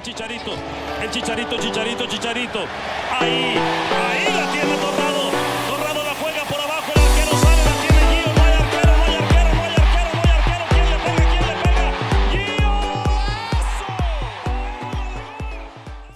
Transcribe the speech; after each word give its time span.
el 0.00 0.06
Chicharito, 0.06 0.52
el 1.02 1.10
Chicharito, 1.10 1.58
Chicharito, 1.58 2.06
Chicharito. 2.06 2.60
Ahí, 3.20 3.54
ahí 4.00 4.24
la 4.34 4.50
tiene 4.52 4.76
Torrado. 4.76 5.30
Torrado 5.68 6.04
la 6.04 6.14
juega 6.14 6.44
por 6.44 6.60
abajo, 6.60 6.92
el 6.94 7.00
arquero 7.02 7.36
sale, 7.36 7.62
la 7.68 7.74
tiene 7.82 8.00
Gio. 8.10 8.32
No 8.34 8.42
hay 8.42 8.52
arquero, 8.62 8.92
no 8.96 9.02
hay 9.04 9.14
arquero, 9.14 9.50
no 9.54 9.62
hay 9.64 9.74
arquero, 9.76 10.10
no 10.14 10.20
hay 10.22 10.40
arquero. 10.40 10.70
¿Quién 10.70 10.84
le 10.90 10.96
pega? 11.04 11.24
¿Quién 12.30 12.44
le 12.46 12.54
pega? 12.54 12.56
Gio. 12.56 12.70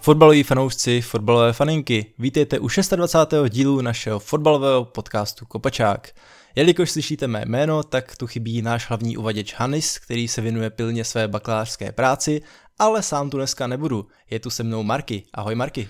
Fotbaloví 0.01 0.43
fanoušci, 0.43 1.03
fotbalové 1.03 1.53
faninky, 1.53 2.15
vítejte 2.19 2.59
u 2.59 2.69
26. 2.69 3.49
dílu 3.49 3.81
našeho 3.81 4.19
fotbalového 4.19 4.85
podcastu 4.85 5.47
Kopačák. 5.47 6.13
Jelikož 6.57 6.91
slyšíte 6.91 7.27
mé 7.27 7.43
jméno, 7.47 7.83
tak 7.83 8.17
tu 8.17 8.27
chybí 8.27 8.63
náš 8.63 8.89
hlavní 8.89 9.17
uvaděč 9.17 9.55
Hanis, 9.55 9.99
který 9.99 10.29
se 10.29 10.41
věnuje 10.41 10.71
pilně 10.71 11.05
své 11.05 11.29
bakalářské 11.29 11.93
práci, 11.93 12.43
ale 12.79 13.03
sám 13.03 13.31
tu 13.31 13.37
dneska 13.37 13.67
nebudu. 13.67 14.07
Je 14.31 14.41
tu 14.41 14.51
se 14.51 14.63
mnou 14.63 14.83
Marky. 14.83 15.25
Ahoj 15.35 15.55
Marky. 15.55 15.89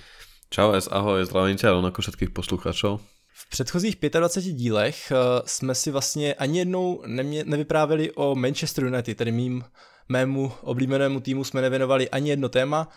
Čau 0.50 0.72
ahoj, 0.90 1.24
zdravím 1.26 1.56
ťa 1.56 1.74
rovnako 1.74 2.02
všetkých 2.02 2.30
poslucháčov. 2.30 3.02
V 3.34 3.50
předchozích 3.50 3.96
25 3.98 4.52
dílech 4.54 5.12
uh, 5.12 5.42
jsme 5.46 5.74
si 5.74 5.90
vlastně 5.90 6.34
ani 6.34 6.59
jednou 6.59 7.02
nemě, 7.06 7.45
nevyprávěli 7.45 8.12
o 8.14 8.34
Manchester 8.34 8.84
United, 8.84 9.16
tedy 9.16 9.32
mým 9.32 9.64
mému 10.09 10.52
oblíbenému 10.60 11.20
týmu 11.20 11.45
jsme 11.45 11.60
nevěnovali 11.60 12.10
ani 12.10 12.30
jedno 12.30 12.48
téma, 12.48 12.88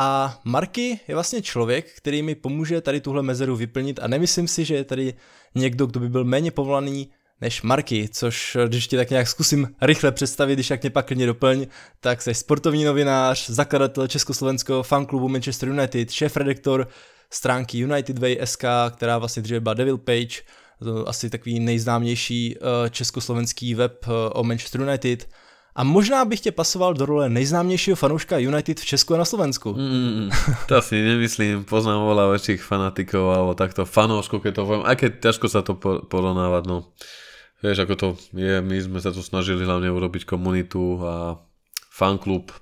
a 0.00 0.40
Marky 0.44 1.00
je 1.08 1.14
vlastně 1.14 1.42
člověk, 1.42 1.96
který 1.96 2.22
mi 2.22 2.34
pomůže 2.34 2.80
tady 2.80 3.00
tuhle 3.00 3.22
mezeru 3.22 3.56
vyplnit 3.56 4.00
a 4.02 4.06
nemyslím 4.06 4.48
si, 4.48 4.64
že 4.64 4.74
je 4.74 4.84
tady 4.84 5.14
někdo, 5.54 5.86
kdo 5.86 6.00
by 6.00 6.08
byl 6.08 6.24
méně 6.24 6.50
povolaný 6.50 7.10
než 7.40 7.62
Marky, 7.62 8.08
což 8.12 8.56
když 8.66 8.88
tě 8.88 8.96
tak 8.96 9.10
nějak 9.10 9.28
zkusím 9.28 9.68
rychle 9.82 10.12
představit, 10.12 10.54
když 10.54 10.70
jak 10.70 10.82
mě 10.82 10.90
pak 10.90 11.06
klidně 11.06 11.26
doplň, 11.26 11.66
tak 12.00 12.22
jsi 12.22 12.34
sportovní 12.34 12.84
novinář, 12.84 13.50
zakladatel 13.50 14.06
československého 14.06 14.82
fanklubu 14.82 15.28
Manchester 15.28 15.68
United, 15.68 16.10
šéf-redaktor 16.10 16.88
stránky 17.30 17.78
United 17.78 18.18
Way 18.18 18.38
SK, 18.44 18.64
která 18.90 19.18
vlastně 19.18 19.42
dříve 19.42 19.60
byla 19.60 19.74
Devil 19.74 19.98
Page, 19.98 20.42
asi 21.06 21.30
takový 21.30 21.60
nejznámější 21.60 22.56
eh, 22.56 22.90
československý 22.90 23.74
web 23.74 24.04
eh, 24.06 24.10
o 24.32 24.44
Manchester 24.44 24.80
United, 24.80 25.28
a 25.78 25.84
možná 25.84 26.24
bych 26.24 26.40
tě 26.40 26.52
pasoval 26.52 26.94
do 26.94 27.06
role 27.06 27.28
nejznámějšího 27.28 27.96
fanouška 27.96 28.38
United 28.38 28.80
v 28.80 28.84
Česku 28.84 29.14
a 29.14 29.18
na 29.18 29.24
Slovensku. 29.24 29.74
Mm, 29.74 30.30
to 30.66 30.82
si 30.82 30.98
nemyslím, 30.98 31.62
poznám 31.62 32.02
veľa 32.02 32.34
väčších 32.34 32.58
fanatikov 32.58 33.30
alebo 33.30 33.54
takto 33.54 33.86
fanouškov, 33.86 34.42
keď 34.42 34.52
to 34.58 34.62
poviem, 34.66 34.82
keď 34.98 35.10
ťažko 35.22 35.46
sa 35.46 35.62
to 35.62 35.78
porovnávať, 36.10 36.62
no. 36.66 36.90
Vieš, 37.58 37.82
ako 37.82 37.94
to 37.98 38.08
je, 38.38 38.62
my 38.62 38.76
sme 38.78 38.98
sa 39.02 39.10
tu 39.10 39.18
snažili 39.18 39.66
hlavne 39.66 39.90
urobiť 39.90 40.22
komunitu 40.22 41.02
a 41.02 41.42
fanklub, 41.98 42.54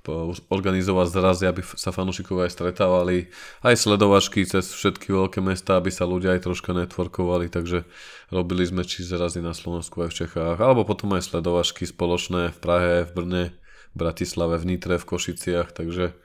organizovať 0.49 1.07
zrazy, 1.13 1.45
aby 1.45 1.61
sa 1.61 1.93
fanúšikovia 1.93 2.49
aj 2.49 2.57
stretávali, 2.57 3.29
aj 3.61 3.77
sledovačky 3.77 4.49
cez 4.49 4.73
všetky 4.73 5.13
veľké 5.13 5.45
mesta, 5.45 5.77
aby 5.77 5.93
sa 5.93 6.09
ľudia 6.09 6.33
aj 6.33 6.49
troška 6.49 6.73
networkovali, 6.73 7.53
takže 7.53 7.85
robili 8.33 8.65
sme 8.65 8.89
či 8.89 9.05
zrazy 9.05 9.45
na 9.45 9.53
Slovensku 9.53 10.01
aj 10.01 10.09
v 10.09 10.19
Čechách, 10.25 10.57
alebo 10.57 10.89
potom 10.89 11.13
aj 11.13 11.29
sledovačky 11.29 11.85
spoločné 11.85 12.57
v 12.57 12.59
Prahe, 12.65 12.95
v 13.05 13.11
Brne, 13.13 13.45
v 13.93 13.97
Bratislave, 14.01 14.57
v 14.57 14.65
Nitre, 14.65 14.97
v 14.97 15.05
Košiciach, 15.05 15.77
takže 15.77 16.17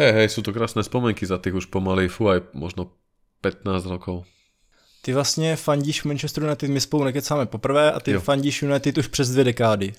hej, 0.00 0.10
hej, 0.16 0.28
sú 0.32 0.40
to 0.40 0.56
krásne 0.56 0.80
spomenky 0.80 1.28
za 1.28 1.36
tých 1.36 1.60
už 1.60 1.68
pomaly, 1.68 2.08
fú, 2.08 2.32
aj 2.32 2.48
možno 2.56 2.96
15 3.44 3.68
rokov. 3.92 4.24
Ty 5.06 5.12
vlastně 5.12 5.56
fandíš 5.56 6.04
Manchester 6.04 6.42
United, 6.44 6.70
my 6.70 6.80
spolu 6.80 7.04
nekecáme 7.04 7.46
poprvé 7.46 7.92
a 7.92 8.00
ty 8.00 8.10
jo. 8.10 8.20
fandíš 8.20 8.62
United 8.62 8.98
už 8.98 9.06
přes 9.06 9.30
dvě 9.30 9.44
dekády. 9.44 9.92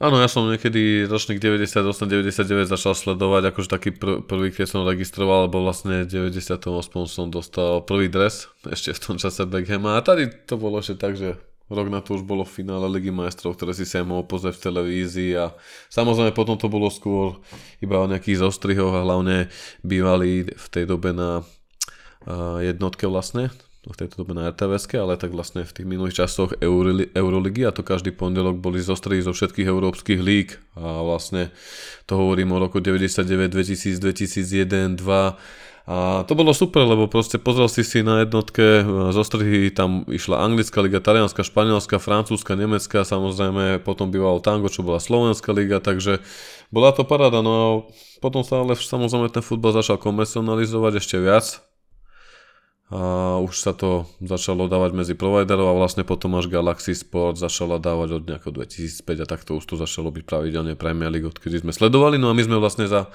Áno, 0.00 0.20
ja 0.20 0.28
som 0.28 0.44
niekedy 0.44 1.08
ročník 1.08 1.40
98-99 1.40 2.68
začal 2.68 2.92
sledovať, 2.92 3.54
akože 3.54 3.68
taký 3.72 3.90
pr- 3.96 4.20
prvý, 4.26 4.52
keď 4.52 4.66
som 4.68 4.84
registroval, 4.84 5.48
lebo 5.48 5.64
vlastne 5.64 6.04
v 6.04 6.34
98 6.34 6.60
som 7.08 7.30
dostal 7.32 7.80
prvý 7.88 8.12
dres, 8.12 8.50
ešte 8.68 8.92
v 8.92 9.00
tom 9.00 9.16
čase 9.16 9.48
Beckhama 9.48 9.96
a 9.96 10.04
tady 10.04 10.28
to 10.44 10.60
bolo 10.60 10.82
že 10.84 10.98
tak, 10.98 11.16
že 11.16 11.40
rok 11.70 11.88
na 11.88 12.04
to 12.04 12.20
už 12.20 12.26
bolo 12.28 12.44
v 12.44 12.52
finále 12.52 12.84
Ligy 12.90 13.14
majstrov, 13.14 13.56
ktoré 13.56 13.72
si 13.72 13.88
sa 13.88 14.04
mohol 14.04 14.28
pozrieť 14.28 14.60
v 14.60 14.64
televízii 14.68 15.32
a 15.40 15.56
samozrejme 15.88 16.36
potom 16.36 16.60
to 16.60 16.68
bolo 16.68 16.92
skôr 16.92 17.40
iba 17.80 17.96
o 17.96 18.10
nejakých 18.10 18.44
zostrihoch 18.44 18.92
a 18.92 19.06
hlavne 19.08 19.48
bývali 19.80 20.52
v 20.52 20.66
tej 20.68 20.84
dobe 20.84 21.16
na 21.16 21.46
jednotke 22.60 23.08
vlastne, 23.08 23.48
v 23.92 24.00
tejto 24.00 24.24
dobe 24.24 24.32
na 24.32 24.48
rtvs 24.48 24.88
ale 24.96 25.20
tak 25.20 25.36
vlastne 25.36 25.66
v 25.66 25.74
tých 25.74 25.84
minulých 25.84 26.24
časoch 26.24 26.56
Euroligy 27.12 27.68
a 27.68 27.74
to 27.74 27.84
každý 27.84 28.16
pondelok 28.16 28.56
boli 28.56 28.80
zostredy 28.80 29.20
zo 29.20 29.36
všetkých 29.36 29.68
európskych 29.68 30.20
líg. 30.24 30.56
A 30.80 31.04
vlastne 31.04 31.52
to 32.08 32.16
hovorím 32.16 32.56
o 32.56 32.62
roku 32.62 32.80
99, 32.80 33.52
2000, 33.52 34.00
2001, 34.00 34.96
2 34.96 35.36
a 35.84 36.24
to 36.24 36.32
bolo 36.32 36.56
super, 36.56 36.88
lebo 36.88 37.12
proste 37.12 37.36
pozrel 37.36 37.68
si 37.68 37.84
si 37.84 38.00
na 38.00 38.24
jednotke, 38.24 38.80
zostrihy 39.12 39.68
tam 39.68 40.08
išla 40.08 40.40
anglická 40.40 40.80
liga, 40.80 40.96
talianská, 40.96 41.44
španielská, 41.44 42.00
francúzska, 42.00 42.56
nemecká, 42.56 43.04
samozrejme 43.04 43.84
potom 43.84 44.08
bývalo 44.08 44.40
tango, 44.40 44.72
čo 44.72 44.80
bola 44.80 44.96
slovenská 44.96 45.52
liga, 45.52 45.84
takže 45.84 46.24
bola 46.72 46.88
to 46.96 47.04
paráda, 47.04 47.44
no 47.44 47.52
a 47.52 47.68
potom 48.24 48.40
sa 48.40 48.64
ale 48.64 48.80
samozrejme 48.80 49.28
ten 49.28 49.44
futbal 49.44 49.76
začal 49.76 50.00
komercionalizovať 50.00 51.04
ešte 51.04 51.20
viac, 51.20 51.60
a 52.92 53.40
už 53.40 53.64
sa 53.64 53.72
to 53.72 54.04
začalo 54.20 54.68
dávať 54.68 54.92
medzi 54.92 55.14
providerov 55.16 55.72
a 55.72 55.78
vlastne 55.80 56.04
potom 56.04 56.36
až 56.36 56.52
Galaxy 56.52 56.92
Sport 56.92 57.40
začala 57.40 57.80
dávať 57.80 58.20
od 58.20 58.22
nejako 58.28 58.60
2005 58.60 59.24
a 59.24 59.26
takto 59.26 59.56
už 59.56 59.64
to 59.64 59.80
začalo 59.80 60.12
byť 60.12 60.24
pravidelne 60.28 60.76
Premier 60.76 61.08
League, 61.08 61.24
odkedy 61.24 61.64
sme 61.64 61.72
sledovali. 61.72 62.20
No 62.20 62.28
a 62.28 62.36
my 62.36 62.44
sme 62.44 62.60
vlastne 62.60 62.84
za, 62.84 63.08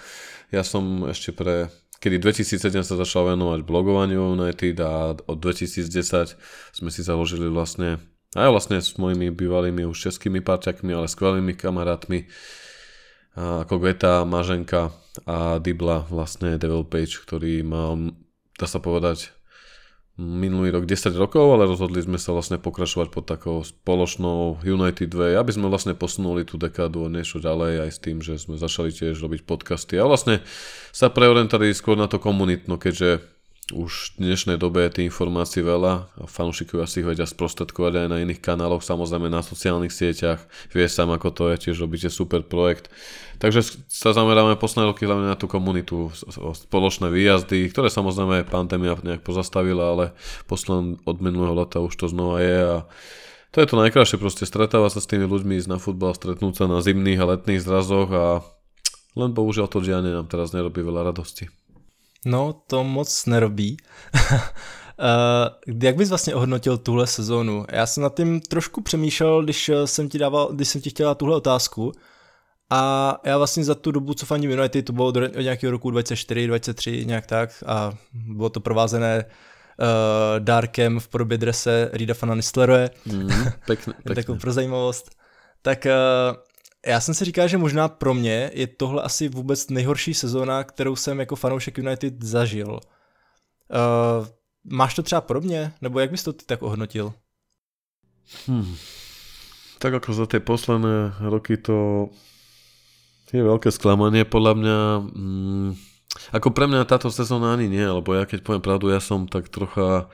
ja 0.49 0.65
som 0.65 1.05
ešte 1.05 1.37
pre, 1.37 1.69
kedy 2.01 2.17
2007 2.17 2.81
sa 2.81 2.97
začal 2.97 3.29
venovať 3.37 3.61
blogovaniu 3.61 4.33
United 4.33 4.81
a 4.81 5.13
od 5.13 5.37
2010 5.37 5.85
sme 6.73 6.89
si 6.89 7.01
založili 7.05 7.45
vlastne 7.45 8.01
aj 8.37 8.49
vlastne 8.49 8.77
s 8.77 8.93
mojimi 8.97 9.33
bývalými 9.33 9.85
už 9.85 10.09
českými 10.09 10.41
parťakmi, 10.41 10.93
ale 10.93 11.09
skvelými 11.09 11.53
kamarátmi 11.53 12.29
ako 13.37 13.79
Geta, 13.81 14.25
Maženka 14.25 14.93
a 15.25 15.57
Dibla 15.61 16.05
vlastne 16.09 16.57
Devil 16.57 16.85
Page, 16.85 17.21
ktorý 17.25 17.61
mal, 17.65 18.13
dá 18.57 18.67
sa 18.67 18.81
povedať, 18.81 19.33
minulý 20.19 20.75
rok 20.75 20.83
10 20.83 21.15
rokov, 21.15 21.55
ale 21.55 21.63
rozhodli 21.63 22.03
sme 22.03 22.19
sa 22.19 22.35
vlastne 22.35 22.59
pokračovať 22.59 23.07
pod 23.07 23.23
takou 23.23 23.63
spoločnou 23.63 24.59
United 24.67 25.15
Way, 25.15 25.39
aby 25.39 25.51
sme 25.55 25.71
vlastne 25.71 25.95
posunuli 25.95 26.43
tú 26.43 26.59
dekádu 26.59 27.07
niečo 27.07 27.39
ďalej 27.39 27.87
aj 27.87 27.89
s 27.95 27.99
tým, 28.03 28.17
že 28.19 28.35
sme 28.35 28.59
začali 28.59 28.91
tiež 28.91 29.15
robiť 29.15 29.47
podcasty 29.47 29.95
a 29.95 30.03
vlastne 30.03 30.43
sa 30.91 31.07
preorientali 31.07 31.71
skôr 31.71 31.95
na 31.95 32.11
to 32.11 32.19
komunitno, 32.19 32.75
keďže 32.75 33.23
už 33.69 34.17
v 34.17 34.33
dnešnej 34.33 34.57
dobe 34.57 34.81
je 34.85 34.97
tých 34.97 35.13
informácií 35.13 35.61
veľa 35.61 36.09
a 36.09 36.25
fanúšikovia 36.25 36.89
si 36.89 37.05
ich 37.05 37.07
vedia 37.07 37.29
sprostredkovať 37.29 38.05
aj 38.05 38.07
na 38.09 38.17
iných 38.25 38.41
kanáloch, 38.41 38.81
samozrejme 38.81 39.29
na 39.29 39.45
sociálnych 39.45 39.93
sieťach. 39.93 40.41
Vieš 40.73 40.97
sám, 40.97 41.13
ako 41.13 41.29
to 41.29 41.43
je, 41.53 41.69
tiež 41.69 41.77
robíte 41.85 42.09
super 42.09 42.41
projekt. 42.41 42.89
Takže 43.39 43.87
sa 43.87 44.11
zameráme 44.11 44.59
posledné 44.59 44.91
roky 44.91 45.07
hlavne 45.07 45.31
na 45.31 45.39
tú 45.39 45.47
komunitu, 45.47 46.11
spoločné 46.53 47.07
výjazdy, 47.07 47.71
ktoré 47.71 47.87
samozrejme 47.87 48.43
pandémia 48.43 48.99
nejak 48.99 49.23
pozastavila, 49.23 49.95
ale 49.95 50.05
posledný 50.51 50.99
od 51.07 51.17
minulého 51.23 51.55
leta 51.55 51.79
už 51.79 51.95
to 51.95 52.11
znova 52.11 52.43
je 52.43 52.59
a 52.59 52.77
to 53.49 53.63
je 53.63 53.67
to 53.71 53.81
najkrajšie, 53.81 54.21
proste 54.21 54.45
stretávať 54.45 54.99
sa 54.99 55.01
s 55.01 55.09
tými 55.09 55.25
ľuďmi, 55.25 55.57
ísť 55.57 55.71
na 55.71 55.79
futbal, 55.81 56.13
stretnúť 56.13 56.53
sa 56.53 56.65
na 56.69 56.83
zimných 56.83 57.17
a 57.23 57.29
letných 57.33 57.63
zrazoch 57.63 58.09
a 58.13 58.25
len 59.17 59.31
bohužiaľ 59.33 59.71
to 59.71 59.81
dianie 59.81 60.13
nám 60.13 60.29
teraz 60.29 60.53
nerobí 60.53 60.85
veľa 60.85 61.09
radosti. 61.09 61.49
No, 62.27 62.51
to 62.67 62.83
moc 62.83 63.07
nerobí. 63.25 63.79
Uh, 64.99 65.49
jak 65.83 65.95
bys 65.95 66.09
vlastně 66.09 66.35
ohodnotil 66.35 66.77
tuhle 66.77 67.07
sezónu? 67.07 67.65
Já 67.71 67.85
jsem 67.87 68.03
nad 68.03 68.15
tím 68.15 68.41
trošku 68.41 68.81
přemýšlel, 68.81 69.43
když 69.43 69.71
jsem 69.85 70.09
ti 70.09 70.17
dával, 70.17 70.49
když 70.53 70.67
jsem 70.67 70.81
ti 70.81 70.89
chtěla 70.89 71.15
tuhle 71.15 71.35
otázku. 71.35 71.91
A 72.69 73.15
já 73.25 73.37
vlastně 73.37 73.63
za 73.63 73.75
tu 73.75 73.91
dobu, 73.91 74.13
co 74.13 74.25
fandím 74.25 74.51
United, 74.51 74.85
to 74.85 74.93
bylo 74.93 75.07
od 75.07 75.35
nějakého 75.41 75.71
roku 75.71 75.91
24, 75.91 76.47
23, 76.47 77.05
nějak 77.05 77.25
tak. 77.25 77.63
A 77.65 77.93
bylo 78.13 78.49
to 78.49 78.59
provázené 78.59 79.25
uh, 79.25 80.39
dárkem 80.39 80.99
v 80.99 81.07
podobě 81.07 81.37
drese 81.37 81.89
Rida 81.93 82.13
Fana 82.13 82.35
Nistleroje. 82.35 82.89
Mm, 83.05 83.29
pěkně, 83.65 83.93
pěkně. 83.93 84.15
Takovou 84.15 84.39
pro 84.39 84.51
zajímavost. 84.51 85.15
Tak 85.61 85.85
uh, 85.85 86.37
já 86.85 86.99
jsem 87.01 87.13
si 87.13 87.25
říkal, 87.25 87.47
že 87.47 87.57
možná 87.57 87.87
pro 87.87 88.13
mě 88.13 88.51
je 88.53 88.67
tohle 88.67 89.03
asi 89.03 89.29
vůbec 89.29 89.69
nejhorší 89.69 90.13
sezóna, 90.13 90.63
kterou 90.63 90.95
jsem 90.95 91.19
jako 91.19 91.35
fanoušek 91.35 91.77
United 91.77 92.23
zažil. 92.23 92.71
Uh, 92.71 94.27
máš 94.63 94.93
to 94.93 95.03
třeba 95.03 95.21
podobně? 95.21 95.73
Nebo 95.81 95.99
jak 95.99 96.11
bys 96.11 96.23
to 96.23 96.33
ty 96.33 96.45
tak 96.45 96.61
ohodnotil? 96.61 97.13
Hmm. 98.47 98.75
Tak 99.79 99.93
ako 99.93 100.13
za 100.13 100.25
tie 100.27 100.43
posledné 100.43 101.15
roky 101.23 101.57
to 101.57 102.09
je 103.31 103.43
veľké 103.45 103.69
sklamanie 103.69 104.25
podľa 104.25 104.53
mňa. 104.57 104.77
Mm, 105.13 105.69
ako 106.33 106.49
pre 106.49 106.65
mňa 106.65 106.89
táto 106.89 107.13
sezóna 107.13 107.53
ani 107.53 107.69
nie, 107.69 107.85
lebo 107.85 108.17
ja 108.17 108.25
keď 108.25 108.41
poviem 108.41 108.63
pravdu, 108.65 108.89
ja 108.89 108.97
som 108.97 109.29
tak 109.29 109.51
trocha 109.53 110.09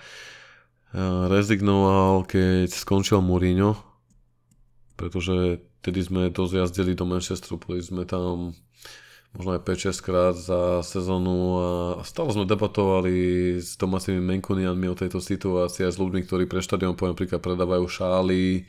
rezignoval, 1.32 2.24
keď 2.24 2.72
skončil 2.72 3.20
Mourinho, 3.20 3.76
pretože 4.96 5.60
Vtedy 5.86 6.02
sme 6.02 6.34
to 6.34 6.50
zjazdili 6.50 6.98
do 6.98 7.06
Manchesteru, 7.06 7.62
boli 7.62 7.78
sme 7.78 8.10
tam 8.10 8.58
možno 9.38 9.54
aj 9.54 9.62
5-6 9.70 10.02
krát 10.02 10.34
za 10.34 10.82
sezónu 10.82 11.62
a 11.62 11.68
stále 12.02 12.34
sme 12.34 12.50
debatovali 12.50 13.54
s 13.62 13.78
domácimi 13.78 14.18
Menkunianmi 14.18 14.90
o 14.90 14.98
tejto 14.98 15.22
situácii 15.22 15.86
aj 15.86 15.94
s 15.94 16.02
ľuďmi, 16.02 16.26
ktorí 16.26 16.50
pre 16.50 16.66
štadión 16.66 16.98
poviem 16.98 17.14
príklad 17.14 17.38
predávajú 17.38 17.86
šály, 17.86 18.66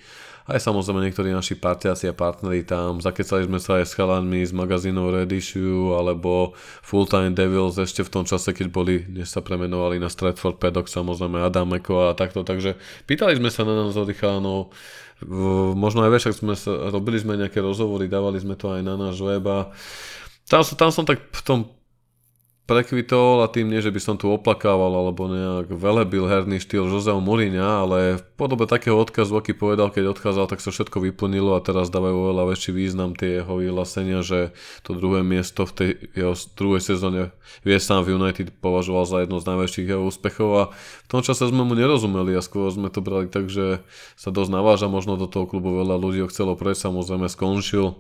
aj 0.46 0.62
samozrejme 0.62 1.02
niektorí 1.02 1.34
naši 1.34 1.58
partiaci 1.58 2.06
a 2.06 2.14
partneri 2.14 2.62
tam, 2.62 3.02
zakecali 3.02 3.50
sme 3.50 3.58
sa 3.58 3.82
aj 3.82 3.90
s 3.90 3.93
chalanmi 3.98 4.46
z 4.46 4.54
magazínov 4.54 5.10
Red 5.10 5.34
Issue 5.34 5.94
alebo 5.98 6.54
Full 6.87 7.10
Time 7.10 7.34
Devils 7.34 7.75
ešte 7.82 8.06
v 8.06 8.12
tom 8.12 8.25
čase, 8.25 8.54
keď 8.54 8.66
boli, 8.70 9.02
než 9.10 9.26
sa 9.34 9.43
premenovali 9.43 9.98
na 9.98 10.06
Stratford 10.06 10.62
Paddock, 10.62 10.87
samozrejme 10.87 11.43
Adam 11.43 11.66
Meko 11.66 12.10
a 12.10 12.14
takto, 12.14 12.46
takže 12.46 12.78
pýtali 13.10 13.34
sme 13.34 13.50
sa 13.50 13.66
na 13.66 13.75
názory 13.75 14.14
chalanov, 14.14 14.70
možno 15.75 16.06
aj 16.06 16.14
však 16.14 16.34
sme 16.38 16.54
sa, 16.54 16.94
robili 16.94 17.19
sme 17.19 17.34
nejaké 17.34 17.58
rozhovory, 17.58 18.06
dávali 18.06 18.38
sme 18.38 18.54
to 18.54 18.70
aj 18.70 18.87
na 18.87 18.94
náš 18.94 19.19
web 19.19 19.42
a 19.50 19.75
tam, 20.46 20.62
tam 20.62 20.90
som 20.94 21.02
tak 21.02 21.26
v 21.26 21.42
tom 21.42 21.60
prekvitol 22.66 23.46
a 23.46 23.50
tým 23.50 23.70
nie, 23.70 23.78
že 23.78 23.94
by 23.94 24.00
som 24.02 24.18
tu 24.18 24.26
oplakával 24.26 24.90
alebo 24.90 25.30
nejak 25.30 25.70
velebil 25.70 26.26
herný 26.26 26.58
štýl 26.58 26.90
Joseho 26.90 27.22
Mourinha, 27.22 27.86
ale 27.86 28.18
v 28.18 28.22
podobe 28.34 28.66
takého 28.66 28.98
odkazu, 28.98 29.38
aký 29.38 29.54
povedal, 29.54 29.94
keď 29.94 30.10
odchádzal, 30.10 30.50
tak 30.50 30.58
sa 30.58 30.74
všetko 30.74 30.98
vyplnilo 30.98 31.54
a 31.54 31.62
teraz 31.62 31.94
dávajú 31.94 32.26
oveľa 32.26 32.50
väčší 32.50 32.74
význam 32.74 33.14
tie 33.14 33.40
jeho 33.40 33.62
vyhlásenia, 33.62 34.26
že 34.26 34.50
to 34.82 34.98
druhé 34.98 35.22
miesto 35.22 35.62
v 35.62 35.72
tej 35.72 35.90
jeho 36.18 36.34
druhej 36.58 36.82
sezóne 36.82 37.30
vie 37.62 37.78
sám 37.78 38.02
v 38.02 38.18
United 38.18 38.50
považoval 38.58 39.06
za 39.06 39.22
jedno 39.22 39.38
z 39.38 39.46
najväčších 39.46 39.86
jeho 39.86 40.02
úspechov 40.02 40.50
a 40.58 40.62
v 41.06 41.08
tom 41.08 41.22
čase 41.22 41.46
sme 41.46 41.62
mu 41.62 41.78
nerozumeli 41.78 42.34
a 42.34 42.42
skôr 42.42 42.66
sme 42.74 42.90
to 42.90 42.98
brali 42.98 43.30
tak, 43.30 43.46
že 43.46 43.78
sa 44.18 44.34
dosť 44.34 44.50
naváža 44.50 44.90
možno 44.90 45.14
do 45.14 45.30
toho 45.30 45.46
klubu 45.46 45.78
veľa 45.78 45.94
ľudí 46.02 46.26
ho 46.26 46.28
chcelo 46.28 46.58
prejsť, 46.58 46.90
samozrejme 46.90 47.30
skončil 47.30 47.94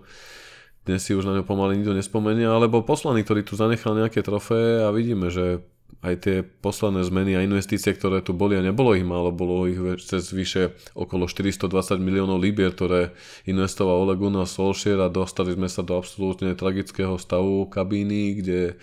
dnes 0.86 1.02
si 1.02 1.12
už 1.12 1.26
na 1.26 1.34
ňo 1.34 1.44
pomaly 1.44 1.82
nikto 1.82 1.92
nespomenia, 1.92 2.54
alebo 2.54 2.86
poslaný, 2.86 3.26
ktorý 3.26 3.42
tu 3.42 3.58
zanechal 3.58 3.98
nejaké 3.98 4.22
trofé 4.22 4.86
a 4.86 4.94
vidíme, 4.94 5.28
že 5.34 5.66
aj 6.06 6.14
tie 6.22 6.36
posledné 6.46 7.02
zmeny 7.02 7.34
a 7.34 7.42
investície, 7.42 7.90
ktoré 7.90 8.22
tu 8.22 8.30
boli 8.30 8.54
a 8.54 8.62
nebolo 8.62 8.94
ich 8.94 9.02
málo, 9.02 9.34
bolo 9.34 9.66
ich 9.66 9.78
cez 10.06 10.30
vyše 10.30 10.78
okolo 10.94 11.26
420 11.26 11.66
miliónov 11.98 12.38
libier, 12.38 12.70
ktoré 12.70 13.16
investoval 13.50 14.06
Ole 14.06 14.14
Gunnar 14.14 14.46
Solskjaer 14.46 15.02
a 15.02 15.10
dostali 15.10 15.58
sme 15.58 15.66
sa 15.66 15.82
do 15.82 15.98
absolútne 15.98 16.54
tragického 16.54 17.18
stavu 17.18 17.66
kabíny, 17.66 18.38
kde 18.38 18.78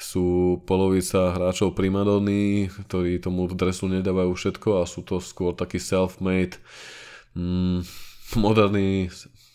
sú 0.00 0.60
polovica 0.64 1.36
hráčov 1.36 1.76
primadony, 1.76 2.72
ktorí 2.88 3.20
tomu 3.20 3.48
dresu 3.52 3.88
nedávajú 3.88 4.32
všetko 4.32 4.80
a 4.80 4.88
sú 4.88 5.04
to 5.04 5.20
skôr 5.20 5.52
takí 5.52 5.76
self-made 5.76 6.56
mm, 7.36 7.84
moderní 8.40 9.12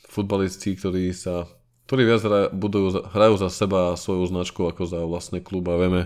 futbalisti, 0.09 0.77
ktorí 0.77 1.11
sa 1.17 1.49
ktorí 1.85 2.01
viac 2.05 2.23
budujú, 2.53 3.05
hrajú 3.13 3.35
za 3.37 3.49
seba 3.53 3.93
a 3.93 3.99
svoju 3.99 4.25
značku 4.29 4.65
ako 4.65 4.89
za 4.89 4.99
vlastný 5.05 5.39
klub 5.41 5.69
a 5.69 5.77
vieme, 5.77 6.01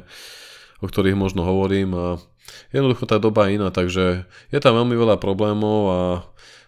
o 0.84 0.86
ktorých 0.88 1.16
možno 1.16 1.48
hovorím 1.48 1.96
a 1.96 2.08
jednoducho 2.76 3.06
tá 3.08 3.18
doba 3.22 3.48
je 3.48 3.62
iná, 3.62 3.70
takže 3.72 4.28
je 4.52 4.60
tam 4.60 4.76
veľmi 4.76 4.96
veľa 4.96 5.22
problémov 5.22 5.80
a 5.90 6.00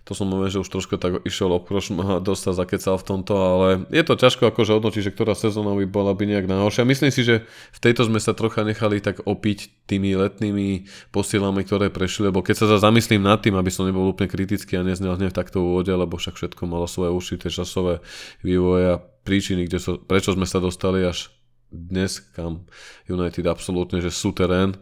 to 0.01 0.17
som 0.17 0.25
môže, 0.25 0.57
že 0.57 0.61
už 0.65 0.69
trošku 0.73 0.97
tak 0.97 1.21
išiel 1.29 1.53
obkroš, 1.53 1.93
dosť 2.25 2.41
sa 2.41 2.51
zakecal 2.57 2.97
v 2.97 3.05
tomto, 3.05 3.33
ale 3.37 3.67
je 3.93 4.01
to 4.01 4.17
ťažko 4.17 4.49
akože 4.49 4.73
hodnotiť, 4.73 5.01
že 5.05 5.13
ktorá 5.13 5.37
sezóna 5.37 5.77
by 5.77 5.85
bola 5.85 6.17
by 6.17 6.25
nejak 6.25 6.49
najhoršia. 6.49 6.89
Myslím 6.89 7.13
si, 7.13 7.21
že 7.21 7.45
v 7.69 7.79
tejto 7.79 8.09
sme 8.09 8.17
sa 8.17 8.33
trocha 8.33 8.65
nechali 8.65 8.97
tak 8.97 9.21
opiť 9.21 9.85
tými 9.85 10.17
letnými 10.17 10.89
posilami, 11.13 11.61
ktoré 11.61 11.93
prešli, 11.93 12.33
lebo 12.33 12.41
keď 12.41 12.65
sa 12.65 12.81
zamyslím 12.81 13.21
nad 13.21 13.45
tým, 13.45 13.53
aby 13.53 13.69
som 13.69 13.85
nebol 13.85 14.09
úplne 14.09 14.31
kritický 14.33 14.81
a 14.81 14.85
neznel 14.85 15.21
hnev 15.21 15.37
takto 15.37 15.61
v 15.61 15.69
úvode, 15.69 15.93
lebo 15.93 16.17
však 16.17 16.33
všetko 16.33 16.65
malo 16.65 16.89
svoje 16.89 17.13
určité 17.13 17.53
časové 17.53 18.01
vývoje 18.41 18.97
a 18.97 19.01
príčiny, 19.21 19.69
kde 19.69 19.77
so, 19.77 20.01
prečo 20.01 20.33
sme 20.33 20.49
sa 20.49 20.57
dostali 20.57 21.05
až 21.05 21.29
dnes, 21.69 22.19
kam 22.33 22.65
United 23.05 23.45
absolútne, 23.47 24.01
že 24.01 24.09
sú 24.09 24.33
terén, 24.33 24.75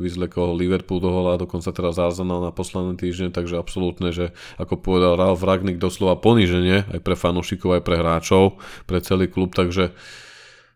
vyzlekol 0.00 0.56
Liverpool 0.56 0.98
do 0.98 1.12
hola, 1.12 1.36
dokonca 1.36 1.68
teraz 1.70 2.00
Arsenal 2.00 2.40
na 2.40 2.52
posledný 2.52 2.96
týždeň, 2.96 3.36
takže 3.36 3.60
absolútne, 3.60 4.10
že 4.10 4.32
ako 4.56 4.80
povedal 4.80 5.20
Ralf 5.20 5.44
Ragnik, 5.44 5.76
doslova 5.76 6.16
poníženie 6.16 6.88
aj 6.88 7.00
pre 7.04 7.14
fanúšikov, 7.14 7.76
aj 7.76 7.82
pre 7.84 8.00
hráčov, 8.00 8.58
pre 8.88 8.98
celý 9.04 9.28
klub, 9.28 9.52
takže 9.52 9.92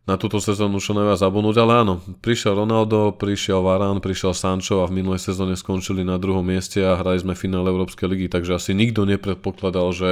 na 0.04 0.20
túto 0.20 0.36
sezónu 0.36 0.84
čo 0.84 0.92
najviac 0.92 1.16
zabudnúť, 1.16 1.56
ale 1.64 1.72
áno, 1.80 1.94
prišiel 2.20 2.60
Ronaldo, 2.60 3.16
prišiel 3.16 3.64
Varane, 3.64 4.04
prišiel 4.04 4.36
Sancho 4.36 4.84
a 4.84 4.88
v 4.88 5.00
minulej 5.00 5.32
sezóne 5.32 5.56
skončili 5.56 6.04
na 6.04 6.20
druhom 6.20 6.44
mieste 6.44 6.84
a 6.84 7.00
hrali 7.00 7.24
sme 7.24 7.32
finále 7.32 7.72
Európskej 7.72 8.12
ligy, 8.12 8.26
takže 8.28 8.60
asi 8.60 8.76
nikto 8.76 9.08
nepredpokladal, 9.08 9.96
že 9.96 10.10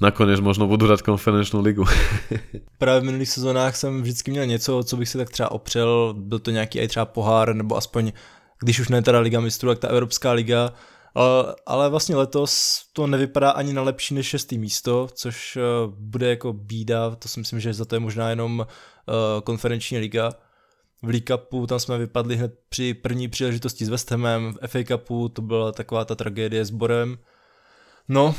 nakonec 0.00 0.40
možno 0.40 0.66
budu 0.66 0.86
hrát 0.86 1.02
konferenčnou 1.02 1.60
ligu. 1.60 1.84
Právě 2.78 3.00
v 3.00 3.04
minulých 3.04 3.28
sezónách 3.28 3.76
jsem 3.76 4.02
vždycky 4.02 4.30
měl 4.30 4.46
něco, 4.46 4.82
co 4.82 4.96
bych 4.96 5.08
si 5.08 5.18
tak 5.18 5.30
třeba 5.30 5.50
opřel, 5.50 6.14
byl 6.18 6.38
to 6.38 6.50
nějaký 6.50 6.78
i 6.78 6.88
třeba 6.88 7.06
pohár, 7.06 7.54
nebo 7.54 7.76
aspoň, 7.76 8.12
když 8.60 8.80
už 8.80 8.88
ne 8.88 9.02
teda 9.02 9.18
Liga 9.18 9.40
mistrů, 9.40 9.68
tak 9.68 9.78
ta 9.78 9.88
Evropská 9.88 10.32
liga, 10.32 10.72
ale, 11.66 11.90
vlastně 11.90 12.16
letos 12.16 12.82
to 12.92 13.06
nevypadá 13.06 13.50
ani 13.50 13.72
na 13.72 13.82
lepší 13.82 14.14
než 14.14 14.26
šestý 14.26 14.58
místo, 14.58 15.08
což 15.14 15.56
uh, 15.56 15.94
bude 15.94 16.28
jako 16.28 16.52
bída, 16.52 17.16
to 17.16 17.28
si 17.28 17.40
myslím, 17.40 17.60
že 17.60 17.74
za 17.74 17.84
to 17.84 17.94
je 17.96 18.00
možná 18.00 18.30
jenom 18.30 18.58
uh, 18.58 19.40
konferenční 19.40 19.98
liga. 19.98 20.32
V 21.02 21.08
League 21.08 21.26
Cupu 21.26 21.66
tam 21.66 21.80
jsme 21.80 21.98
vypadli 21.98 22.36
hned 22.36 22.54
při 22.68 22.94
první 22.94 23.28
příležitosti 23.28 23.84
s 23.84 23.88
West 23.88 24.10
Hamem, 24.10 24.54
v 24.62 24.68
FA 24.68 24.78
Cupu 24.84 25.28
to 25.28 25.42
byla 25.42 25.72
taková 25.72 26.04
ta 26.04 26.14
tragédie 26.14 26.64
s 26.64 26.70
Borem. 26.70 27.18
No, 28.08 28.34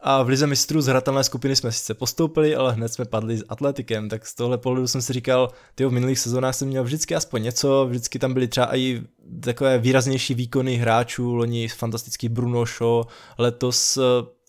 a 0.00 0.22
v 0.22 0.28
Lize 0.28 0.46
mistrů 0.46 0.80
z 0.80 0.86
hratelné 0.86 1.24
skupiny 1.24 1.56
jsme 1.56 1.72
sice 1.72 1.94
postoupili, 1.94 2.56
ale 2.56 2.72
hned 2.72 2.88
jsme 2.88 3.04
padli 3.04 3.38
s 3.38 3.44
Atletikem, 3.48 4.08
tak 4.08 4.26
z 4.26 4.34
tohle 4.34 4.58
pohledu 4.58 4.88
jsem 4.88 5.02
si 5.02 5.12
říkal, 5.12 5.50
ty 5.74 5.86
v 5.86 5.92
minulých 5.92 6.18
sezónách 6.18 6.54
jsem 6.54 6.68
měl 6.68 6.84
vždycky 6.84 7.14
aspoň 7.14 7.42
něco, 7.42 7.86
vždycky 7.88 8.18
tam 8.18 8.34
byly 8.34 8.48
třeba 8.48 8.76
i 8.76 9.02
takové 9.42 9.78
výraznější 9.78 10.34
výkony 10.34 10.76
hráčů, 10.76 11.34
loni 11.34 11.68
fantastický 11.68 12.28
Bruno 12.28 12.66
Shaw, 12.66 13.02
letos 13.38 13.96
eh, 13.96 14.02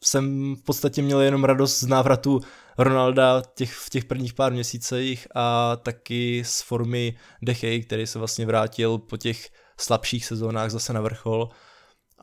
jsem 0.04 0.56
v 0.56 0.64
podstatě 0.64 1.02
měl 1.02 1.22
jenom 1.22 1.44
radost 1.44 1.80
z 1.80 1.88
návratu 1.88 2.42
Ronalda 2.78 3.42
těch, 3.56 3.74
v 3.74 3.90
těch 3.90 4.06
prvních 4.06 4.34
pár 4.34 4.52
měsících 4.52 5.28
a 5.36 5.76
taky 5.76 6.44
z 6.46 6.62
formy 6.62 7.16
Dechej, 7.42 7.84
který 7.84 8.08
se 8.08 8.20
vlastně 8.20 8.46
vrátil 8.46 8.98
po 8.98 9.18
těch 9.18 9.50
slabších 9.78 10.26
sezónách 10.26 10.70
zase 10.70 10.94
na 10.94 11.02
vrchol 11.02 11.50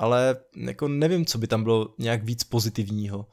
ale 0.00 0.36
jako 0.56 0.88
nevím, 0.88 1.26
co 1.26 1.38
by 1.38 1.46
tam 1.46 1.62
bylo 1.62 1.94
nějak 1.98 2.24
víc 2.24 2.44
pozitivního. 2.44 3.26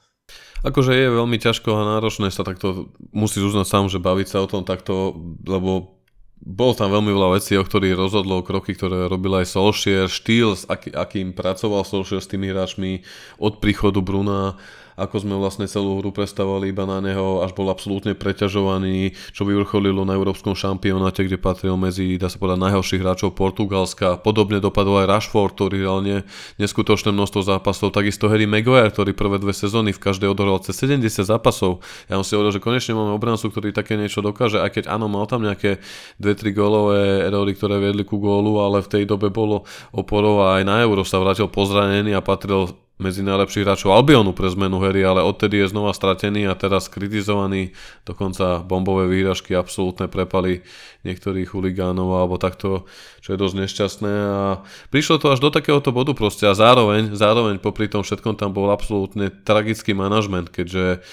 Akože 0.59 0.91
je 0.91 1.07
veľmi 1.07 1.39
ťažko 1.39 1.71
a 1.71 1.87
náročné 1.95 2.27
sa 2.35 2.43
takto, 2.43 2.91
musíš 3.15 3.55
uznať 3.55 3.67
sám, 3.67 3.85
že 3.87 4.03
baviť 4.03 4.27
sa 4.27 4.43
o 4.43 4.51
tom 4.51 4.67
takto, 4.67 5.15
lebo 5.47 5.95
bolo 6.43 6.73
tam 6.75 6.91
veľmi 6.91 7.15
veľa 7.15 7.39
vecí, 7.39 7.55
o 7.55 7.63
ktorých 7.63 7.95
rozhodlo, 7.95 8.43
kroky, 8.43 8.75
ktoré 8.75 9.07
robil 9.07 9.39
aj 9.39 9.55
Solskjaer, 9.55 10.11
štýl, 10.11 10.59
s 10.59 10.67
aký, 10.67 10.91
akým 10.91 11.31
pracoval 11.31 11.87
Solskjaer 11.87 12.19
s 12.19 12.27
tými 12.27 12.51
hráčmi 12.51 13.07
od 13.39 13.63
príchodu 13.63 14.03
Bruna, 14.03 14.59
ako 14.97 15.15
sme 15.21 15.37
vlastne 15.37 15.69
celú 15.69 16.01
hru 16.01 16.09
prestavovali 16.09 16.73
iba 16.73 16.89
na 16.89 16.97
neho, 16.97 17.45
až 17.45 17.53
bol 17.53 17.69
absolútne 17.69 18.17
preťažovaný, 18.17 19.13
čo 19.29 19.45
vyvrcholilo 19.45 20.01
na 20.01 20.17
európskom 20.17 20.57
šampionáte, 20.57 21.21
kde 21.21 21.37
patril 21.37 21.77
medzi, 21.77 22.17
dá 22.17 22.33
sa 22.33 22.41
povedať, 22.41 22.65
najhorších 22.65 23.01
hráčov 23.05 23.37
Portugalska. 23.37 24.17
Podobne 24.17 24.57
dopadol 24.57 25.05
aj 25.05 25.09
Rashford, 25.13 25.53
ktorý 25.53 25.85
reálne 25.85 26.25
neskutočné 26.57 27.13
množstvo 27.13 27.45
zápasov, 27.45 27.93
takisto 27.93 28.25
Harry 28.25 28.49
Maguire, 28.49 28.89
ktorý 28.89 29.13
prvé 29.13 29.37
dve 29.37 29.53
sezóny 29.53 29.93
v 29.93 30.01
každej 30.01 30.33
odohral 30.33 30.57
cez 30.65 30.73
70 30.81 31.05
zápasov. 31.21 31.85
Ja 32.09 32.17
som 32.17 32.25
si 32.25 32.33
hovoril, 32.33 32.57
že 32.57 32.63
konečne 32.63 32.97
máme 32.97 33.13
obrancu, 33.13 33.53
ktorý 33.53 33.69
také 33.69 34.01
niečo 34.01 34.25
dokáže, 34.25 34.57
aj 34.57 34.81
keď 34.81 34.83
áno, 34.89 35.05
mal 35.05 35.29
tam 35.29 35.45
nejaké 35.45 35.77
2-3 36.17 36.57
gólové 36.57 37.29
eródy, 37.29 37.53
ktoré 37.53 37.77
viedli 37.77 38.01
ku 38.01 38.17
gólu, 38.17 38.57
ale 38.65 38.81
v 38.81 38.89
tej 38.89 39.03
dobe 39.05 39.29
bolo 39.29 39.61
oporov 39.93 40.41
a 40.41 40.57
aj 40.57 40.63
na 40.65 40.81
Euro 40.81 41.05
sa 41.05 41.21
vrátil 41.21 41.45
pozranený 41.45 42.17
a 42.17 42.25
patril 42.25 42.86
medzi 42.97 43.21
najlepších 43.21 43.61
hráčov 43.61 43.93
Albionu 43.93 44.33
pre 44.33 44.49
zmenu 44.49 44.81
hery, 44.81 45.05
ale 45.05 45.21
odtedy 45.21 45.61
je 45.61 45.69
znova 45.69 45.93
stratený 45.93 46.49
a 46.49 46.57
teraz 46.57 46.89
kritizovaný, 46.89 47.77
dokonca 48.09 48.65
bombové 48.65 49.05
výražky 49.05 49.53
absolútne 49.53 50.09
prepali 50.09 50.65
niektorých 51.05 51.53
huligánov 51.53 52.17
alebo 52.17 52.41
takto, 52.41 52.89
čo 53.21 53.37
je 53.37 53.41
dosť 53.41 53.55
nešťastné. 53.61 54.13
A 54.13 54.65
prišlo 54.89 55.21
to 55.21 55.29
až 55.29 55.39
do 55.45 55.53
takéhoto 55.53 55.93
bodu 55.93 56.17
proste 56.17 56.49
a 56.49 56.57
zároveň, 56.57 57.13
zároveň 57.13 57.61
popri 57.61 57.85
tom 57.85 58.01
všetkom 58.01 58.33
tam 58.33 58.49
bol 58.49 58.73
absolútne 58.73 59.29
tragický 59.29 59.93
manažment, 59.93 60.49
keďže 60.49 61.05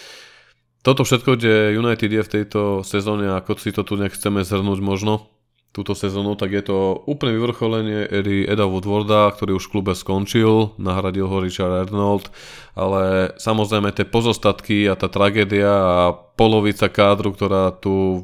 toto 0.84 1.04
všetko, 1.04 1.40
kde 1.40 1.80
United 1.80 2.12
je 2.12 2.22
v 2.24 2.32
tejto 2.32 2.60
sezóne, 2.84 3.32
ako 3.32 3.56
si 3.56 3.72
to 3.72 3.84
tu 3.84 3.96
nechceme 3.96 4.44
zhrnúť 4.44 4.84
možno, 4.84 5.33
túto 5.74 5.98
sezónu, 5.98 6.38
tak 6.38 6.54
je 6.54 6.70
to 6.70 7.02
úplne 7.10 7.34
vyvrcholenie 7.34 8.06
Eddie 8.06 8.46
Eda 8.46 8.70
Woodwarda, 8.70 9.34
ktorý 9.34 9.58
už 9.58 9.66
v 9.66 9.72
klube 9.74 9.92
skončil, 9.98 10.70
nahradil 10.78 11.26
ho 11.26 11.42
Richard 11.42 11.90
Arnold, 11.90 12.30
ale 12.78 13.34
samozrejme 13.42 13.90
tie 13.90 14.06
pozostatky 14.06 14.86
a 14.86 14.94
tá 14.94 15.10
tragédia 15.10 15.74
a 15.74 16.14
polovica 16.14 16.86
kádru, 16.86 17.34
ktorá 17.34 17.74
tu 17.74 18.22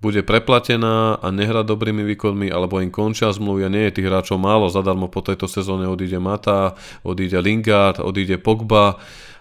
bude 0.00 0.24
preplatená 0.24 1.20
a 1.20 1.28
nehrá 1.28 1.60
dobrými 1.60 2.00
výkonmi, 2.16 2.48
alebo 2.48 2.80
im 2.80 2.88
končia 2.88 3.28
zmluvy 3.28 3.68
a 3.68 3.72
nie 3.72 3.84
je 3.92 4.00
tých 4.00 4.08
hráčov 4.08 4.40
málo. 4.40 4.72
Zadarmo 4.72 5.12
po 5.12 5.20
tejto 5.20 5.44
sezóne 5.44 5.84
odíde 5.84 6.16
Mata, 6.16 6.72
odíde 7.04 7.36
Lingard, 7.44 8.00
odíde 8.00 8.40
Pogba. 8.40 8.96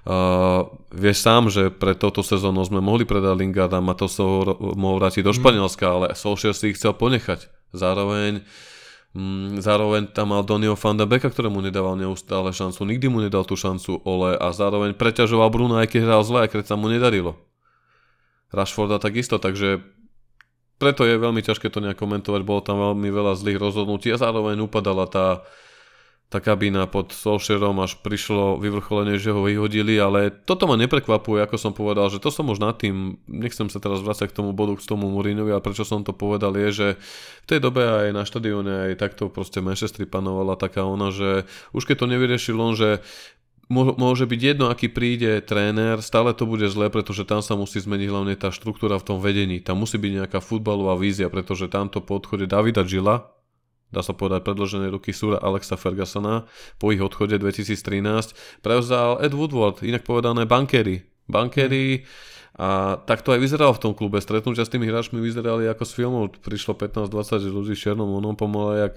Uh, 0.07 0.71
vieš 0.95 1.21
sám, 1.21 1.51
že 1.51 1.69
pre 1.69 1.91
toto 1.91 2.23
sezónu 2.23 2.63
sme 2.63 2.79
mohli 2.79 3.03
predať 3.03 3.35
Lingarda, 3.35 3.83
Mato 3.83 4.07
sa 4.07 4.23
mohol 4.55 4.97
vrátiť 4.99 5.21
do 5.21 5.35
mhm. 5.35 5.37
Španielska, 5.37 5.85
ale 5.85 6.07
Solskjaer 6.15 6.55
si 6.55 6.71
ich 6.71 6.77
chcel 6.79 6.95
ponechať. 6.95 7.51
Zároveň 7.75 8.41
Mm, 9.09 9.57
zároveň 9.57 10.13
tam 10.13 10.29
mal 10.29 10.45
Donio 10.45 10.77
van 10.77 10.93
de 10.93 11.05
Beka, 11.09 11.33
ktorému 11.33 11.65
nedával 11.65 11.97
neustále 11.97 12.53
šancu, 12.53 12.85
nikdy 12.85 13.09
mu 13.09 13.25
nedal 13.25 13.41
tú 13.41 13.57
šancu 13.57 14.05
Ole 14.05 14.37
a 14.37 14.53
zároveň 14.53 14.93
preťažoval 14.93 15.49
Bruno, 15.49 15.81
aj 15.81 15.89
keď 15.89 16.01
hral 16.05 16.21
zle, 16.21 16.45
aj 16.45 16.53
keď 16.53 16.69
sa 16.69 16.75
mu 16.77 16.93
nedarilo. 16.93 17.33
Rashforda 18.53 19.01
takisto, 19.01 19.41
takže 19.41 19.81
preto 20.77 21.09
je 21.09 21.17
veľmi 21.17 21.41
ťažké 21.41 21.73
to 21.73 21.81
nejak 21.81 21.97
komentovať, 21.97 22.41
bolo 22.45 22.61
tam 22.61 22.77
veľmi 22.77 23.09
veľa 23.09 23.33
zlých 23.33 23.57
rozhodnutí 23.57 24.13
a 24.13 24.21
zároveň 24.21 24.61
upadala 24.61 25.09
tá, 25.09 25.41
tá 26.29 26.37
kabína 26.37 26.85
pod 26.85 27.09
Solskjaerom, 27.09 27.81
až 27.81 27.97
prišlo 28.05 28.61
vyvrcholenie, 28.61 29.17
že 29.17 29.33
ho 29.33 29.41
vyhodili, 29.41 29.97
ale 29.97 30.29
toto 30.29 30.69
ma 30.69 30.77
neprekvapuje, 30.77 31.41
ako 31.41 31.57
som 31.57 31.73
povedal, 31.73 32.05
že 32.13 32.21
to 32.21 32.29
som 32.29 32.45
už 32.53 32.61
nad 32.61 32.77
tým, 32.77 33.17
nechcem 33.25 33.65
sa 33.65 33.81
teraz 33.81 34.05
vrácať 34.05 34.29
k 34.29 34.37
tomu 34.37 34.53
bodu, 34.53 34.77
k 34.77 34.85
tomu 34.85 35.09
Mourinhovi, 35.09 35.49
ale 35.49 35.65
prečo 35.65 35.81
som 35.81 36.05
to 36.05 36.13
povedal 36.13 36.53
je, 36.53 36.69
že 36.69 36.87
v 37.43 37.47
tej 37.49 37.59
dobe 37.65 37.81
aj 37.81 38.13
na 38.13 38.29
štadióne, 38.29 38.93
aj 38.93 39.01
takto 39.01 39.33
proste 39.33 39.57
Manchester 39.57 40.05
panovala 40.05 40.53
taká 40.53 40.85
ona, 40.85 41.09
že 41.09 41.49
už 41.73 41.89
keď 41.89 42.05
to 42.05 42.11
nevyriešil 42.13 42.61
on, 42.61 42.77
že 42.77 43.01
môže 43.73 44.25
byť 44.25 44.41
jedno, 44.41 44.69
aký 44.69 44.89
príde 44.89 45.41
tréner, 45.45 46.01
stále 46.01 46.33
to 46.33 46.45
bude 46.45 46.65
zlé, 46.69 46.89
pretože 46.89 47.25
tam 47.25 47.45
sa 47.45 47.53
musí 47.53 47.81
zmeniť 47.81 48.07
hlavne 48.09 48.33
tá 48.33 48.49
štruktúra 48.49 48.97
v 48.97 49.05
tom 49.13 49.17
vedení. 49.21 49.61
Tam 49.61 49.81
musí 49.81 50.01
byť 50.01 50.25
nejaká 50.25 50.39
futbalová 50.41 50.97
vízia, 50.97 51.29
pretože 51.29 51.69
tamto 51.69 52.01
po 52.01 52.17
odchode 52.17 52.49
Davida 52.49 52.81
Gila, 52.81 53.29
dá 53.89 54.05
sa 54.05 54.13
povedať 54.13 54.45
predložené 54.45 54.89
ruky 54.89 55.13
súra 55.13 55.41
Alexa 55.41 55.75
Fergusona, 55.75 56.45
po 56.77 56.93
ich 56.93 57.01
odchode 57.01 57.37
2013 57.37 58.61
prevzal 58.61 59.21
Ed 59.21 59.33
Woodward, 59.33 59.81
inak 59.81 60.05
povedané 60.05 60.45
bankery. 60.45 61.05
Bankery 61.29 62.05
a 62.59 62.99
tak 63.07 63.23
to 63.23 63.31
aj 63.31 63.39
vyzeralo 63.39 63.71
v 63.71 63.83
tom 63.87 63.93
klube. 63.95 64.19
Stretnutia 64.19 64.67
s 64.67 64.73
tými 64.73 64.83
hráčmi 64.83 65.15
vyzerali 65.23 65.63
ako 65.71 65.83
z 65.87 65.91
filmov. 65.95 66.23
Prišlo 66.43 66.75
15-20 66.75 67.55
ľudí 67.55 67.71
s 67.71 67.87
černom 67.87 68.19
onom 68.19 68.35
pomaly, 68.35 68.83
jak 68.83 68.93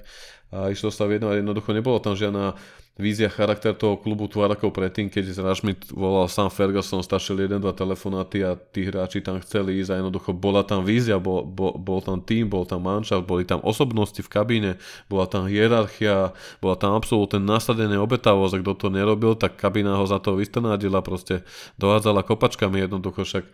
a 0.53 0.69
išlo 0.69 0.93
sa 0.93 1.09
v 1.09 1.17
jedno, 1.17 1.33
jednoducho 1.33 1.73
nebolo 1.73 1.97
tam 1.97 2.13
žiadna 2.13 2.53
vízia 3.01 3.33
charakter 3.33 3.73
toho 3.73 3.97
klubu 3.97 4.29
tvár 4.29 4.53
ako 4.53 4.69
predtým, 4.69 5.09
keď 5.09 5.33
Rašmit 5.41 5.89
volal 5.97 6.29
sám 6.29 6.53
Ferguson, 6.53 7.01
jeden, 7.01 7.57
dva 7.65 7.73
telefonáty 7.73 8.45
a 8.45 8.53
tí 8.53 8.85
hráči 8.85 9.25
tam 9.25 9.41
chceli 9.41 9.81
ísť 9.81 9.97
a 9.97 9.99
jednoducho 10.05 10.37
bola 10.37 10.61
tam 10.61 10.85
vízia, 10.85 11.17
bol, 11.17 11.41
bol, 11.49 11.73
bol 11.81 12.05
tam 12.05 12.21
tým, 12.21 12.53
bol 12.53 12.69
tam 12.69 12.85
manšaft, 12.85 13.25
boli 13.25 13.49
tam 13.49 13.65
osobnosti 13.65 14.21
v 14.21 14.29
kabíne, 14.29 14.71
bola 15.09 15.25
tam 15.25 15.49
hierarchia, 15.49 16.37
bola 16.61 16.77
tam 16.77 16.93
absolútne 16.93 17.41
nasadené 17.41 17.97
obetavosť 17.97 18.53
a 18.53 18.61
kto 18.61 18.73
to 18.77 18.89
nerobil, 18.93 19.33
tak 19.41 19.57
kabína 19.57 19.97
ho 19.97 20.05
za 20.05 20.21
to 20.21 20.37
vystrnádila, 20.37 21.01
proste 21.01 21.49
dohádzala 21.81 22.29
kopačkami 22.29 22.85
jednoducho 22.85 23.25
však. 23.25 23.49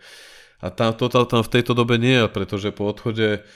A 0.59 0.67
tam, 0.67 0.91
to 0.91 1.07
tam 1.07 1.39
v 1.47 1.53
tejto 1.55 1.71
dobe 1.71 1.95
nie 1.95 2.19
je, 2.19 2.27
pretože 2.27 2.75
po 2.75 2.91
odchode 2.91 3.47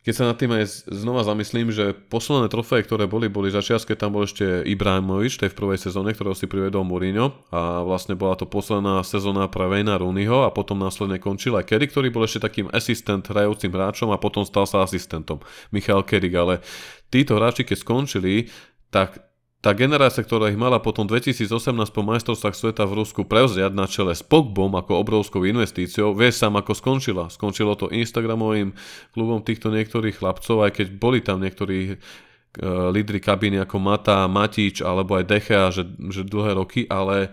keď 0.00 0.14
sa 0.16 0.24
nad 0.32 0.40
tým 0.40 0.56
aj 0.56 0.88
znova 0.88 1.20
zamyslím, 1.28 1.68
že 1.68 1.92
posledné 1.92 2.48
trofeje, 2.48 2.88
ktoré 2.88 3.04
boli, 3.04 3.28
boli 3.28 3.52
začias, 3.52 3.84
keď 3.84 3.96
tam 4.08 4.16
bol 4.16 4.24
ešte 4.24 4.64
Ibrahimovič, 4.64 5.36
to 5.36 5.44
je 5.44 5.52
v 5.52 5.60
prvej 5.60 5.76
sezóne, 5.76 6.16
ktorého 6.16 6.32
si 6.32 6.48
privedol 6.48 6.88
Mourinho 6.88 7.36
a 7.52 7.84
vlastne 7.84 8.16
bola 8.16 8.32
to 8.32 8.48
posledná 8.48 9.04
sezóna 9.04 9.52
pre 9.52 9.68
Vejna 9.68 10.00
Rooneyho 10.00 10.48
a 10.48 10.54
potom 10.56 10.80
následne 10.80 11.20
končil 11.20 11.52
aj 11.60 11.68
Kerry, 11.68 11.84
ktorý 11.92 12.08
bol 12.08 12.24
ešte 12.24 12.40
takým 12.40 12.72
asistent 12.72 13.28
hrajúcim 13.28 13.68
hráčom 13.68 14.08
a 14.08 14.16
potom 14.16 14.40
stal 14.48 14.64
sa 14.64 14.80
asistentom. 14.80 15.44
Michal 15.68 16.00
Kerry, 16.08 16.32
ale 16.32 16.64
títo 17.12 17.36
hráči, 17.36 17.68
keď 17.68 17.84
skončili, 17.84 18.48
tak 18.88 19.29
tá 19.60 19.76
generácia, 19.76 20.24
ktorá 20.24 20.48
ich 20.48 20.56
mala 20.56 20.80
potom 20.80 21.04
2018 21.04 21.52
po 21.92 22.00
majstrovstvách 22.00 22.56
sveta 22.56 22.88
v 22.88 22.96
Rusku 23.04 23.28
prevziať 23.28 23.72
na 23.76 23.84
čele 23.84 24.16
s 24.16 24.24
Pogbom 24.24 24.72
ako 24.72 25.04
obrovskou 25.04 25.44
investíciou, 25.44 26.16
vieš 26.16 26.40
sám 26.40 26.56
ako 26.56 26.72
skončila. 26.72 27.28
Skončilo 27.28 27.76
to 27.76 27.92
Instagramovým 27.92 28.72
klubom 29.12 29.44
týchto 29.44 29.68
niektorých 29.68 30.16
chlapcov, 30.16 30.64
aj 30.64 30.80
keď 30.80 30.86
boli 30.96 31.20
tam 31.20 31.44
niektorí 31.44 31.92
uh, 31.92 32.88
lídry 32.88 33.20
kabíny 33.20 33.60
ako 33.60 33.76
Mata, 33.76 34.24
Matič 34.32 34.80
alebo 34.80 35.20
aj 35.20 35.28
Dechea, 35.28 35.68
že, 35.68 35.84
že 36.08 36.24
dlhé 36.24 36.56
roky, 36.56 36.88
ale 36.88 37.28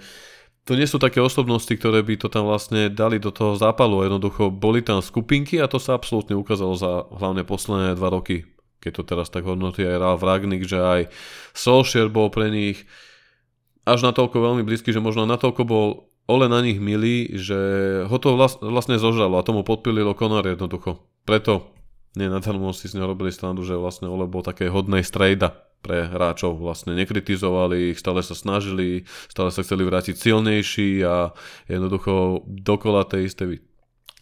to 0.67 0.75
nie 0.75 0.84
sú 0.84 1.00
také 1.00 1.24
osobnosti, 1.24 1.72
ktoré 1.72 2.03
by 2.03 2.19
to 2.19 2.27
tam 2.27 2.51
vlastne 2.51 2.91
dali 2.91 3.24
do 3.24 3.31
toho 3.31 3.55
zápalu. 3.55 4.03
Jednoducho 4.03 4.51
boli 4.51 4.84
tam 4.84 5.00
skupinky 5.00 5.63
a 5.63 5.72
to 5.72 5.79
sa 5.79 5.96
absolútne 5.96 6.36
ukázalo 6.36 6.75
za 6.75 7.07
hlavne 7.07 7.48
posledné 7.48 7.96
dva 7.96 8.12
roky 8.12 8.57
keď 8.79 8.91
to 8.98 9.03
teraz 9.03 9.27
tak 9.34 9.43
hodnotí 9.43 9.81
aj 9.84 10.01
Ralf 10.01 10.22
Ragnik, 10.22 10.63
že 10.65 10.79
aj 10.79 11.01
Solskjaer 11.57 12.10
bol 12.10 12.29
pre 12.29 12.53
nich 12.53 12.86
až 13.88 14.03
natoľko 14.03 14.38
veľmi 14.43 14.63
blízky, 14.67 14.91
že 14.91 15.00
možno 15.00 15.24
natoľko 15.24 15.63
bol 15.63 15.88
Ole 16.27 16.51
na 16.51 16.60
nich 16.60 16.75
milý, 16.75 17.39
že 17.39 17.55
ho 18.03 18.17
to 18.19 18.36
vlastne 18.60 19.00
zožralo 19.00 19.39
a 19.39 19.48
tomu 19.48 19.63
podpililo 19.63 20.12
Konor 20.12 20.43
jednoducho. 20.43 21.07
Preto 21.24 21.72
nie 22.19 22.27
nadarmo 22.27 22.75
si 22.75 22.91
s 22.91 23.00
ňou 23.00 23.15
robili 23.15 23.31
strandu, 23.31 23.63
že 23.63 23.79
vlastne 23.79 24.12
Ole 24.12 24.27
bol 24.27 24.43
také 24.43 24.67
hodnej 24.67 25.07
strejda 25.07 25.55
pre 25.79 26.10
hráčov. 26.10 26.60
Vlastne 26.60 27.00
nekritizovali 27.00 27.96
ich, 27.96 28.01
stále 28.03 28.19
sa 28.25 28.36
snažili, 28.36 29.07
stále 29.31 29.55
sa 29.55 29.63
chceli 29.63 29.88
vrátiť 29.88 30.19
silnejší 30.19 31.05
a 31.07 31.31
jednoducho 31.72 32.43
dokola 32.43 33.07
tej 33.07 33.31
isté 33.31 33.43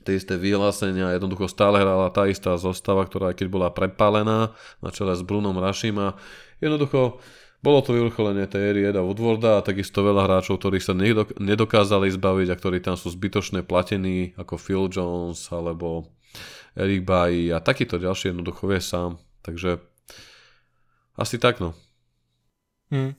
tie 0.05 0.21
isté 0.21 0.38
vyhlásenia, 0.38 1.17
jednoducho 1.17 1.50
stále 1.50 1.81
hrala 1.81 2.13
tá 2.13 2.29
istá 2.29 2.53
zostava, 2.62 3.03
ktorá 3.09 3.33
aj 3.33 3.41
keď 3.41 3.47
bola 3.50 3.74
prepálená 3.74 4.53
na 4.79 4.89
čele 4.93 5.17
s 5.17 5.25
Brunom 5.25 5.57
Rašim 5.57 5.97
a 5.97 6.13
jednoducho 6.62 7.17
bolo 7.65 7.81
to 7.81 7.97
vyvrcholenie 7.97 8.45
tej 8.45 8.62
éry 8.62 8.81
Eda 8.85 9.01
Woodwarda 9.01 9.57
a 9.57 9.65
takisto 9.65 10.05
veľa 10.05 10.29
hráčov, 10.29 10.62
ktorých 10.62 10.85
sa 10.85 10.93
nedokázali 11.41 12.13
zbaviť 12.13 12.47
a 12.53 12.59
ktorí 12.62 12.77
tam 12.77 12.93
sú 12.93 13.09
zbytočne 13.09 13.65
platení, 13.65 14.38
ako 14.38 14.62
Phil 14.62 14.85
Jones 14.85 15.50
alebo 15.50 16.13
Eric 16.77 17.01
Bailly 17.01 17.50
a 17.50 17.57
takýto 17.65 17.97
ďalší 17.97 18.29
jednoducho 18.29 18.69
vie 18.69 18.77
sám. 18.77 19.17
Takže 19.41 19.81
asi 21.17 21.41
tak 21.41 21.57
no. 21.57 21.74
Hmm. 22.93 23.17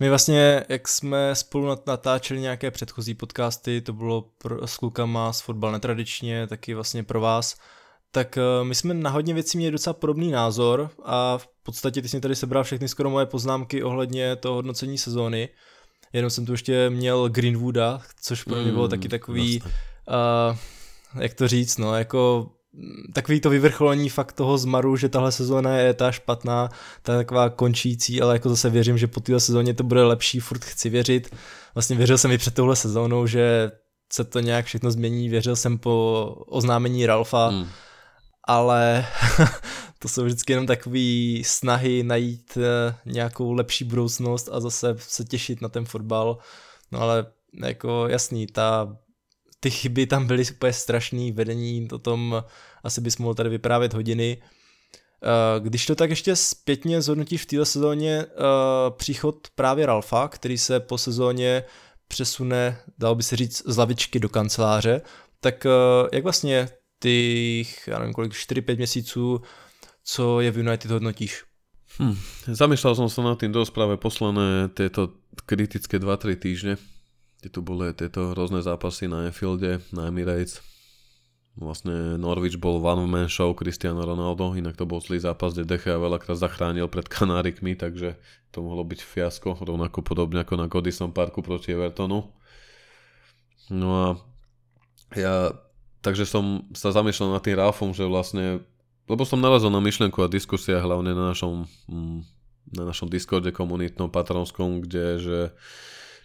My 0.00 0.08
vlastně, 0.08 0.64
jak 0.68 0.88
jsme 0.88 1.34
spolu 1.34 1.78
natáčeli 1.86 2.40
nějaké 2.40 2.70
předchozí 2.70 3.14
podcasty, 3.14 3.80
to 3.80 3.92
bylo 3.92 4.30
pro, 4.38 4.66
s 4.66 4.76
klukama 4.76 5.32
z 5.32 5.40
fotbal 5.40 5.72
netradičně, 5.72 6.46
taky 6.46 6.74
vlastně 6.74 7.02
pro 7.02 7.20
vás, 7.20 7.56
tak 8.10 8.38
eh, 8.38 8.64
my 8.64 8.74
jsme 8.74 8.94
na 8.94 9.10
hodně 9.10 9.34
věcí 9.34 9.58
měli 9.58 9.72
docela 9.72 9.94
podobný 9.94 10.30
názor 10.30 10.90
a 11.04 11.38
v 11.38 11.48
podstatě 11.62 12.02
ty 12.02 12.08
jsi 12.08 12.20
tady 12.20 12.36
sebral 12.36 12.64
všechny 12.64 12.88
skoro 12.88 13.10
moje 13.10 13.26
poznámky 13.26 13.82
ohledně 13.82 14.36
toho 14.36 14.54
hodnocení 14.54 14.98
sezóny. 14.98 15.48
Jenom 16.12 16.30
jsem 16.30 16.46
tu 16.46 16.52
ještě 16.52 16.90
měl 16.90 17.28
Greenwooda, 17.28 18.00
což 18.22 18.44
pro 18.44 18.56
mě 18.56 18.72
bylo 18.72 18.84
mm, 18.84 18.90
taky 18.90 19.08
takový, 19.08 19.62
uh, 19.62 20.56
jak 21.20 21.34
to 21.34 21.48
říct, 21.48 21.78
no, 21.78 21.94
jako 21.94 22.50
takový 23.12 23.40
to 23.40 23.50
vyvrcholení 23.50 24.08
fakt 24.08 24.32
toho 24.32 24.58
zmaru, 24.58 24.96
že 24.96 25.08
tahle 25.08 25.32
sezóna 25.32 25.76
je 25.76 25.94
ta 25.94 26.12
špatná, 26.12 26.68
ta 27.02 27.16
taková 27.16 27.50
končící, 27.50 28.22
ale 28.22 28.34
jako 28.34 28.48
zase 28.48 28.70
věřím, 28.70 28.98
že 28.98 29.06
po 29.06 29.20
téhle 29.20 29.40
sezóně 29.40 29.74
to 29.74 29.84
bude 29.84 30.04
lepší, 30.04 30.40
furt 30.40 30.64
chci 30.64 30.90
věřit. 30.90 31.34
Vlastně 31.74 31.96
věřil 31.96 32.18
jsem 32.18 32.30
i 32.30 32.38
před 32.38 32.54
touhle 32.54 32.76
sezónou, 32.76 33.26
že 33.26 33.70
se 34.12 34.24
to 34.24 34.40
nějak 34.40 34.66
všechno 34.66 34.90
změní, 34.90 35.28
věřil 35.28 35.56
jsem 35.56 35.78
po 35.78 36.24
oznámení 36.46 37.06
Ralfa, 37.06 37.48
hmm. 37.48 37.68
ale 38.44 39.06
to 39.98 40.08
jsou 40.08 40.24
vždycky 40.24 40.52
jenom 40.52 40.66
takové 40.66 41.42
snahy 41.42 42.02
najít 42.02 42.58
eh, 42.60 42.94
nějakou 43.06 43.52
lepší 43.52 43.84
budoucnost 43.84 44.48
a 44.52 44.60
zase 44.60 44.94
se 44.98 45.24
těšit 45.24 45.60
na 45.62 45.68
ten 45.68 45.84
fotbal. 45.84 46.38
No 46.92 47.00
ale 47.00 47.26
jako 47.64 48.08
jasný, 48.08 48.46
ta 48.46 48.96
ty 49.60 49.70
chyby 49.70 50.06
tam 50.06 50.26
byly 50.26 50.44
úplně 50.50 50.72
strašný, 50.72 51.32
vedení, 51.32 51.88
to 51.88 51.98
tom 51.98 52.44
asi 52.84 53.00
bys 53.00 53.18
mohl 53.18 53.34
tady 53.34 53.50
vyprávět 53.50 53.94
hodiny. 53.94 54.42
Eh, 55.22 55.60
když 55.60 55.86
to 55.86 55.94
tak 55.94 56.10
ještě 56.10 56.36
zpětně 56.36 57.02
zhodnotíš 57.02 57.42
v 57.42 57.46
této 57.46 57.64
sezóně 57.64 58.26
uh, 58.26 58.96
příchod 58.96 59.48
právě 59.54 59.86
Ralfa, 59.86 60.28
který 60.28 60.58
se 60.58 60.80
po 60.80 60.98
sezóně 60.98 61.64
přesune, 62.08 62.78
dal 62.98 63.14
by 63.14 63.22
se 63.22 63.36
říct, 63.36 63.62
z 63.66 63.76
lavičky 63.76 64.20
do 64.20 64.28
kanceláře, 64.28 65.02
tak 65.40 65.66
uh, 65.66 66.08
jak 66.12 66.22
vlastně 66.22 66.68
těch, 67.00 67.88
já 67.88 67.98
nevím 67.98 68.14
kolik, 68.14 68.32
4-5 68.32 68.76
měsíců, 68.76 69.42
co 70.04 70.40
je 70.40 70.50
v 70.50 70.58
United 70.58 70.90
hodnotíš? 70.90 71.44
Hm, 71.98 72.14
zamýšľal 72.46 72.94
som 72.94 73.08
sa 73.10 73.26
nad 73.26 73.42
tým 73.42 73.50
dosť 73.50 73.74
práve 73.74 73.98
posledné 73.98 74.70
tieto 74.70 75.18
kritické 75.50 75.98
2-3 75.98 76.38
týždne 76.38 76.74
tu 77.46 77.62
boli 77.62 77.94
tieto 77.94 78.34
rôzne 78.34 78.58
zápasy 78.58 79.06
na 79.06 79.30
Anfielde, 79.30 79.78
na 79.94 80.10
Emirates. 80.10 80.58
Vlastne 81.58 82.18
Norwich 82.18 82.58
bol 82.58 82.78
one-man 82.82 83.26
show 83.30 83.50
Cristiano 83.54 84.02
Ronaldo, 84.02 84.54
inak 84.54 84.78
to 84.78 84.86
bol 84.86 85.02
zlý 85.02 85.18
zápas, 85.22 85.54
kde 85.54 85.66
Decha 85.66 85.98
veľakrát 85.98 86.38
zachránil 86.38 86.86
pred 86.86 87.10
Kanárikmi, 87.10 87.74
takže 87.74 88.14
to 88.54 88.62
mohlo 88.62 88.86
byť 88.86 89.02
fiasko, 89.02 89.58
rovnako 89.58 90.02
podobne 90.06 90.42
ako 90.46 90.54
na 90.54 90.70
Goodison 90.70 91.10
Parku 91.10 91.42
proti 91.42 91.74
Evertonu. 91.74 92.30
No 93.74 93.88
a 93.90 94.06
ja 95.18 95.50
takže 96.02 96.24
som 96.24 96.66
sa 96.74 96.94
zamýšľal 96.94 97.36
nad 97.36 97.42
tým 97.42 97.58
Ralfom, 97.58 97.90
že 97.92 98.06
vlastne, 98.06 98.62
lebo 99.10 99.22
som 99.26 99.42
narazil 99.42 99.70
na 99.72 99.82
myšlienku 99.82 100.18
a 100.22 100.30
diskusia 100.30 100.78
hlavne 100.78 101.12
na 101.14 101.34
našom, 101.34 101.66
mm, 101.90 102.18
na 102.78 102.82
našom 102.88 103.10
Discorde 103.10 103.50
komunitnom 103.50 104.12
patronskom, 104.12 104.84
kde, 104.84 105.06
že 105.18 105.38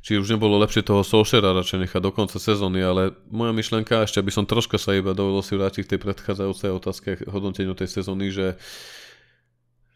či 0.04 0.20
už 0.20 0.36
nebolo 0.36 0.60
lepšie 0.60 0.84
toho 0.84 1.00
Solskjaera 1.00 1.56
radšej 1.56 1.88
nechať 1.88 2.02
do 2.04 2.12
konca 2.12 2.36
sezóny, 2.36 2.84
ale 2.84 3.16
moja 3.32 3.56
myšlienka, 3.56 4.04
ešte 4.04 4.20
aby 4.20 4.36
som 4.36 4.44
troška 4.44 4.76
sa 4.76 4.92
iba 4.92 5.16
dovolil 5.16 5.40
si 5.40 5.56
vrátiť 5.56 5.88
k 5.88 5.92
tej 5.96 6.00
predchádzajúcej 6.04 6.72
otázke 6.76 7.10
hodnoteniu 7.32 7.72
tej 7.72 7.88
sezóny, 7.88 8.28
že 8.28 8.60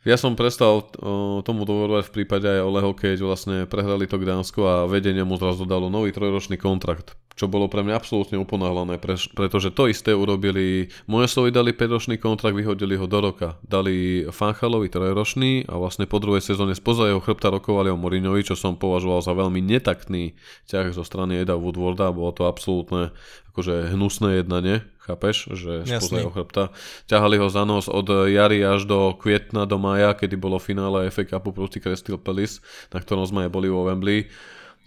ja 0.07 0.15
som 0.15 0.39
prestal 0.39 0.87
o, 1.03 1.43
tomu 1.43 1.67
dôverovať 1.67 2.07
v 2.07 2.15
prípade 2.15 2.47
aj 2.47 2.63
Oleho, 2.63 2.95
keď 2.95 3.19
vlastne 3.19 3.57
prehrali 3.67 4.07
to 4.07 4.15
Gdánsko 4.15 4.61
a 4.63 4.75
vedenie 4.87 5.27
mu 5.27 5.35
zrazu 5.35 5.67
dalo 5.67 5.91
nový 5.91 6.15
trojročný 6.15 6.55
kontrakt 6.55 7.19
čo 7.37 7.45
bolo 7.45 7.69
pre 7.69 7.85
mňa 7.85 7.93
absolútne 7.93 8.41
uponáhlané, 8.41 8.97
pre, 8.97 9.13
pretože 9.37 9.69
to 9.69 9.85
isté 9.85 10.17
urobili, 10.17 10.89
moje 11.05 11.29
slovy 11.29 11.53
dali 11.53 11.69
5-ročný 11.69 12.17
kontrakt, 12.17 12.57
vyhodili 12.57 12.97
ho 12.97 13.05
do 13.05 13.21
roka. 13.21 13.61
Dali 13.61 14.25
Fanchalovi 14.25 14.89
trojročný 14.89 15.69
a 15.69 15.77
vlastne 15.77 16.09
po 16.09 16.17
druhej 16.17 16.41
sezóne 16.41 16.73
spoza 16.73 17.05
jeho 17.05 17.21
chrbta 17.21 17.53
rokovali 17.53 17.93
o 17.93 17.97
Mourinhovi, 18.01 18.41
čo 18.41 18.57
som 18.57 18.73
považoval 18.73 19.21
za 19.21 19.37
veľmi 19.37 19.61
netaktný 19.61 20.33
ťah 20.65 20.89
zo 20.97 21.05
strany 21.05 21.45
Eda 21.45 21.53
Woodwarda, 21.53 22.09
bolo 22.09 22.33
to 22.33 22.49
absolútne 22.49 23.13
akože 23.53 23.93
hnusné 23.93 24.41
jednanie, 24.41 24.81
chápeš, 25.05 25.53
že 25.53 25.85
spoza 25.85 26.25
jeho 26.25 26.33
chrbta. 26.33 26.73
Ťahali 27.05 27.37
ho 27.37 27.53
za 27.53 27.69
nos 27.69 27.85
od 27.85 28.09
jary 28.33 28.65
až 28.65 28.89
do 28.89 29.13
kvietna, 29.13 29.69
do 29.69 29.77
maja, 29.77 30.17
kedy 30.17 30.33
bolo 30.41 30.57
finále 30.57 31.13
FA 31.13 31.37
Cupu 31.37 31.53
proti 31.53 31.77
Crystal 31.77 32.17
Palace, 32.17 32.65
na 32.89 32.97
ktorom 32.97 33.29
sme 33.29 33.45
aj 33.45 33.53
boli 33.53 33.69
vo 33.69 33.85
Wembley 33.85 34.25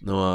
No 0.00 0.16
a 0.24 0.34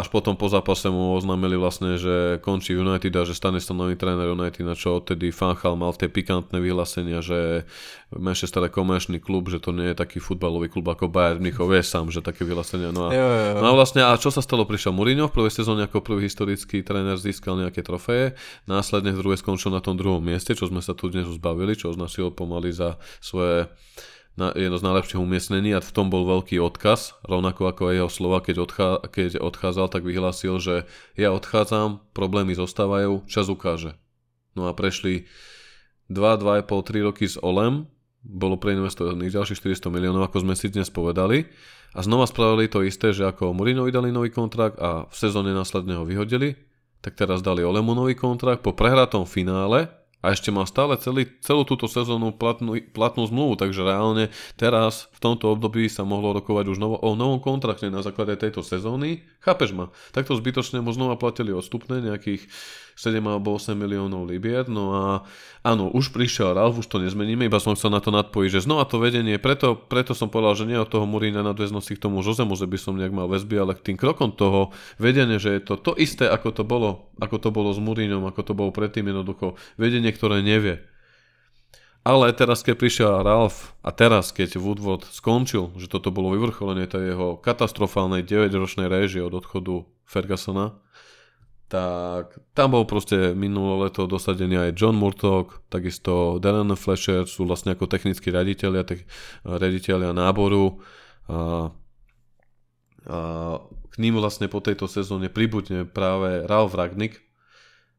až 0.00 0.08
potom 0.08 0.40
po 0.40 0.48
zápase 0.48 0.88
mu 0.88 1.12
oznámili 1.12 1.60
vlastne, 1.60 2.00
že 2.00 2.40
končí 2.40 2.72
United 2.72 3.12
a 3.12 3.28
že 3.28 3.36
stane 3.36 3.60
sa 3.60 3.76
nový 3.76 3.92
tréner 3.92 4.32
United, 4.32 4.64
na 4.64 4.72
čo 4.72 5.04
odtedy 5.04 5.28
Fanchal 5.28 5.76
mal 5.76 5.92
tie 5.92 6.08
pikantné 6.08 6.56
vyhlásenia, 6.56 7.20
že 7.20 7.68
Manchester 8.08 8.64
je 8.64 8.72
komerčný 8.72 9.20
klub, 9.20 9.52
že 9.52 9.60
to 9.60 9.76
nie 9.76 9.92
je 9.92 10.00
taký 10.00 10.16
futbalový 10.16 10.72
klub 10.72 10.88
ako 10.88 11.12
Bayern 11.12 11.44
Mnichov, 11.44 11.68
vie 11.68 11.84
sám, 11.84 12.08
že 12.08 12.24
také 12.24 12.48
vyhlásenia. 12.48 12.88
No 12.88 13.08
a, 13.08 13.08
jo, 13.12 13.20
jo, 13.20 13.44
jo. 13.52 13.56
no 13.60 13.66
a 13.68 13.74
vlastne, 13.76 14.00
a 14.00 14.16
čo 14.16 14.32
sa 14.32 14.40
stalo? 14.40 14.64
Prišiel 14.64 14.96
Mourinho 14.96 15.28
v 15.28 15.36
prvej 15.36 15.60
sezóne 15.60 15.84
ako 15.84 16.00
prvý 16.00 16.24
historický 16.24 16.80
tréner 16.80 17.20
získal 17.20 17.60
nejaké 17.60 17.84
trofeje, 17.84 18.32
následne 18.64 19.12
v 19.12 19.20
druhej 19.20 19.44
skončil 19.44 19.76
na 19.76 19.84
tom 19.84 20.00
druhom 20.00 20.24
mieste, 20.24 20.56
čo 20.56 20.72
sme 20.72 20.80
sa 20.80 20.96
tu 20.96 21.12
dnes 21.12 21.28
zbavili, 21.28 21.76
čo 21.76 21.92
označil 21.92 22.32
pomaly 22.32 22.72
za 22.72 22.96
svoje 23.20 23.68
na, 24.36 24.52
jedno 24.56 24.80
z 24.80 24.86
najlepších 24.88 25.20
umiestnení 25.20 25.76
a 25.76 25.84
v 25.84 25.92
tom 25.92 26.08
bol 26.08 26.24
veľký 26.24 26.56
odkaz, 26.56 27.20
rovnako 27.28 27.68
ako 27.68 27.92
jeho 27.92 28.08
slova, 28.08 28.40
keď, 28.40 28.56
odchá, 28.64 28.88
keď 29.12 29.40
odchádzal, 29.44 29.86
tak 29.92 30.02
vyhlásil, 30.08 30.56
že 30.56 30.88
ja 31.20 31.36
odchádzam, 31.36 32.00
problémy 32.16 32.56
zostávajú, 32.56 33.28
čas 33.28 33.52
ukáže. 33.52 33.96
No 34.56 34.68
a 34.68 34.72
prešli 34.72 35.28
2, 36.08 36.16
2,5, 36.16 36.64
3 36.68 37.08
roky 37.08 37.24
s 37.28 37.36
Olem, 37.40 37.88
bolo 38.22 38.54
preinvestovaných 38.54 39.34
ďalších 39.34 39.58
400 39.82 39.90
miliónov, 39.90 40.30
ako 40.30 40.46
sme 40.46 40.54
si 40.54 40.70
dnes 40.70 40.88
povedali. 40.88 41.50
A 41.92 42.00
znova 42.00 42.24
spravili 42.24 42.70
to 42.70 42.86
isté, 42.86 43.12
že 43.12 43.26
ako 43.26 43.52
Mourinho 43.52 43.84
dali 43.90 44.14
nový 44.14 44.32
kontrakt 44.32 44.78
a 44.80 45.10
v 45.10 45.16
sezóne 45.16 45.52
následne 45.52 45.98
ho 45.98 46.06
vyhodili, 46.06 46.56
tak 47.02 47.18
teraz 47.18 47.42
dali 47.42 47.66
Olemu 47.66 47.92
nový 47.92 48.14
kontrakt 48.14 48.62
po 48.62 48.72
prehratom 48.72 49.26
finále, 49.26 49.90
a 50.22 50.30
ešte 50.30 50.54
mal 50.54 50.70
stále 50.70 50.94
celý, 51.02 51.26
celú 51.42 51.66
túto 51.66 51.90
sezónu 51.90 52.30
platnú, 52.30 52.78
platnú 52.94 53.26
zmluvu, 53.26 53.58
takže 53.58 53.82
reálne 53.82 54.30
teraz 54.54 55.10
v 55.12 55.18
tomto 55.18 55.50
období 55.50 55.90
sa 55.90 56.06
mohlo 56.06 56.30
rokovať 56.38 56.70
už 56.70 56.78
novo, 56.78 56.96
o 57.02 57.18
novom 57.18 57.42
kontrakte 57.42 57.90
na 57.90 58.06
základe 58.06 58.38
tejto 58.38 58.62
sezóny. 58.62 59.26
Chápeš 59.42 59.74
ma? 59.74 59.90
Takto 60.14 60.38
zbytočne 60.38 60.78
mu 60.78 60.94
znova 60.94 61.18
platili 61.18 61.50
odstupné 61.50 61.98
nejakých 61.98 62.46
7 62.96 63.18
alebo 63.24 63.56
8 63.56 63.72
miliónov 63.74 64.28
libier. 64.28 64.68
No 64.68 64.84
a 64.92 65.04
áno, 65.64 65.88
už 65.92 66.12
prišiel 66.12 66.56
Ralf, 66.56 66.78
už 66.78 66.88
to 66.88 67.00
nezmeníme, 67.00 67.48
iba 67.48 67.58
som 67.58 67.72
chcel 67.76 67.92
na 67.92 68.00
to 68.00 68.12
nadpojiť, 68.12 68.60
že 68.60 68.64
znova 68.64 68.84
to 68.84 69.00
vedenie, 69.00 69.40
preto, 69.40 69.74
preto 69.76 70.12
som 70.12 70.28
povedal, 70.28 70.64
že 70.64 70.68
nie 70.68 70.78
od 70.78 70.88
toho 70.88 71.08
Murína 71.08 71.40
nadväznosti 71.42 71.96
k 71.96 72.02
tomu 72.02 72.20
Žozemu, 72.20 72.54
že 72.56 72.68
by 72.68 72.78
som 72.78 72.98
nejak 72.98 73.14
mal 73.14 73.26
väzby, 73.26 73.56
ale 73.58 73.72
k 73.78 73.92
tým 73.92 73.96
krokom 73.96 74.32
toho 74.32 74.70
vedenia, 75.00 75.40
že 75.40 75.56
je 75.56 75.62
to 75.62 75.74
to 75.80 75.92
isté, 75.96 76.28
ako 76.28 76.52
to 76.52 76.62
bolo, 76.62 77.12
ako 77.18 77.36
to 77.40 77.48
bolo 77.48 77.72
s 77.72 77.80
Murínom, 77.80 78.24
ako 78.28 78.40
to 78.46 78.52
bolo 78.52 78.70
predtým 78.70 79.08
jednoducho 79.08 79.56
vedenie, 79.78 80.12
ktoré 80.12 80.44
nevie. 80.44 80.84
Ale 82.02 82.34
teraz, 82.34 82.66
keď 82.66 82.74
prišiel 82.82 83.22
Ralf 83.22 83.78
a 83.78 83.94
teraz, 83.94 84.34
keď 84.34 84.58
Woodward 84.58 85.06
skončil, 85.06 85.70
že 85.78 85.86
toto 85.86 86.10
bolo 86.10 86.34
vyvrcholenie 86.34 86.90
tej 86.90 87.14
jeho 87.14 87.38
katastrofálnej 87.38 88.26
9-ročnej 88.26 88.90
réžie 88.90 89.22
od 89.22 89.38
odchodu 89.38 89.86
Fergusona, 90.02 90.81
tak 91.72 92.36
tam 92.52 92.76
bol 92.76 92.84
proste 92.84 93.32
minulé 93.32 93.88
leto 93.88 94.04
dosadený 94.04 94.68
aj 94.68 94.76
John 94.76 94.92
Murtock, 94.92 95.64
takisto 95.72 96.36
Darren 96.36 96.68
Fletcher 96.76 97.24
sú 97.24 97.48
vlastne 97.48 97.72
ako 97.72 97.88
technickí 97.88 98.28
raditeľia, 98.28 98.84
te, 98.84 99.08
raditeľia 99.40 100.12
náboru 100.12 100.84
a, 101.32 101.72
a 103.08 103.18
k 103.88 103.94
ním 103.96 104.20
vlastne 104.20 104.52
po 104.52 104.60
tejto 104.60 104.84
sezóne 104.84 105.32
pribudne 105.32 105.88
práve 105.88 106.44
Ralf 106.44 106.76
Ragnick 106.76 107.24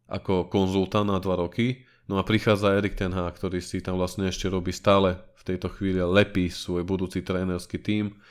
ako 0.06 0.54
konzultant 0.54 1.10
na 1.10 1.18
dva 1.18 1.42
roky, 1.42 1.82
no 2.06 2.22
a 2.22 2.24
prichádza 2.28 2.78
Erik 2.78 2.94
Tenha, 2.94 3.26
ktorý 3.26 3.58
si 3.58 3.82
tam 3.82 3.98
vlastne 3.98 4.30
ešte 4.30 4.54
robí 4.54 4.70
stále 4.70 5.18
v 5.34 5.44
tejto 5.50 5.74
chvíli 5.74 5.98
lepí 5.98 6.46
svoj 6.54 6.86
budúci 6.86 7.26
trénerský 7.26 7.82
tím. 7.82 8.22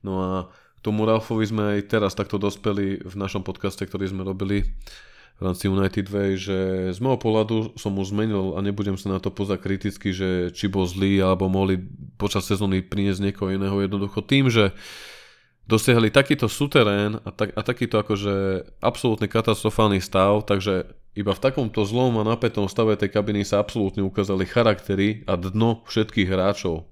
No 0.00 0.24
a 0.24 0.30
tomu 0.86 1.02
Ralfovi 1.02 1.42
sme 1.50 1.62
aj 1.74 1.90
teraz 1.90 2.14
takto 2.14 2.38
dospeli 2.38 3.02
v 3.02 3.14
našom 3.18 3.42
podcaste, 3.42 3.82
ktorý 3.82 4.06
sme 4.06 4.22
robili 4.22 4.70
v 5.36 5.40
rámci 5.42 5.68
United 5.68 6.06
Way, 6.08 6.30
že 6.38 6.58
z 6.96 6.98
môjho 7.02 7.20
pohľadu 7.20 7.56
som 7.76 7.92
mu 7.92 8.00
zmenil 8.06 8.56
a 8.56 8.64
nebudem 8.64 8.96
sa 8.96 9.12
na 9.12 9.18
to 9.20 9.28
pozať 9.28 9.60
kriticky, 9.60 10.14
že 10.14 10.54
či 10.54 10.70
bol 10.70 10.88
zlý 10.88 11.20
alebo 11.20 11.50
mohli 11.50 11.76
počas 12.16 12.48
sezóny 12.48 12.80
priniesť 12.80 13.20
niekoho 13.20 13.52
iného 13.52 13.76
jednoducho 13.76 14.24
tým, 14.24 14.48
že 14.48 14.72
dosiahli 15.68 16.14
takýto 16.14 16.46
suterén 16.48 17.20
a, 17.20 17.30
tak, 17.34 17.52
a 17.52 17.60
takýto 17.60 18.00
akože 18.00 18.64
absolútne 18.80 19.26
katastrofálny 19.28 20.00
stav, 20.00 20.46
takže 20.46 20.88
iba 21.12 21.32
v 21.36 21.42
takomto 21.42 21.84
zlom 21.84 22.16
a 22.16 22.28
napätom 22.28 22.70
stave 22.70 22.96
tej 22.96 23.12
kabiny 23.12 23.44
sa 23.44 23.60
absolútne 23.60 24.00
ukázali 24.06 24.46
charaktery 24.48 25.26
a 25.28 25.36
dno 25.36 25.84
všetkých 25.84 26.28
hráčov. 26.32 26.88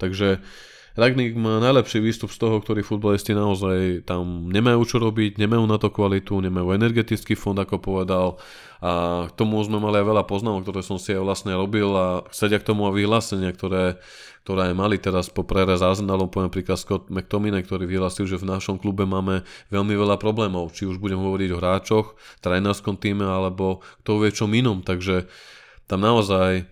Takže 0.00 0.42
Ragník 0.96 1.36
má 1.36 1.60
najlepší 1.60 2.00
výstup 2.00 2.32
z 2.32 2.40
toho, 2.40 2.56
ktorí 2.56 2.80
futbalisti 2.80 3.36
naozaj 3.36 4.08
tam 4.08 4.48
nemajú 4.48 4.80
čo 4.88 4.96
robiť, 4.96 5.36
nemajú 5.36 5.68
na 5.68 5.76
to 5.76 5.92
kvalitu, 5.92 6.40
nemajú 6.40 6.72
energetický 6.72 7.36
fond, 7.36 7.52
ako 7.60 7.76
povedal. 7.76 8.40
A 8.80 9.28
k 9.28 9.32
tomu 9.36 9.60
sme 9.60 9.76
mali 9.76 10.00
aj 10.00 10.08
veľa 10.08 10.24
poznámok, 10.24 10.64
ktoré 10.64 10.80
som 10.80 10.96
si 10.96 11.12
aj 11.12 11.20
vlastne 11.20 11.52
robil 11.52 11.92
a 11.92 12.24
sedia 12.32 12.56
k 12.56 12.72
tomu 12.72 12.88
aj 12.88 12.96
vyhlásenia, 12.96 13.52
ktoré, 13.52 14.00
ktoré 14.48 14.72
aj 14.72 14.74
mali 14.76 14.96
teraz 14.96 15.28
po 15.28 15.44
prere 15.44 15.76
s 15.76 15.84
Arsenalom, 15.84 16.32
poviem 16.32 16.48
príklad 16.48 16.80
Scott 16.80 17.12
McTominay, 17.12 17.60
ktorý 17.60 17.84
vyhlásil, 17.84 18.24
že 18.24 18.40
v 18.40 18.48
našom 18.56 18.80
klube 18.80 19.04
máme 19.04 19.44
veľmi 19.68 19.92
veľa 19.92 20.16
problémov, 20.16 20.72
či 20.72 20.88
už 20.88 20.96
budem 20.96 21.20
hovoriť 21.20 21.48
o 21.52 21.60
hráčoch, 21.60 22.16
trénerskom 22.40 22.96
týme, 22.96 23.28
alebo 23.28 23.84
kto 24.00 24.24
vie 24.24 24.32
čom 24.32 24.48
inom, 24.56 24.80
takže 24.80 25.28
tam 25.92 26.00
naozaj 26.00 26.64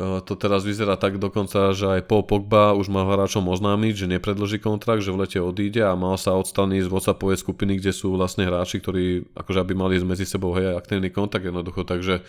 to 0.00 0.32
teraz 0.40 0.64
vyzerá 0.64 0.96
tak 0.96 1.20
dokonca, 1.20 1.76
že 1.76 1.84
aj 1.84 2.08
Paul 2.08 2.24
Pogba 2.24 2.72
už 2.72 2.88
mal 2.88 3.04
hráčom 3.04 3.44
oznámiť, 3.44 3.92
že 3.92 4.06
nepredloží 4.08 4.56
kontrakt, 4.56 5.04
že 5.04 5.12
v 5.12 5.20
lete 5.20 5.36
odíde 5.36 5.84
a 5.84 5.92
mal 5.92 6.16
sa 6.16 6.32
odstaniť 6.32 6.88
z 6.88 6.92
WhatsAppovej 6.92 7.36
skupiny, 7.36 7.76
kde 7.76 7.92
sú 7.92 8.16
vlastne 8.16 8.48
hráči, 8.48 8.80
ktorí 8.80 9.28
akože 9.36 9.60
aby 9.60 9.76
mali 9.76 10.00
medzi 10.00 10.24
sebou 10.24 10.56
hej, 10.56 10.80
aktívny 10.80 11.12
kontakt 11.12 11.44
jednoducho, 11.44 11.84
takže 11.84 12.24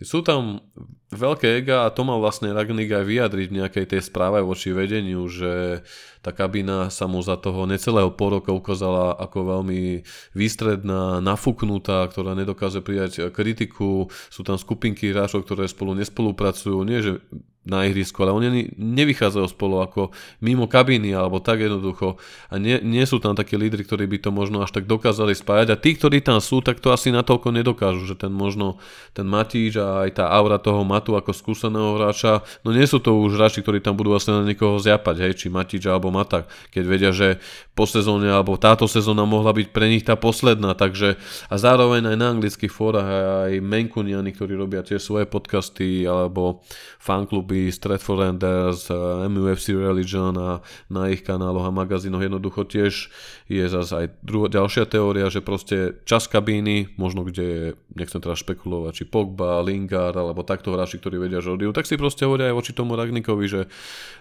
sú 0.00 0.24
tam 0.24 0.64
veľké 1.12 1.60
ega 1.60 1.84
a 1.84 1.92
to 1.92 2.08
mal 2.08 2.22
vlastne 2.24 2.54
Ragnik 2.54 2.88
aj 2.88 3.04
vyjadriť 3.04 3.48
v 3.52 3.58
nejakej 3.60 3.86
tej 3.92 4.00
správe 4.00 4.40
voči 4.40 4.72
vedeniu, 4.72 5.28
že 5.28 5.84
tá 6.24 6.32
kabína 6.32 6.88
sa 6.88 7.04
mu 7.04 7.20
za 7.20 7.36
toho 7.36 7.68
necelého 7.68 8.08
pol 8.14 8.40
roka 8.40 8.48
ukázala 8.54 9.12
ako 9.20 9.60
veľmi 9.60 10.00
výstredná, 10.32 11.20
nafúknutá, 11.20 12.08
ktorá 12.08 12.32
nedokáže 12.32 12.80
prijať 12.80 13.28
kritiku. 13.28 14.08
Sú 14.32 14.40
tam 14.40 14.56
skupinky 14.56 15.12
hráčov, 15.12 15.44
ktoré 15.44 15.68
spolu 15.68 15.92
nespolupracujú. 15.98 16.80
Nie, 16.86 17.04
že 17.04 17.12
na 17.60 17.84
ihrisku, 17.84 18.24
ale 18.24 18.32
oni 18.32 18.72
nevychádzajú 18.72 19.46
spolu 19.52 19.84
ako 19.84 20.16
mimo 20.40 20.64
kabíny 20.64 21.12
alebo 21.12 21.44
tak 21.44 21.60
jednoducho. 21.60 22.16
A 22.48 22.56
nie, 22.56 22.80
nie 22.80 23.04
sú 23.04 23.20
tam 23.20 23.36
takí 23.36 23.60
lídry, 23.60 23.84
ktorí 23.84 24.08
by 24.08 24.18
to 24.24 24.30
možno 24.32 24.64
až 24.64 24.72
tak 24.72 24.88
dokázali 24.88 25.36
spájať. 25.36 25.68
A 25.68 25.76
tí, 25.76 25.92
ktorí 25.92 26.24
tam 26.24 26.40
sú, 26.40 26.64
tak 26.64 26.80
to 26.80 26.88
asi 26.88 27.12
natoľko 27.12 27.52
nedokážu, 27.52 28.08
že 28.08 28.16
ten 28.16 28.32
možno 28.32 28.80
ten 29.12 29.28
Matíč 29.28 29.76
a 29.76 30.08
aj 30.08 30.16
tá 30.16 30.32
aura 30.32 30.56
toho 30.56 30.88
Matu 30.88 31.20
ako 31.20 31.36
skúseného 31.36 32.00
hráča, 32.00 32.40
no 32.64 32.72
nie 32.72 32.88
sú 32.88 32.96
to 32.96 33.20
už 33.20 33.36
hráči, 33.36 33.60
ktorí 33.60 33.84
tam 33.84 33.92
budú 33.92 34.16
vlastne 34.16 34.40
na 34.40 34.48
niekoho 34.48 34.80
zjapať, 34.80 35.16
hej, 35.20 35.32
či 35.36 35.46
Matíč 35.52 35.84
alebo 35.84 36.08
Matak, 36.08 36.48
keď 36.72 36.84
vedia, 36.88 37.12
že 37.12 37.44
po 37.76 37.84
sezóne 37.84 38.32
alebo 38.32 38.56
táto 38.56 38.88
sezóna 38.88 39.28
mohla 39.28 39.52
byť 39.52 39.68
pre 39.68 39.92
nich 39.92 40.08
tá 40.08 40.16
posledná, 40.16 40.72
takže 40.72 41.20
a 41.52 41.54
zároveň 41.60 42.08
aj 42.08 42.16
na 42.16 42.26
anglických 42.32 42.72
fórach 42.72 43.04
aj 43.44 43.60
Menkuniani, 43.60 44.32
ktorí 44.32 44.56
robia 44.56 44.80
tie 44.80 44.96
svoje 44.96 45.28
podcasty 45.28 46.08
alebo 46.08 46.64
fankluby 46.96 47.49
Movie, 47.50 47.74
Stratford 47.74 48.22
Enders, 48.22 48.86
MUFC 49.26 49.74
Religion 49.74 50.38
a 50.38 50.62
na 50.86 51.10
ich 51.10 51.26
kanáloch 51.26 51.66
a 51.66 51.74
magazínoch 51.74 52.22
jednoducho 52.22 52.62
tiež 52.62 53.10
je 53.50 53.64
zase 53.66 53.90
aj 53.90 54.06
druhá, 54.22 54.46
ďalšia 54.46 54.86
teória, 54.86 55.26
že 55.26 55.42
proste 55.42 55.98
čas 56.06 56.30
kabíny, 56.30 56.94
možno 56.94 57.26
kde, 57.26 57.74
nechcem 57.98 58.22
teraz 58.22 58.46
špekulovať, 58.46 59.02
či 59.02 59.04
Pogba, 59.10 59.58
Lingard 59.66 60.14
alebo 60.14 60.46
takto 60.46 60.70
hráči, 60.70 61.02
ktorí 61.02 61.18
vedia, 61.18 61.42
že 61.42 61.50
odídu, 61.50 61.74
tak 61.74 61.90
si 61.90 61.98
proste 61.98 62.22
hovoria 62.22 62.54
aj 62.54 62.62
voči 62.62 62.70
tomu 62.70 62.94
Ragnikovi, 62.94 63.50
že 63.50 63.66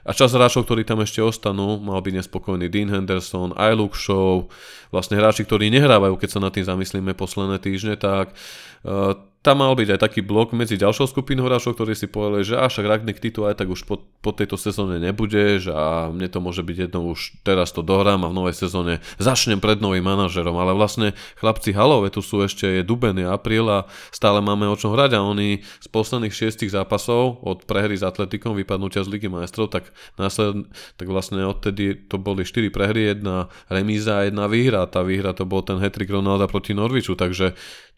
a 0.02 0.12
čas 0.18 0.34
hráčov, 0.34 0.66
ktorí 0.66 0.82
tam 0.82 1.06
ešte 1.06 1.22
ostanú, 1.22 1.78
mal 1.78 2.02
byť 2.02 2.26
nespokojný 2.26 2.66
Dean 2.66 2.90
Henderson, 2.90 3.54
aj 3.54 3.78
Luke 3.78 3.94
Show, 4.02 4.50
vlastne 4.90 5.22
hráči, 5.22 5.46
ktorí 5.46 5.70
nehrávajú, 5.70 6.18
keď 6.18 6.30
sa 6.34 6.40
nad 6.42 6.50
tým 6.50 6.66
zamyslíme 6.66 7.14
posledné 7.14 7.62
týždne, 7.62 7.94
tak 7.94 8.34
uh, 8.34 9.29
tam 9.40 9.64
mal 9.64 9.72
byť 9.72 9.96
aj 9.96 10.00
taký 10.04 10.20
blok 10.20 10.52
medzi 10.52 10.76
ďalšou 10.76 11.16
skupinou 11.16 11.48
hráčov, 11.48 11.80
ktorí 11.80 11.96
si 11.96 12.12
povedali, 12.12 12.44
že 12.44 12.60
až 12.60 12.84
Ragnik 12.84 13.24
ty 13.24 13.32
tu 13.32 13.48
aj 13.48 13.56
tak 13.56 13.72
už 13.72 13.88
po, 13.88 14.04
po 14.20 14.36
tejto 14.36 14.60
sezóne 14.60 15.00
nebudeš 15.00 15.72
a 15.72 16.12
mne 16.12 16.28
to 16.28 16.44
môže 16.44 16.60
byť 16.60 16.92
jedno 16.92 17.08
už 17.08 17.40
teraz 17.48 17.72
to 17.72 17.80
dohrám 17.80 18.28
a 18.28 18.32
v 18.32 18.36
novej 18.36 18.60
sezóne 18.60 19.00
začnem 19.16 19.64
pred 19.64 19.80
novým 19.80 20.04
manažerom, 20.04 20.60
ale 20.60 20.76
vlastne 20.76 21.16
chlapci 21.40 21.72
halové 21.72 22.12
tu 22.12 22.20
sú 22.20 22.44
ešte 22.44 22.68
je 22.68 22.84
duben, 22.84 23.16
apríl 23.24 23.64
a 23.72 23.88
stále 24.12 24.44
máme 24.44 24.68
o 24.68 24.76
čom 24.76 24.92
hrať 24.92 25.16
a 25.16 25.24
oni 25.24 25.64
z 25.64 25.88
posledných 25.88 26.36
šiestich 26.36 26.76
zápasov 26.76 27.40
od 27.40 27.64
prehry 27.64 27.96
s 27.96 28.04
Atletikom, 28.04 28.60
vypadnutia 28.60 29.08
z 29.08 29.12
Ligy 29.16 29.32
majstrov, 29.32 29.72
tak, 29.72 29.96
násled, 30.20 30.68
tak 31.00 31.08
vlastne 31.08 31.48
odtedy 31.48 31.96
to 31.96 32.20
boli 32.20 32.44
4 32.44 32.68
prehry, 32.76 33.16
jedna 33.16 33.48
remíza 33.72 34.20
a 34.20 34.26
jedna 34.28 34.52
výhra. 34.52 34.84
Tá 34.86 35.00
výhra 35.00 35.32
to 35.32 35.48
bol 35.48 35.64
ten 35.64 35.80
hetrik 35.80 36.12
Ronalda 36.12 36.52
proti 36.52 36.76
Norviču, 36.76 37.16
takže 37.16 37.56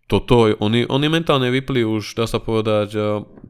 toto, 0.09 0.51
oni, 0.59 0.83
oni 0.89 1.07
mentálne 1.07 1.47
vypli 1.47 1.87
už, 1.87 2.19
dá 2.19 2.27
sa 2.27 2.43
povedať, 2.43 2.89
eh, 2.95 3.03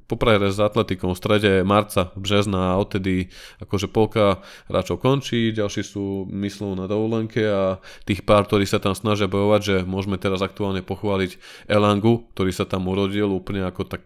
po 0.05 0.15
prehre 0.19 0.51
s 0.51 0.59
Atletikom 0.59 1.15
v 1.15 1.19
strede 1.19 1.51
marca, 1.63 2.11
března 2.19 2.75
a 2.75 2.79
odtedy 2.79 3.31
akože 3.63 3.87
polka 3.87 4.43
hráčov 4.67 4.99
končí, 4.99 5.55
ďalší 5.55 5.81
sú 5.81 6.27
myslú 6.29 6.75
na 6.75 6.85
dovolenke 6.85 7.41
a 7.47 7.79
tých 8.03 8.27
pár, 8.27 8.45
ktorí 8.45 8.67
sa 8.67 8.83
tam 8.83 8.91
snažia 8.91 9.31
bojovať, 9.31 9.61
že 9.63 9.75
môžeme 9.87 10.19
teraz 10.19 10.43
aktuálne 10.43 10.83
pochváliť 10.83 11.39
Elangu, 11.71 12.27
ktorý 12.35 12.51
sa 12.51 12.67
tam 12.67 12.91
urodil 12.91 13.31
úplne 13.31 13.63
ako 13.65 13.87
tak 13.87 14.03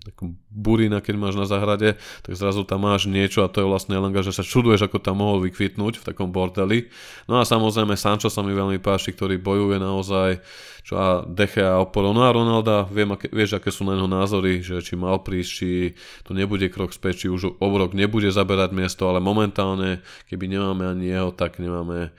takom 0.00 0.40
burina, 0.48 1.04
keď 1.04 1.14
máš 1.20 1.36
na 1.36 1.44
záhrade, 1.44 2.00
tak 2.24 2.32
zrazu 2.32 2.64
tam 2.64 2.88
máš 2.88 3.04
niečo 3.04 3.44
a 3.44 3.52
to 3.52 3.60
je 3.60 3.68
vlastne 3.68 3.92
len, 3.92 4.08
že 4.08 4.32
sa 4.32 4.40
čuduješ, 4.40 4.88
ako 4.88 5.04
tam 5.04 5.20
mohol 5.20 5.44
vykvitnúť 5.44 6.00
v 6.00 6.06
takom 6.08 6.32
bordeli. 6.32 6.88
No 7.28 7.36
a 7.36 7.44
samozrejme 7.44 7.92
Sancho 8.00 8.32
sa 8.32 8.40
mi 8.40 8.56
veľmi 8.56 8.80
páči, 8.80 9.12
ktorý 9.12 9.36
bojuje 9.36 9.76
naozaj, 9.76 10.40
čo 10.80 10.96
a 10.96 11.08
Deche 11.28 11.60
a 11.60 11.76
oporou. 11.84 12.16
No 12.16 12.24
a 12.24 12.32
Ronalda, 12.32 12.88
viem, 12.88 13.12
aké, 13.12 13.28
vieš, 13.28 13.60
aké 13.60 13.68
sú 13.68 13.84
na 13.84 13.92
neho 13.92 14.08
názory, 14.08 14.64
že 14.64 14.80
či 14.80 14.96
mal 14.96 15.20
prísť, 15.20 15.50
či 15.52 15.68
to 16.24 16.32
nebude 16.32 16.64
krok 16.72 16.96
späť, 16.96 17.26
či 17.26 17.26
už 17.28 17.60
obrok 17.60 17.92
nebude 17.92 18.32
zaberať 18.32 18.72
miesto, 18.72 19.04
ale 19.12 19.20
momentálne, 19.20 20.00
keby 20.32 20.48
nemáme 20.48 20.88
ani 20.88 21.12
jeho, 21.12 21.30
tak 21.36 21.60
nemáme 21.60 22.16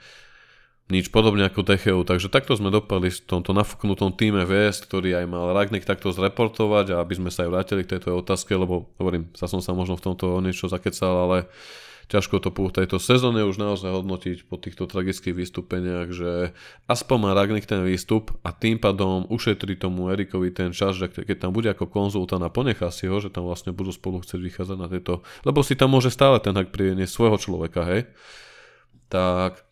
nič 0.92 1.08
podobne 1.08 1.48
ako 1.48 1.64
Techeu, 1.64 2.04
takže 2.04 2.28
takto 2.28 2.52
sme 2.60 2.68
dopadli 2.68 3.08
v 3.08 3.24
tomto 3.24 3.56
nafúknutom 3.56 4.12
týme 4.12 4.44
VS, 4.44 4.84
ktorý 4.84 5.16
aj 5.16 5.26
mal 5.32 5.56
Ragnik 5.56 5.88
takto 5.88 6.12
zreportovať 6.12 6.92
a 6.92 7.00
aby 7.00 7.16
sme 7.16 7.30
sa 7.32 7.48
aj 7.48 7.50
vrátili 7.56 7.82
k 7.88 7.96
tejto 7.96 8.20
otázke, 8.20 8.52
lebo 8.52 8.92
hovorím, 9.00 9.32
sa 9.32 9.48
som 9.48 9.64
sa 9.64 9.72
možno 9.72 9.96
v 9.96 10.12
tomto 10.12 10.44
niečo 10.44 10.68
zakecal, 10.68 11.24
ale 11.24 11.48
ťažko 12.12 12.36
to 12.36 12.52
po 12.52 12.68
tejto 12.68 13.00
sezóne 13.00 13.48
už 13.48 13.56
naozaj 13.56 13.88
hodnotiť 13.88 14.44
po 14.44 14.60
týchto 14.60 14.84
tragických 14.84 15.32
vystúpeniach, 15.32 16.12
že 16.12 16.52
aspoň 16.84 17.16
má 17.16 17.30
Ragnik 17.32 17.64
ten 17.64 17.80
výstup 17.80 18.36
a 18.44 18.52
tým 18.52 18.76
pádom 18.76 19.24
ušetrí 19.32 19.80
tomu 19.80 20.12
Erikovi 20.12 20.52
ten 20.52 20.76
čas, 20.76 21.00
že 21.00 21.08
keď 21.08 21.48
tam 21.48 21.56
bude 21.56 21.72
ako 21.72 21.88
konzultant 21.88 22.44
a 22.44 22.52
ponechá 22.52 22.92
si 22.92 23.08
ho, 23.08 23.16
že 23.24 23.32
tam 23.32 23.48
vlastne 23.48 23.72
budú 23.72 23.88
spolu 23.88 24.20
chcieť 24.20 24.36
vychádzať 24.36 24.76
na 24.76 24.92
tieto, 24.92 25.24
lebo 25.48 25.64
si 25.64 25.80
tam 25.80 25.96
môže 25.96 26.12
stále 26.12 26.36
ten 26.44 26.52
hak 26.52 26.68
svojho 27.08 27.40
človeka, 27.40 27.88
hej, 27.88 28.04
tak 29.08 29.63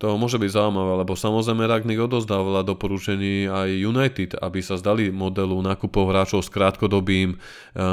to 0.00 0.16
môže 0.16 0.40
byť 0.40 0.56
zaujímavé, 0.56 1.04
lebo 1.04 1.12
samozrejme 1.12 1.68
Ragnik 1.68 2.00
odozdávala 2.00 2.64
doporučení 2.64 3.44
aj 3.44 3.68
United, 3.68 4.30
aby 4.40 4.64
sa 4.64 4.80
zdali 4.80 5.12
modelu 5.12 5.52
nákupov 5.60 6.08
hráčov 6.08 6.40
s 6.40 6.48
krátkodobým 6.48 7.36
e, 7.36 7.38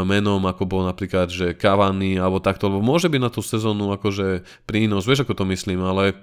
menom, 0.08 0.40
ako 0.48 0.64
bol 0.64 0.88
napríklad, 0.88 1.28
že 1.28 1.52
Cavani 1.60 2.16
alebo 2.16 2.40
takto, 2.40 2.72
lebo 2.72 2.80
môže 2.80 3.12
byť 3.12 3.20
na 3.20 3.28
tú 3.28 3.44
sezónu 3.44 3.92
akože 3.92 4.48
prínos, 4.64 5.04
vieš 5.04 5.28
ako 5.28 5.44
to 5.44 5.46
myslím, 5.52 5.84
ale 5.84 6.16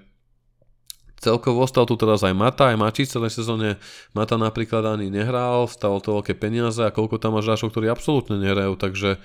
celkovo 1.21 1.61
ostal 1.61 1.85
tu 1.85 2.01
teraz 2.01 2.25
aj 2.25 2.33
Mata, 2.33 2.73
aj 2.73 2.81
Mači 2.81 3.05
celej 3.05 3.37
sezóne. 3.37 3.77
Mata 4.17 4.41
napríklad 4.41 4.89
ani 4.89 5.13
nehral, 5.13 5.69
stalo 5.69 6.01
to 6.01 6.17
veľké 6.17 6.33
peniaze 6.33 6.81
a 6.81 6.97
koľko 6.97 7.21
tam 7.21 7.37
máš 7.37 7.53
hráčov, 7.53 7.77
ktorí 7.77 7.93
absolútne 7.93 8.41
nehrajú, 8.41 8.81
takže 8.81 9.21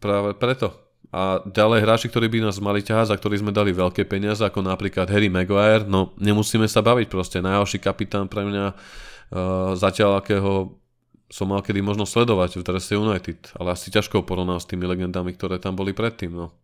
práve 0.00 0.32
preto 0.32 0.83
a 1.12 1.44
ďalej 1.44 1.80
hráči, 1.84 2.06
ktorí 2.08 2.26
by 2.32 2.48
nás 2.48 2.62
mali 2.62 2.80
ťahať, 2.80 3.12
za 3.12 3.16
ktorí 3.18 3.38
sme 3.42 3.52
dali 3.52 3.76
veľké 3.76 4.08
peniaze, 4.08 4.40
ako 4.40 4.64
napríklad 4.64 5.10
Harry 5.10 5.28
Maguire, 5.28 5.84
no 5.84 6.16
nemusíme 6.16 6.64
sa 6.64 6.80
baviť 6.80 7.06
proste. 7.12 7.38
Najhorší 7.44 7.82
kapitán 7.82 8.26
pre 8.26 8.46
mňa 8.46 8.64
uh, 8.72 8.76
zatiaľ, 9.76 10.18
akého 10.18 10.74
som 11.34 11.50
mal 11.50 11.66
kedy 11.66 11.82
možno 11.82 12.06
sledovať 12.06 12.60
v 12.60 12.66
Dresse 12.66 12.94
United, 12.94 13.50
ale 13.58 13.74
asi 13.74 13.90
ťažko 13.90 14.22
porovnať 14.22 14.64
s 14.64 14.68
tými 14.70 14.86
legendami, 14.86 15.34
ktoré 15.34 15.58
tam 15.58 15.74
boli 15.74 15.90
predtým. 15.90 16.30
No. 16.30 16.54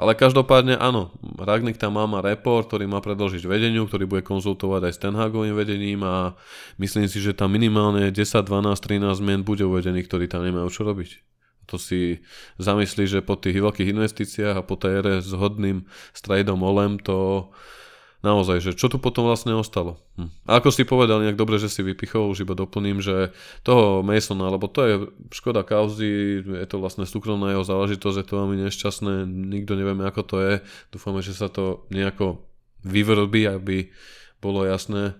Ale 0.00 0.16
každopádne 0.16 0.80
áno, 0.80 1.12
Ragnik 1.36 1.76
tam 1.76 2.00
má, 2.00 2.08
má 2.08 2.24
report, 2.24 2.72
ktorý 2.72 2.88
má 2.88 3.04
predložiť 3.04 3.44
vedeniu, 3.44 3.84
ktorý 3.84 4.08
bude 4.08 4.24
konzultovať 4.24 4.88
aj 4.88 4.92
s 4.96 5.02
Tenhagovým 5.04 5.52
vedením 5.52 6.00
a 6.04 6.36
myslím 6.80 7.04
si, 7.04 7.20
že 7.20 7.36
tam 7.36 7.52
minimálne 7.52 8.08
10, 8.08 8.16
12, 8.16 8.80
13 8.80 9.20
mien 9.20 9.40
bude 9.44 9.64
uvedených, 9.64 10.08
ktorí 10.08 10.24
tam 10.24 10.44
nemajú 10.44 10.68
čo 10.72 10.88
robiť. 10.88 11.20
To 11.70 11.78
si 11.78 12.20
zamyslí, 12.58 13.06
že 13.06 13.22
po 13.22 13.38
tých 13.38 13.62
veľkých 13.62 13.94
investíciách 13.94 14.58
a 14.58 14.66
po 14.66 14.74
tej 14.74 15.00
ére 15.00 15.14
s 15.22 15.30
hodným 15.30 15.86
strajdom 16.12 16.58
Olem 16.66 16.98
to 16.98 17.48
naozaj, 18.20 18.60
že 18.60 18.72
čo 18.76 18.92
tu 18.92 19.00
potom 19.00 19.24
vlastne 19.24 19.56
ostalo. 19.56 19.96
Hm. 20.20 20.28
A 20.44 20.60
ako 20.60 20.68
si 20.68 20.84
povedal 20.84 21.24
nejak 21.24 21.40
dobre, 21.40 21.56
že 21.56 21.72
si 21.72 21.80
vypichol, 21.80 22.28
už 22.28 22.44
iba 22.44 22.52
doplním, 22.52 23.00
že 23.00 23.32
toho 23.64 24.04
Masona, 24.04 24.52
lebo 24.52 24.68
to 24.68 24.80
je 24.84 24.94
škoda 25.32 25.64
kauzy, 25.64 26.44
je 26.44 26.66
to 26.68 26.76
vlastne 26.76 27.08
súkromná 27.08 27.56
jeho 27.56 27.64
záležitosť, 27.64 28.16
je 28.20 28.26
to 28.28 28.38
veľmi 28.44 28.56
nešťastné, 28.68 29.24
nikto 29.24 29.72
nevieme 29.72 30.04
ako 30.04 30.22
to 30.24 30.36
je, 30.40 30.54
dúfame, 30.92 31.24
že 31.24 31.32
sa 31.32 31.48
to 31.48 31.88
nejako 31.88 32.44
vyvrbí, 32.84 33.48
aby 33.48 33.88
bolo 34.40 34.68
jasné, 34.68 35.16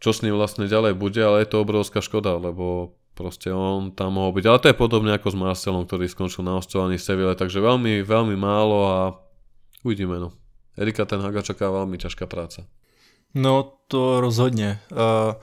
čo 0.00 0.16
s 0.16 0.24
ním 0.24 0.36
vlastne 0.36 0.68
ďalej 0.68 0.96
bude, 0.96 1.20
ale 1.20 1.44
je 1.44 1.52
to 1.52 1.60
obrovská 1.60 2.00
škoda, 2.00 2.36
lebo 2.40 2.96
Proste 3.12 3.52
on 3.52 3.92
tam 3.92 4.16
mohol 4.16 4.32
byť. 4.40 4.44
Ale 4.48 4.58
to 4.58 4.68
je 4.72 4.80
podobne 4.80 5.12
ako 5.12 5.28
s 5.28 5.36
Marcelom, 5.36 5.84
ktorý 5.84 6.08
skončil 6.08 6.48
na 6.48 6.56
hostovaní 6.56 6.96
v 6.96 7.04
Seville, 7.04 7.36
takže 7.36 7.60
veľmi, 7.60 8.00
veľmi 8.00 8.36
málo 8.40 8.78
a 8.88 8.98
uvidíme. 9.84 10.16
No. 10.16 10.32
Erika 10.80 11.04
ten 11.04 11.20
Haga 11.20 11.44
čaká 11.44 11.68
veľmi 11.68 12.00
ťažká 12.00 12.24
práca. 12.24 12.64
No 13.34 13.72
to 13.88 14.20
rozhodně. 14.20 14.80
Uh, 14.92 15.34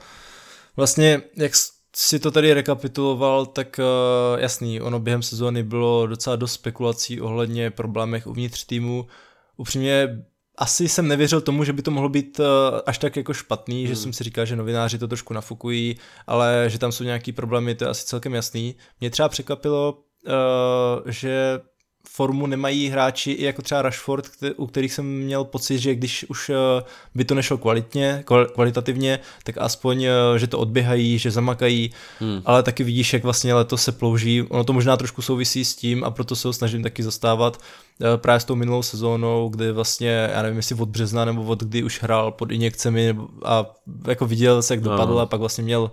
vlastně, 0.76 1.22
jak 1.36 1.52
si 1.96 2.18
to 2.18 2.30
tady 2.30 2.54
rekapituloval, 2.54 3.46
tak 3.46 3.78
uh, 3.78 4.40
jasný, 4.40 4.80
ono 4.80 5.00
během 5.00 5.22
sezóny 5.22 5.62
bylo 5.62 6.06
docela 6.06 6.36
dost 6.36 6.52
spekulací 6.52 7.20
ohledně 7.20 7.70
problémech 7.70 8.26
uvnitř 8.26 8.64
týmu. 8.64 9.06
Upřímně 9.56 10.24
asi 10.60 10.88
jsem 10.88 11.08
nevěřil 11.08 11.40
tomu, 11.40 11.64
že 11.64 11.72
by 11.72 11.82
to 11.82 11.90
mohlo 11.90 12.08
být 12.08 12.40
uh, 12.40 12.46
až 12.86 12.98
tak 12.98 13.16
jako 13.16 13.34
špatný, 13.34 13.78
hmm. 13.78 13.88
že 13.88 13.96
jsem 13.96 14.12
si 14.12 14.24
říkal, 14.24 14.46
že 14.46 14.56
novináři 14.56 14.98
to 14.98 15.08
trošku 15.08 15.34
nafukují, 15.34 15.96
ale 16.26 16.64
že 16.68 16.78
tam 16.78 16.92
jsou 16.92 17.04
nějaký 17.04 17.32
problémy, 17.32 17.74
to 17.74 17.84
je 17.84 17.90
asi 17.90 18.06
celkem 18.06 18.34
jasný. 18.34 18.74
Mě 19.00 19.10
třeba 19.10 19.28
překvapilo, 19.28 19.98
uh, 20.26 21.10
že 21.10 21.60
formu 22.12 22.46
nemají 22.46 22.88
hráči 22.88 23.30
i 23.30 23.44
jako 23.44 23.62
třeba 23.62 23.82
Rashford, 23.82 24.24
u 24.56 24.66
kterých 24.66 24.92
jsem 24.92 25.06
měl 25.06 25.44
pocit, 25.44 25.78
že 25.78 25.94
když 25.94 26.24
už 26.28 26.50
eh, 26.50 26.82
by 27.14 27.24
to 27.24 27.34
nešlo 27.34 27.58
kvalitně, 27.58 28.24
kvalitativně, 28.54 29.18
tak 29.44 29.58
aspoň, 29.58 30.04
eh, 30.04 30.38
že 30.38 30.46
to 30.46 30.58
odběhají, 30.58 31.18
že 31.18 31.30
zamakají, 31.30 31.90
hmm. 32.20 32.42
ale 32.44 32.62
taky 32.62 32.84
vidíš, 32.84 33.12
jak 33.12 33.22
vlastně 33.22 33.54
letos 33.54 33.82
se 33.82 33.92
plouží. 33.92 34.42
Ono 34.42 34.64
to 34.64 34.72
možná 34.72 34.96
trošku 34.96 35.22
souvisí 35.22 35.64
s 35.64 35.74
tím 35.74 36.04
a 36.04 36.10
proto 36.10 36.36
se 36.36 36.48
ho 36.48 36.52
snažím 36.52 36.82
taky 36.82 37.02
zastávat 37.02 37.58
eh, 38.00 38.16
právě 38.16 38.40
s 38.40 38.44
tou 38.44 38.54
minulou 38.54 38.82
sezónou, 38.82 39.48
kdy 39.48 39.72
vlastně, 39.72 40.30
já 40.32 40.42
nevím, 40.42 40.56
jestli 40.56 40.74
od 40.74 40.88
března 40.88 41.24
nebo 41.24 41.44
od 41.44 41.62
kdy 41.62 41.82
už 41.82 42.02
hrál 42.02 42.32
pod 42.32 42.50
injekcemi 42.50 43.16
a 43.44 43.66
jako 44.08 44.26
viděl 44.26 44.62
se, 44.62 44.74
jak 44.74 44.82
dopadl 44.82 45.14
no. 45.14 45.18
a 45.18 45.26
pak 45.26 45.40
vlastně 45.40 45.64
měl 45.64 45.90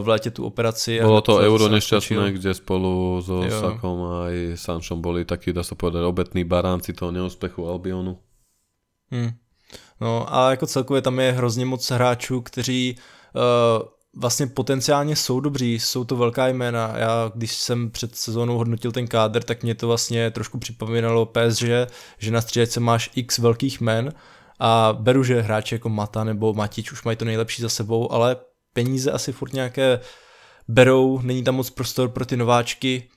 v 0.00 0.06
lete 0.08 0.30
tú 0.30 0.44
operácii. 0.44 1.00
Bolo 1.00 1.24
to 1.24 1.40
euro 1.40 1.72
nešťastné, 1.72 2.36
kde 2.36 2.52
spolu 2.52 3.24
so 3.24 3.40
jo. 3.40 3.60
Sakom 3.60 3.98
a 4.04 4.28
aj 4.28 4.60
Sančom 4.60 5.00
boli 5.00 5.24
takí, 5.24 5.56
dá 5.56 5.64
sa 5.64 5.72
povedať, 5.72 6.04
obetní 6.04 6.44
baránci 6.44 6.92
toho 6.92 7.08
neúspechu 7.08 7.64
Albionu. 7.64 8.20
Hmm. 9.08 9.32
No 10.00 10.34
a 10.34 10.50
jako 10.50 10.66
celkově 10.66 11.02
tam 11.02 11.20
je 11.20 11.32
hrozně 11.32 11.66
moc 11.66 11.90
hráčů, 11.90 12.40
kteří 12.40 12.96
uh, 13.34 13.88
vlastně 14.16 14.46
potenciálně 14.46 15.16
jsou 15.16 15.40
dobří, 15.40 15.80
jsou 15.80 16.04
to 16.04 16.16
velká 16.16 16.48
jména. 16.48 16.92
Já, 16.96 17.32
když 17.34 17.54
jsem 17.54 17.90
před 17.90 18.16
sezónou 18.16 18.58
hodnotil 18.58 18.92
ten 18.92 19.06
kádr, 19.06 19.42
tak 19.42 19.62
mě 19.62 19.74
to 19.74 19.86
vlastně 19.88 20.30
trošku 20.30 20.58
připomínalo 20.58 21.26
PSG, 21.26 21.64
že 22.18 22.30
na 22.30 22.40
střídačce 22.40 22.80
máš 22.80 23.10
x 23.14 23.38
velkých 23.38 23.80
jmen 23.80 24.12
a 24.60 24.96
beru, 25.00 25.24
že 25.24 25.40
hráči 25.40 25.74
jako 25.74 25.88
Mata 25.88 26.24
nebo 26.24 26.54
Matič 26.54 26.92
už 26.92 27.04
mají 27.04 27.16
to 27.16 27.24
nejlepší 27.24 27.62
za 27.62 27.68
sebou, 27.68 28.12
ale 28.12 28.36
peníze 28.74 29.10
asi 29.12 29.32
furt 29.32 29.52
nějaké 29.52 30.00
berou, 30.68 31.20
není 31.22 31.44
tam 31.44 31.54
moc 31.54 31.70
prostor 31.70 32.08
pro 32.08 32.26
ty 32.26 32.36
nováčky, 32.36 33.08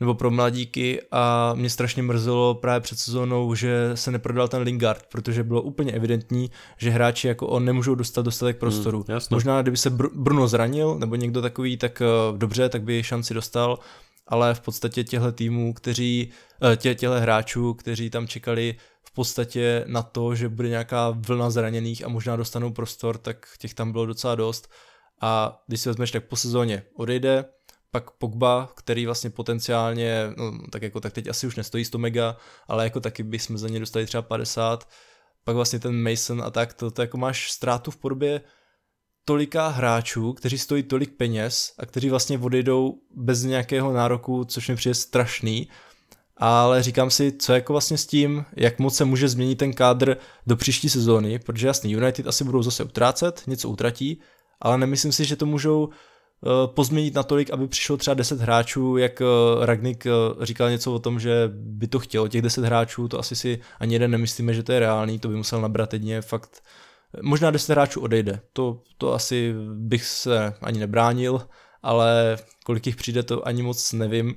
nebo 0.00 0.14
pro 0.14 0.30
mladíky 0.30 1.02
a 1.12 1.52
mě 1.54 1.70
strašně 1.70 2.02
mrzelo 2.02 2.54
právě 2.54 2.80
před 2.80 2.98
sezónou, 2.98 3.54
že 3.54 3.90
se 3.94 4.10
neprodal 4.10 4.48
ten 4.48 4.62
Lingard, 4.62 5.06
protože 5.12 5.44
bylo 5.44 5.62
úplně 5.62 5.92
evidentní, 5.92 6.50
že 6.78 6.90
hráči 6.90 7.28
jako 7.28 7.46
on 7.46 7.64
nemůžou 7.64 7.94
dostat 7.94 8.22
dostatek 8.22 8.58
prostoru. 8.58 8.98
Mm, 8.98 9.04
Možná 9.30 9.62
kdyby 9.62 9.76
se 9.76 9.92
Br- 9.92 10.10
Bruno 10.14 10.48
zranil 10.48 10.98
nebo 10.98 11.16
někdo 11.16 11.42
takový, 11.42 11.76
tak 11.76 12.02
uh, 12.30 12.38
dobře, 12.38 12.68
tak 12.68 12.82
by 12.82 13.02
šanci 13.02 13.34
dostal, 13.34 13.78
ale 14.26 14.54
v 14.54 14.60
podstatě 14.60 15.04
těhle 15.04 15.32
týmů, 15.32 15.74
kteří, 15.74 16.30
uh, 16.62 16.76
tě, 16.76 16.94
těhle 16.94 17.20
hráčů, 17.20 17.74
kteří 17.74 18.10
tam 18.10 18.28
čekali 18.28 18.74
v 19.04 19.14
podstatě 19.14 19.84
na 19.86 20.02
to, 20.02 20.34
že 20.34 20.48
bude 20.48 20.68
nějaká 20.68 21.10
vlna 21.10 21.50
zraněných 21.50 22.04
a 22.04 22.08
možná 22.08 22.36
dostanou 22.36 22.70
prostor, 22.72 23.18
tak 23.18 23.46
těch 23.58 23.74
tam 23.74 23.92
bylo 23.92 24.06
docela 24.06 24.34
dost. 24.34 24.68
A 25.20 25.62
když 25.66 25.80
si 25.80 25.88
vezmeš, 25.88 26.10
tak 26.10 26.24
po 26.24 26.36
sezóně 26.36 26.82
odejde, 26.94 27.44
pak 27.90 28.10
Pogba, 28.10 28.68
který 28.76 29.06
vlastně 29.06 29.30
potenciálně, 29.30 30.32
no, 30.36 30.52
tak 30.72 30.82
jako 30.82 31.00
tak 31.00 31.12
teď 31.12 31.28
asi 31.28 31.46
už 31.46 31.56
nestojí 31.56 31.84
100 31.84 31.98
mega, 31.98 32.36
ale 32.68 32.84
jako 32.84 33.00
taky 33.00 33.22
bychom 33.22 33.58
za 33.58 33.68
ně 33.68 33.80
dostali 33.80 34.06
třeba 34.06 34.22
50, 34.22 34.88
pak 35.44 35.56
vlastně 35.56 35.78
ten 35.78 36.02
Mason 36.02 36.42
a 36.42 36.50
tak, 36.50 36.74
to, 36.74 36.90
to 36.90 37.02
jako 37.02 37.16
máš 37.16 37.52
ztrátu 37.52 37.90
v 37.90 37.96
podobě 37.96 38.40
tolika 39.24 39.68
hráčů, 39.68 40.32
kteří 40.32 40.58
stojí 40.58 40.82
tolik 40.82 41.16
peněz 41.16 41.74
a 41.78 41.86
kteří 41.86 42.10
vlastně 42.10 42.38
odejdou 42.38 42.94
bez 43.14 43.42
nějakého 43.42 43.92
nároku, 43.92 44.44
což 44.44 44.68
mi 44.68 44.76
přijde 44.76 44.94
strašný, 44.94 45.68
ale 46.36 46.82
říkám 46.82 47.10
si, 47.10 47.32
co 47.32 47.52
jako 47.52 47.72
vlastně 47.72 47.98
s 47.98 48.06
tím, 48.06 48.44
jak 48.56 48.78
moc 48.78 48.96
se 48.96 49.04
může 49.04 49.28
změnit 49.28 49.56
ten 49.56 49.72
kádr 49.72 50.16
do 50.46 50.56
příští 50.56 50.88
sezóny, 50.88 51.38
protože 51.38 51.66
jasný, 51.66 51.92
United 51.92 52.26
asi 52.26 52.44
budou 52.44 52.62
zase 52.62 52.84
utrácet, 52.84 53.42
něco 53.46 53.68
utratí, 53.68 54.20
ale 54.60 54.78
nemyslím 54.78 55.12
si, 55.12 55.24
že 55.24 55.36
to 55.36 55.46
můžou 55.46 55.90
Eh, 56.44 56.68
pozměnit 56.74 57.14
natolik, 57.14 57.50
aby 57.50 57.68
přišlo 57.68 57.96
třeba 57.96 58.14
10 58.14 58.40
hráčů, 58.40 58.96
jak 58.96 59.20
eh, 59.20 59.24
Ragnik 59.66 60.06
eh, 60.06 60.10
říkal 60.40 60.70
něco 60.70 60.94
o 60.94 60.98
tom, 60.98 61.20
že 61.20 61.50
by 61.54 61.86
to 61.86 61.98
chtělo 61.98 62.28
těch 62.28 62.42
10 62.42 62.64
hráčů, 62.64 63.08
to 63.08 63.18
asi 63.18 63.36
si 63.36 63.60
ani 63.80 63.94
jeden 63.94 64.10
nemyslíme, 64.10 64.54
že 64.54 64.62
to 64.62 64.72
je 64.72 64.80
reálný, 64.80 65.18
to 65.18 65.28
by 65.28 65.36
musel 65.36 65.60
nabrat 65.60 65.92
jedně 65.92 66.20
fakt, 66.20 66.62
možná 67.22 67.50
10 67.50 67.72
hráčů 67.72 68.00
odejde, 68.00 68.40
to, 68.52 68.82
to 68.98 69.14
asi 69.14 69.54
bych 69.74 70.04
se 70.04 70.54
ani 70.62 70.80
nebránil, 70.80 71.42
ale 71.82 72.36
kolik 72.64 72.86
jich 72.86 72.96
přijde, 72.96 73.22
to 73.22 73.46
ani 73.46 73.62
moc 73.62 73.92
nevím. 73.92 74.34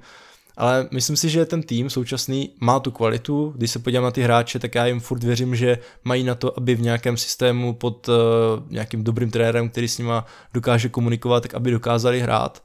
Ale 0.60 0.88
myslím 0.92 1.18
si, 1.18 1.30
že 1.30 1.46
ten 1.46 1.64
tým 1.64 1.90
současný 1.90 2.54
má 2.62 2.80
tu 2.80 2.92
kvalitu, 2.92 3.54
když 3.58 3.72
se 3.72 3.80
podívám 3.80 4.04
na 4.04 4.12
ty 4.12 4.22
hráče, 4.22 4.60
tak 4.60 4.76
já 4.76 4.86
jim 4.86 5.00
furt 5.00 5.24
věřím, 5.24 5.56
že 5.56 5.78
mají 6.04 6.24
na 6.24 6.36
to, 6.36 6.58
aby 6.58 6.76
v 6.76 6.82
nějakém 6.82 7.18
systému 7.18 7.74
pod 7.74 8.10
uh, 8.10 8.16
nějakým 8.70 9.04
dobrým 9.04 9.32
trenérem, 9.32 9.70
který 9.70 9.88
s 9.88 9.98
nima 9.98 10.26
dokáže 10.54 10.90
komunikovat, 10.90 11.44
tak 11.44 11.54
aby 11.54 11.72
dokázali 11.72 12.20
hrát. 12.20 12.64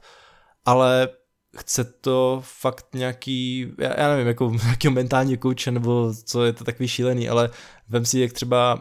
Ale 0.65 1.09
chce 1.57 1.83
to 1.83 2.41
fakt 2.43 2.85
nějaký, 2.93 3.67
já, 3.79 4.01
já 4.01 4.09
nevím, 4.09 4.27
jako 4.27 4.55
nějaký 4.63 4.89
mentální 4.89 5.37
kouče, 5.37 5.71
nebo 5.71 6.13
co 6.25 6.43
je 6.43 6.53
to 6.53 6.63
takový 6.63 6.87
šílený, 6.87 7.29
ale 7.29 7.49
vem 7.89 8.05
si, 8.05 8.19
jak 8.19 8.33
třeba 8.33 8.73
uh, 8.75 8.79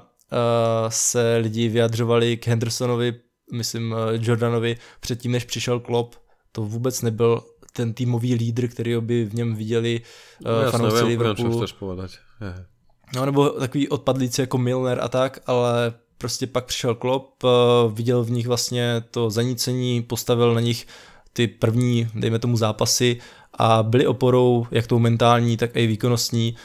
se 0.88 1.37
lidi 1.37 1.68
vyjadřovali 1.68 2.37
k 2.37 2.46
Hendersonovi, 2.46 3.14
myslím 3.53 3.92
uh, 3.92 3.98
Jordanovi, 4.20 4.77
předtím, 5.00 5.33
než 5.33 5.44
přišel 5.44 5.81
Klopp, 5.81 6.14
to 6.53 6.62
vůbec 6.62 7.03
nebyl 7.03 7.42
ten 7.76 7.94
týmový 7.94 8.34
lídr, 8.34 8.68
který 8.68 8.96
by 9.00 9.24
v 9.24 9.34
něm 9.34 9.54
viděli 9.54 10.00
uh, 10.64 10.70
fanoušci 10.70 11.04
Liverpoolu. 11.04 11.56
chceš 11.56 11.72
povedať. 11.72 12.18
Je. 12.40 12.66
No 13.14 13.26
nebo 13.26 13.48
takový 13.48 13.88
odpadlíci 13.88 14.40
jako 14.40 14.58
Milner 14.58 14.98
a 15.02 15.08
tak, 15.08 15.40
ale 15.46 15.94
prostě 16.18 16.46
pak 16.46 16.64
přišel 16.64 16.94
Klopp, 16.94 17.44
uh, 17.44 17.50
viděl 17.92 18.24
v 18.24 18.30
nich 18.30 18.46
vlastně 18.46 19.04
to 19.10 19.30
zanícení, 19.30 20.02
postavil 20.02 20.54
na 20.54 20.60
nich 20.60 20.87
ty 21.32 21.48
první, 21.48 22.08
dejme 22.14 22.38
tomu, 22.38 22.56
zápasy 22.56 23.18
a 23.54 23.82
byli 23.82 24.06
oporou 24.06 24.66
jak 24.70 24.87
tou 24.87 24.98
mentální, 24.98 25.56
tak 25.56 25.70
i 25.76 25.87
výkonnostní, 25.87 26.56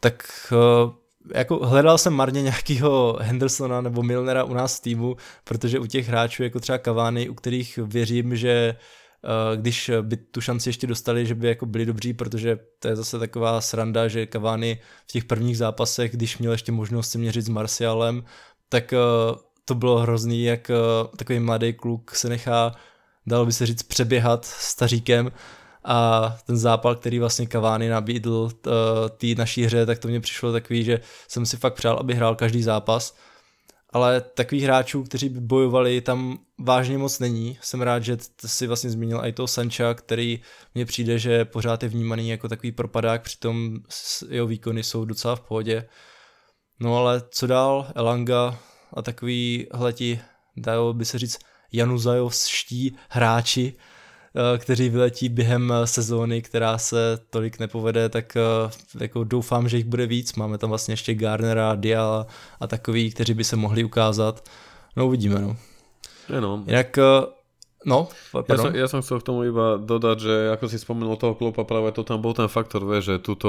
tak 0.00 0.28
uh, 0.52 0.92
jako 1.34 1.66
hledal 1.66 1.98
jsem 1.98 2.12
marně 2.12 2.42
nějakého 2.42 3.18
Hendersona 3.20 3.80
nebo 3.80 4.02
Milnera 4.02 4.44
u 4.44 4.54
nás 4.54 4.78
v 4.78 4.82
týmu, 4.82 5.16
protože 5.44 5.78
u 5.78 5.86
těch 5.86 6.08
hráčů 6.08 6.42
jako 6.42 6.60
třeba 6.60 6.78
Cavani, 6.78 7.28
u 7.28 7.34
kterých 7.34 7.78
věřím, 7.82 8.36
že 8.36 8.76
když 9.56 9.90
by 10.02 10.16
tu 10.16 10.40
šanci 10.40 10.68
ještě 10.68 10.86
dostali, 10.86 11.26
že 11.26 11.34
by 11.34 11.48
jako 11.48 11.66
byli 11.66 11.86
dobří, 11.86 12.14
protože 12.14 12.58
to 12.78 12.88
je 12.88 12.96
zase 12.96 13.18
taková 13.18 13.60
sranda, 13.60 14.08
že 14.08 14.26
Cavani 14.26 14.78
v 15.06 15.12
těch 15.12 15.24
prvních 15.24 15.58
zápasech, 15.58 16.12
když 16.12 16.38
měl 16.38 16.52
ještě 16.52 16.72
možnost 16.72 17.10
se 17.10 17.18
měřit 17.18 17.42
s 17.42 17.48
Marcialem, 17.48 18.24
tak 18.68 18.92
eh, 18.92 18.98
to 19.64 19.74
bylo 19.74 19.98
hrozný, 19.98 20.44
jak 20.44 20.70
eh, 20.70 20.74
takový 21.16 21.38
mladý 21.38 21.72
kluk 21.72 22.14
se 22.14 22.28
nechá, 22.28 22.74
dalo 23.26 23.46
by 23.46 23.52
se 23.52 23.66
říct, 23.66 23.82
přeběhat 23.82 24.44
staříkem 24.44 25.32
a 25.84 26.36
ten 26.46 26.56
zápal, 26.56 26.94
který 26.94 27.18
vlastně 27.18 27.46
Cavani 27.46 27.88
nabídl 27.88 28.50
té 29.16 29.26
naší 29.36 29.64
hře, 29.64 29.86
tak 29.86 29.98
to 29.98 30.08
mně 30.08 30.20
přišlo 30.20 30.52
takový, 30.52 30.84
že 30.84 31.00
jsem 31.28 31.46
si 31.46 31.56
fakt 31.56 31.74
přál, 31.74 31.98
aby 31.98 32.14
hrál 32.14 32.34
každý 32.34 32.62
zápas 32.62 33.16
ale 33.90 34.20
takových 34.20 34.64
hráčů, 34.64 35.04
kteří 35.04 35.28
by 35.28 35.40
bojovali, 35.40 36.00
tam 36.00 36.38
vážně 36.58 36.98
moc 36.98 37.18
není. 37.18 37.58
Jsem 37.62 37.82
rád, 37.82 38.02
že 38.02 38.16
si 38.46 38.66
vlastně 38.66 38.90
zmínil 38.90 39.20
i 39.24 39.32
toho 39.32 39.46
Sancha, 39.46 39.94
který 39.94 40.40
mně 40.74 40.86
přijde, 40.86 41.18
že 41.18 41.44
pořád 41.44 41.82
je 41.82 41.88
vnímaný 41.88 42.28
jako 42.28 42.48
takový 42.48 42.72
propadák, 42.72 43.22
přitom 43.22 43.76
jeho 44.28 44.46
výkony 44.46 44.82
jsou 44.82 45.04
docela 45.04 45.36
v 45.36 45.40
pohodě. 45.40 45.88
No 46.80 46.96
ale 46.96 47.22
co 47.30 47.46
dál? 47.46 47.92
Elanga 47.94 48.58
a 48.92 49.02
takový 49.02 49.66
hleti, 49.72 50.20
dalo 50.56 50.94
by 50.94 51.04
se 51.04 51.18
říct, 51.18 51.38
januzajovští 51.72 52.96
hráči, 53.08 53.76
kteří 54.58 54.88
vyletí 54.88 55.28
během 55.28 55.72
eh, 55.72 55.86
sezóny, 55.86 56.42
která 56.42 56.78
se 56.78 57.18
tolik 57.30 57.58
nepovede, 57.58 58.08
tak 58.08 58.36
eh, 58.36 58.42
jako 59.00 59.24
doufám, 59.24 59.68
že 59.68 59.76
jich 59.76 59.86
bude 59.86 60.06
víc. 60.06 60.34
Máme 60.34 60.58
tam 60.58 60.68
vlastně 60.68 60.92
ještě 60.92 61.14
Garnera, 61.14 61.74
Diala 61.74 62.26
a 62.60 62.66
takový, 62.66 63.10
kteří 63.10 63.34
by 63.34 63.44
se 63.44 63.56
mohli 63.56 63.84
ukázat. 63.84 64.48
No 64.96 65.06
uvidíme, 65.06 65.40
no. 65.40 65.56
no. 66.40 66.64
Jinak 66.66 66.98
No, 67.86 68.10
ja 68.50 68.58
som, 68.58 68.74
ja 68.74 68.86
som 68.90 68.98
chcel 68.98 69.22
k 69.22 69.28
tomu 69.30 69.46
iba 69.46 69.78
dodať, 69.78 70.16
že 70.18 70.34
ako 70.58 70.64
si 70.66 70.74
spomenul 70.82 71.14
toho 71.14 71.38
klopa, 71.38 71.62
práve 71.62 71.94
to 71.94 72.02
tam 72.02 72.18
bol 72.18 72.34
ten 72.34 72.50
faktor, 72.50 72.82
vie, 72.82 72.98
že 72.98 73.22
túto 73.22 73.46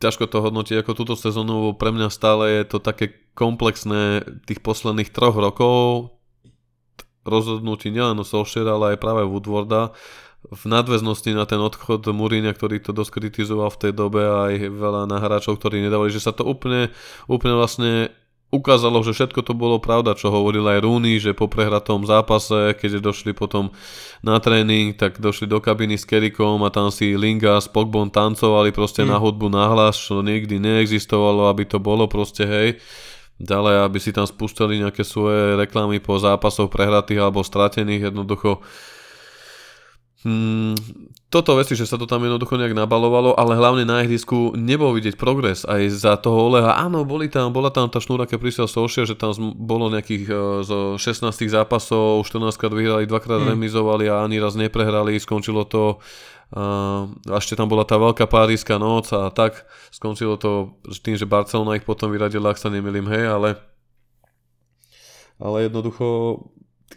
ťažko 0.00 0.24
to 0.24 0.40
hodnotiť 0.40 0.80
ako 0.80 0.96
túto 0.96 1.14
sezónu, 1.20 1.76
pre 1.76 1.92
mňa 1.92 2.08
stále 2.08 2.64
je 2.64 2.64
to 2.64 2.80
také 2.80 3.12
komplexné 3.36 4.24
tých 4.48 4.64
posledných 4.64 5.12
troch 5.12 5.36
rokov, 5.36 6.16
rozhodnutí 7.24 7.92
nielen 7.92 8.18
o 8.20 8.24
Solskjaer, 8.24 8.68
ale 8.68 8.84
aj 8.96 9.02
práve 9.02 9.22
Woodwarda 9.28 9.92
v 10.40 10.62
nadväznosti 10.64 11.36
na 11.36 11.44
ten 11.44 11.60
odchod 11.60 12.08
Mourinha, 12.16 12.56
ktorý 12.56 12.80
to 12.80 12.96
dosť 12.96 13.20
kritizoval 13.20 13.68
v 13.76 13.80
tej 13.88 13.92
dobe 13.92 14.24
a 14.24 14.48
aj 14.48 14.72
veľa 14.72 15.04
na 15.04 15.20
hráčov, 15.20 15.60
ktorí 15.60 15.84
nedávali, 15.84 16.08
že 16.08 16.24
sa 16.24 16.32
to 16.32 16.48
úplne, 16.48 16.88
úplne 17.28 17.60
vlastne 17.60 18.08
ukázalo, 18.50 19.04
že 19.06 19.14
všetko 19.14 19.46
to 19.46 19.54
bolo 19.54 19.78
pravda, 19.78 20.18
čo 20.18 20.32
hovoril 20.32 20.66
aj 20.66 20.82
Rooney, 20.82 21.22
že 21.22 21.36
po 21.38 21.46
prehratom 21.46 22.02
zápase, 22.02 22.74
keď 22.74 22.98
došli 22.98 23.30
potom 23.30 23.70
na 24.26 24.42
tréning, 24.42 24.96
tak 24.96 25.22
došli 25.22 25.46
do 25.46 25.62
kabiny 25.62 25.94
s 25.94 26.08
Kerikom 26.08 26.58
a 26.66 26.72
tam 26.72 26.90
si 26.90 27.14
Linga 27.14 27.60
s 27.62 27.70
Pogbon 27.70 28.10
tancovali 28.10 28.74
proste 28.74 29.06
mm. 29.06 29.08
na 29.12 29.16
hudbu 29.22 29.46
nahlas, 29.52 29.94
čo 29.94 30.24
nikdy 30.24 30.58
neexistovalo, 30.58 31.46
aby 31.46 31.68
to 31.68 31.78
bolo 31.78 32.10
proste, 32.10 32.42
hej 32.42 32.68
ďalej, 33.40 33.88
aby 33.88 33.98
si 33.98 34.12
tam 34.12 34.28
spúšťali 34.28 34.84
nejaké 34.84 35.02
svoje 35.02 35.56
reklamy 35.56 35.98
po 35.98 36.20
zápasoch 36.20 36.68
prehratých 36.68 37.24
alebo 37.24 37.40
stratených, 37.40 38.12
jednoducho 38.12 38.60
Hmm, 40.20 40.76
toto 41.32 41.56
veci, 41.56 41.72
že 41.72 41.88
sa 41.88 41.96
to 41.96 42.04
tam 42.04 42.20
jednoducho 42.20 42.60
nejak 42.60 42.76
nabalovalo, 42.76 43.40
ale 43.40 43.56
hlavne 43.56 43.88
na 43.88 44.04
ihrisku 44.04 44.52
nebol 44.52 44.92
vidieť 44.92 45.16
progres 45.16 45.64
aj 45.64 45.88
za 45.88 46.20
toho 46.20 46.52
Oleha. 46.52 46.76
Áno, 46.76 47.08
boli 47.08 47.32
tam, 47.32 47.56
bola 47.56 47.72
tam 47.72 47.88
tá 47.88 48.04
šnúra, 48.04 48.28
keď 48.28 48.36
prišiel 48.36 48.66
Solskjaer, 48.68 49.08
že 49.08 49.16
tam 49.16 49.32
bolo 49.56 49.88
nejakých 49.88 50.24
uh, 50.28 50.60
zo 50.60 51.00
16 51.00 51.32
zápasov, 51.32 52.20
14 52.28 52.52
krát 52.60 52.68
vyhrali, 52.76 53.08
dvakrát 53.08 53.40
hmm. 53.40 53.56
remizovali 53.56 54.12
a 54.12 54.20
ani 54.20 54.36
raz 54.36 54.60
neprehrali, 54.60 55.16
skončilo 55.16 55.64
to 55.64 56.04
uh, 56.54 57.10
ešte 57.36 57.58
tam 57.58 57.66
bola 57.66 57.86
tá 57.86 57.98
veľká 57.98 58.26
páriska 58.26 58.78
noc 58.78 59.10
a 59.14 59.30
tak 59.30 59.66
skončilo 59.90 60.38
to 60.38 60.78
tým, 61.02 61.18
že 61.18 61.28
Barcelona 61.28 61.78
ich 61.78 61.86
potom 61.86 62.10
vyradila, 62.10 62.54
ak 62.54 62.60
sa 62.60 62.70
nemýlim, 62.70 63.06
hej, 63.10 63.24
ale 63.26 63.48
ale 65.40 65.66
jednoducho 65.66 66.36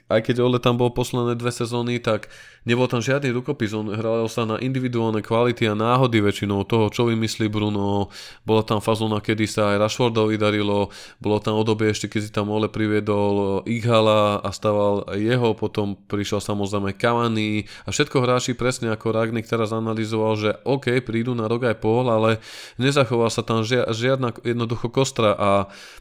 aj 0.09 0.21
keď 0.25 0.35
Ole 0.43 0.59
tam 0.59 0.75
bol 0.77 0.91
posledné 0.91 1.37
dve 1.37 1.53
sezóny, 1.53 2.01
tak 2.01 2.29
nebol 2.63 2.87
tam 2.87 3.03
žiadny 3.03 3.31
rukopis, 3.35 3.75
on 3.75 3.91
hral 3.91 4.27
sa 4.31 4.47
na 4.47 4.59
individuálne 4.59 5.19
kvality 5.19 5.67
a 5.67 5.75
náhody 5.75 6.23
väčšinou 6.23 6.63
toho, 6.67 6.87
čo 6.89 7.07
vymyslí 7.07 7.51
Bruno, 7.51 8.11
bola 8.47 8.63
tam 8.63 8.79
fazóna, 8.79 9.19
kedy 9.19 9.45
sa 9.47 9.75
aj 9.75 9.87
Rashfordovi 9.87 10.39
darilo, 10.39 10.91
bolo 11.19 11.37
tam 11.43 11.59
obdobie 11.59 11.91
ešte, 11.91 12.07
keď 12.07 12.21
si 12.23 12.31
tam 12.31 12.51
Ole 12.51 12.71
priviedol 12.71 13.63
Ighala 13.67 14.39
a 14.39 14.49
staval 14.51 15.07
jeho, 15.15 15.55
potom 15.55 15.95
prišiel 15.95 16.39
samozrejme 16.39 16.95
Cavani 16.95 17.67
a 17.85 17.91
všetko 17.91 18.23
hráči 18.23 18.55
presne 18.55 18.91
ako 18.91 19.11
Ragnik 19.11 19.45
teraz 19.47 19.75
analyzoval, 19.75 20.33
že 20.39 20.49
OK, 20.63 21.03
prídu 21.03 21.35
na 21.35 21.51
rok 21.51 21.67
aj 21.67 21.77
pol, 21.83 22.07
ale 22.07 22.39
nezachoval 22.79 23.27
sa 23.27 23.43
tam 23.43 23.63
žiadna 23.65 24.35
jednoducho 24.41 24.87
kostra. 24.87 25.35
A 25.35 25.49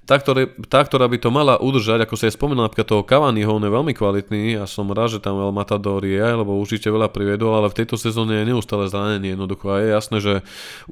tá, 0.06 0.18
ktoré, 0.18 0.50
tá, 0.68 0.82
ktorá 0.84 1.06
by 1.08 1.18
to 1.18 1.30
mala 1.32 1.58
udržať, 1.58 2.04
ako 2.04 2.14
sa 2.18 2.28
je 2.28 2.36
spomínal 2.36 2.68
napríklad 2.68 2.88
toho 2.88 3.06
Cavaniho, 3.06 3.50
on 3.50 3.64
je 3.64 3.72
veľmi 3.72 3.92
kvalitný 3.96 4.58
a 4.60 4.64
som 4.68 4.88
rád, 4.90 5.18
že 5.18 5.24
tam 5.24 5.38
El 5.38 5.54
Matador 5.54 6.02
je, 6.04 6.22
lebo 6.22 6.51
lebo 6.52 6.60
určite 6.60 6.92
veľa 6.92 7.08
priviedol, 7.08 7.56
ale 7.56 7.72
v 7.72 7.80
tejto 7.80 7.96
sezóne 7.96 8.44
je 8.44 8.52
neustále 8.52 8.84
zranený 8.92 9.32
jednoducho 9.32 9.72
a 9.72 9.80
je 9.80 9.88
jasné, 9.88 10.18
že 10.20 10.34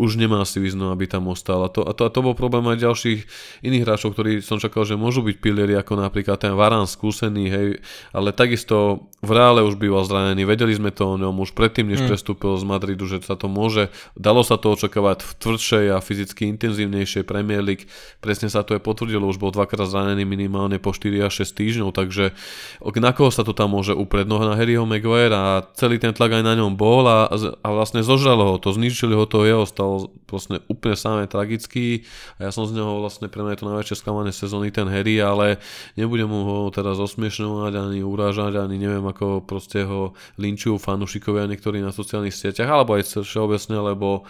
už 0.01 0.17
nemá 0.17 0.41
si 0.49 0.57
význam, 0.57 0.97
aby 0.97 1.05
tam 1.05 1.29
ostal. 1.29 1.61
A 1.61 1.69
to, 1.69 1.85
a 1.85 1.93
to, 1.93 2.09
a 2.09 2.11
to 2.11 2.25
bol 2.25 2.33
problém 2.33 2.65
aj 2.73 2.81
ďalších 2.81 3.21
iných 3.61 3.85
hráčov, 3.85 4.17
ktorí 4.17 4.41
som 4.41 4.57
čakal, 4.57 4.89
že 4.89 4.97
môžu 4.97 5.21
byť 5.21 5.37
pilieri, 5.37 5.77
ako 5.77 6.01
napríklad 6.01 6.41
ten 6.41 6.57
Varan 6.57 6.89
skúsený, 6.89 7.45
hej, 7.53 7.69
ale 8.17 8.33
takisto 8.33 9.05
v 9.21 9.37
reále 9.37 9.61
už 9.61 9.77
býval 9.77 10.09
zranený, 10.09 10.49
vedeli 10.49 10.73
sme 10.73 10.89
to 10.89 11.05
o 11.05 11.21
ňom 11.21 11.45
už 11.45 11.53
predtým, 11.53 11.93
než 11.93 12.01
mm. 12.01 12.09
prestúpil 12.09 12.57
z 12.57 12.65
Madridu, 12.65 13.05
že 13.05 13.21
sa 13.21 13.37
to 13.37 13.53
môže, 13.53 13.93
dalo 14.17 14.41
sa 14.41 14.57
to 14.57 14.73
očakávať 14.73 15.21
v 15.21 15.33
tvrdšej 15.37 15.85
a 15.93 16.01
fyzicky 16.01 16.49
intenzívnejšej 16.57 17.29
Premier 17.29 17.61
League, 17.61 17.85
presne 18.25 18.49
sa 18.49 18.65
to 18.65 18.73
je 18.73 18.81
potvrdilo, 18.81 19.29
už 19.29 19.37
bol 19.37 19.53
dvakrát 19.53 19.85
zranený 19.85 20.25
minimálne 20.25 20.81
po 20.81 20.97
4 20.97 21.29
až 21.29 21.45
6 21.45 21.53
týždňov, 21.53 21.91
takže 21.93 22.33
na 22.81 23.13
koho 23.13 23.29
sa 23.29 23.45
to 23.45 23.53
tam 23.53 23.77
môže 23.77 23.93
uprieť? 23.93 24.25
No 24.25 24.41
na 24.41 24.57
Harryho 24.57 24.89
Maguire 24.89 25.37
a 25.37 25.50
celý 25.75 25.99
ten 25.99 26.15
tlak 26.15 26.39
aj 26.39 26.45
na 26.47 26.55
ňom 26.55 26.79
bol 26.79 27.05
a, 27.07 27.31
a 27.65 27.69
vlastne 27.71 28.01
zožralo 28.01 28.55
ho 28.55 28.57
to, 28.57 28.71
zničili 28.75 29.13
ho 29.13 29.25
to, 29.27 29.43
jeho 29.43 29.65
stal 29.67 30.11
vlastne 30.31 30.63
úplne 30.71 30.95
samé 30.95 31.23
tragický 31.27 32.07
a 32.39 32.49
ja 32.49 32.51
som 32.55 32.67
z 32.67 32.79
neho 32.79 33.03
vlastne 33.03 33.27
pre 33.27 33.43
mňa 33.43 33.53
je 33.55 33.61
to 33.61 33.69
najväčšie 33.71 33.97
sklamanie 33.99 34.33
sezóny 34.33 34.71
ten 34.71 34.87
Harry, 34.87 35.19
ale 35.19 35.59
nebudem 35.99 36.31
mu 36.31 36.47
ho 36.47 36.59
teraz 36.71 36.97
osmiešňovať 37.03 37.73
ani 37.75 38.01
urážať, 38.07 38.63
ani 38.63 38.77
neviem 38.79 39.05
ako 39.05 39.43
proste 39.43 39.83
ho 39.83 40.15
linčujú 40.39 40.79
fanúšikovia 40.79 41.51
niektorí 41.51 41.83
na 41.83 41.91
sociálnych 41.91 42.35
sieťach, 42.35 42.71
alebo 42.71 42.95
aj 42.97 43.23
všeobecne, 43.27 43.77
lebo 43.95 44.25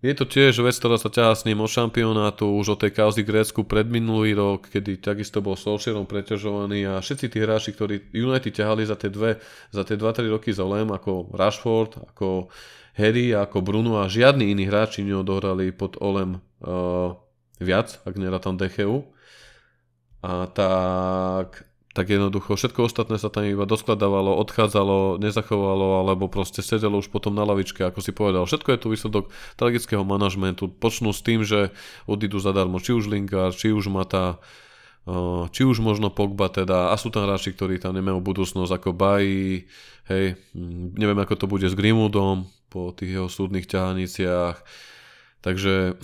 je 0.00 0.14
to 0.16 0.24
tiež 0.24 0.64
vec, 0.64 0.72
ktorá 0.80 0.96
sa 0.96 1.12
ťahá 1.12 1.36
s 1.36 1.44
ním 1.44 1.60
od 1.60 1.68
šampionátu, 1.68 2.48
už 2.48 2.76
od 2.76 2.80
tej 2.80 2.96
kauzy 2.96 3.20
Grécku 3.20 3.68
pred 3.68 3.84
minulý 3.84 4.32
rok, 4.32 4.72
kedy 4.72 4.96
takisto 4.96 5.44
bol 5.44 5.60
Solskjaerom 5.60 6.08
preťažovaný 6.08 6.88
a 6.88 7.04
všetci 7.04 7.26
tí 7.28 7.38
hráči, 7.40 7.76
ktorí 7.76 8.08
United 8.16 8.48
ťahali 8.48 8.88
za 8.88 8.96
tie, 8.96 9.12
dve, 9.12 9.44
za 9.68 9.84
tie 9.84 10.00
2-3 10.00 10.32
roky 10.32 10.56
za 10.56 10.64
Lem, 10.64 10.88
ako 10.88 11.36
Rashford, 11.36 12.00
ako 12.16 12.48
Harry, 12.96 13.36
ako 13.36 13.60
Bruno 13.60 14.00
a 14.00 14.08
žiadni 14.08 14.48
iní 14.48 14.64
hráči 14.64 15.04
neodohrali 15.04 15.68
pod 15.76 16.00
Olem 16.00 16.40
uh, 16.64 17.14
viac, 17.60 18.00
ak 18.08 18.16
tam 18.40 18.56
Decheu. 18.56 19.04
A 20.24 20.48
tak 20.48 21.69
tak 21.90 22.06
jednoducho 22.06 22.54
všetko 22.54 22.86
ostatné 22.86 23.18
sa 23.18 23.34
tam 23.34 23.42
iba 23.42 23.66
doskladávalo, 23.66 24.38
odchádzalo, 24.46 25.18
nezachovalo, 25.18 26.06
alebo 26.06 26.30
proste 26.30 26.62
sedelo 26.62 27.02
už 27.02 27.10
potom 27.10 27.34
na 27.34 27.42
lavičke, 27.42 27.82
ako 27.82 27.98
si 27.98 28.14
povedal. 28.14 28.46
Všetko 28.46 28.68
je 28.70 28.78
tu 28.78 28.86
výsledok 28.94 29.24
tragického 29.58 30.06
manažmentu. 30.06 30.70
Počnú 30.70 31.10
s 31.10 31.18
tým, 31.26 31.42
že 31.42 31.74
odídu 32.06 32.38
zadarmo 32.38 32.78
či 32.78 32.94
už 32.94 33.10
Lingard, 33.10 33.58
či 33.58 33.74
už 33.74 33.90
Mata, 33.90 34.38
či 35.50 35.66
už 35.66 35.82
možno 35.82 36.14
Pogba 36.14 36.46
teda, 36.46 36.92
a 36.92 36.94
sú 36.94 37.10
tam 37.10 37.26
hráči, 37.26 37.50
ktorí 37.58 37.82
tam 37.82 37.98
nemajú 37.98 38.22
budúcnosť 38.22 38.70
ako 38.70 38.94
Baji, 38.94 39.66
hej, 40.06 40.38
neviem 40.94 41.18
ako 41.18 41.34
to 41.34 41.46
bude 41.50 41.66
s 41.66 41.74
Grimwoodom 41.74 42.46
po 42.70 42.94
tých 42.94 43.18
jeho 43.18 43.26
súdnych 43.26 43.66
ťahaniciach, 43.66 44.62
takže 45.42 45.98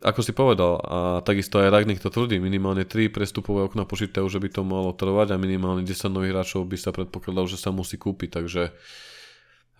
ako 0.00 0.20
si 0.24 0.32
povedal, 0.32 0.80
a 0.80 0.98
takisto 1.20 1.60
aj 1.60 1.68
Ragnik 1.68 2.00
to 2.00 2.08
tvrdí, 2.08 2.40
minimálne 2.40 2.88
3 2.88 3.12
prestupové 3.12 3.68
okna 3.68 3.84
počítajú, 3.84 4.24
že 4.32 4.40
by 4.40 4.48
to 4.48 4.62
malo 4.64 4.96
trvať 4.96 5.36
a 5.36 5.40
minimálne 5.40 5.84
10 5.84 6.08
nových 6.08 6.32
hráčov 6.32 6.64
by 6.64 6.76
sa 6.80 6.90
predpokladalo, 6.90 7.44
že 7.44 7.60
sa 7.60 7.68
musí 7.68 8.00
kúpiť, 8.00 8.40
takže 8.40 8.72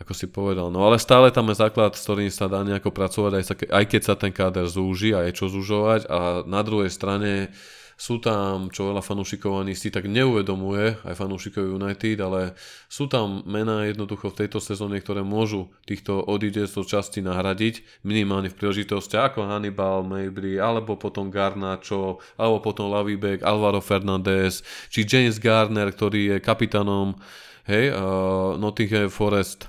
ako 0.00 0.12
si 0.16 0.28
povedal. 0.28 0.72
No 0.72 0.84
ale 0.84 0.96
stále 0.96 1.28
tam 1.28 1.52
je 1.52 1.60
základ, 1.60 1.92
s 1.92 2.04
ktorým 2.04 2.32
sa 2.32 2.48
dá 2.48 2.64
nejako 2.64 2.92
pracovať, 2.92 3.32
aj, 3.36 3.44
sa, 3.44 3.54
aj 3.56 3.84
keď 3.84 4.00
sa 4.00 4.14
ten 4.16 4.32
káder 4.32 4.64
zúži 4.64 5.12
a 5.12 5.24
je 5.28 5.36
čo 5.36 5.52
zúžovať 5.52 6.08
a 6.08 6.44
na 6.48 6.60
druhej 6.64 6.88
strane 6.88 7.52
sú 8.00 8.16
tam, 8.16 8.72
čo 8.72 8.88
veľa 8.88 9.04
fanúšikov 9.04 9.60
ani 9.60 9.76
si 9.76 9.92
tak 9.92 10.08
neuvedomuje, 10.08 11.04
aj 11.04 11.20
fanúšikov 11.20 11.76
United, 11.76 12.16
ale 12.24 12.56
sú 12.88 13.12
tam 13.12 13.44
mená 13.44 13.84
jednoducho 13.84 14.32
v 14.32 14.40
tejto 14.40 14.56
sezóne, 14.56 15.04
ktoré 15.04 15.20
môžu 15.20 15.68
týchto 15.84 16.24
odídecov 16.24 16.88
časti 16.88 17.20
nahradiť, 17.20 18.00
minimálne 18.08 18.48
v 18.48 18.56
príležitosti 18.56 19.20
ako 19.20 19.44
Hannibal, 19.44 20.00
Mabry, 20.08 20.56
alebo 20.56 20.96
potom 20.96 21.28
Garnacho, 21.28 22.24
alebo 22.40 22.64
potom 22.64 22.88
Lavibek, 22.88 23.44
Alvaro 23.44 23.84
Fernández, 23.84 24.64
či 24.88 25.04
James 25.04 25.36
Garner, 25.36 25.92
ktorý 25.92 26.20
je 26.32 26.36
kapitánom 26.40 27.20
hej, 27.68 27.92
uh, 27.92 28.56
Nottingham 28.56 29.12
Forest. 29.12 29.68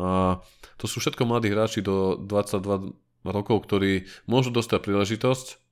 A 0.00 0.40
to 0.80 0.88
sú 0.88 1.04
všetko 1.04 1.28
mladí 1.28 1.52
hráči 1.52 1.84
do 1.84 2.16
22 2.16 2.96
rokov, 3.28 3.68
ktorí 3.68 4.08
môžu 4.24 4.48
dostať 4.56 4.80
príležitosť 4.80 5.63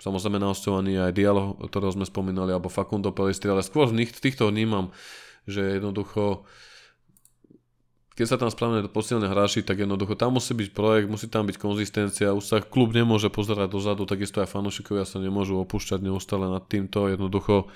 Samozrejme 0.00 0.40
na 0.40 0.48
hostovaní 0.48 0.96
aj 0.96 1.12
dialog, 1.12 1.60
ktorého 1.60 1.92
sme 1.92 2.08
spomínali, 2.08 2.56
alebo 2.56 2.72
Facundo 2.72 3.12
Pelistri, 3.12 3.52
ale 3.52 3.60
skôr 3.60 3.84
v 3.84 4.00
nich, 4.00 4.10
týchto 4.16 4.48
vnímam, 4.48 4.90
že 5.44 5.76
jednoducho 5.76 6.48
keď 8.20 8.26
sa 8.28 8.36
tam 8.36 8.52
správne 8.52 8.84
posilne 8.92 9.32
hráči, 9.32 9.64
tak 9.64 9.80
jednoducho 9.80 10.12
tam 10.12 10.36
musí 10.36 10.52
byť 10.52 10.76
projekt, 10.76 11.08
musí 11.08 11.24
tam 11.24 11.48
byť 11.48 11.56
konzistencia, 11.56 12.36
už 12.36 12.44
sa 12.44 12.60
klub 12.60 12.92
nemôže 12.92 13.32
pozerať 13.32 13.72
dozadu, 13.72 14.04
takisto 14.04 14.44
aj 14.44 14.52
fanúšikovia 14.52 15.08
sa 15.08 15.16
nemôžu 15.24 15.56
opúšťať 15.56 16.04
neustále 16.04 16.44
nad 16.52 16.60
týmto, 16.68 17.08
jednoducho 17.08 17.72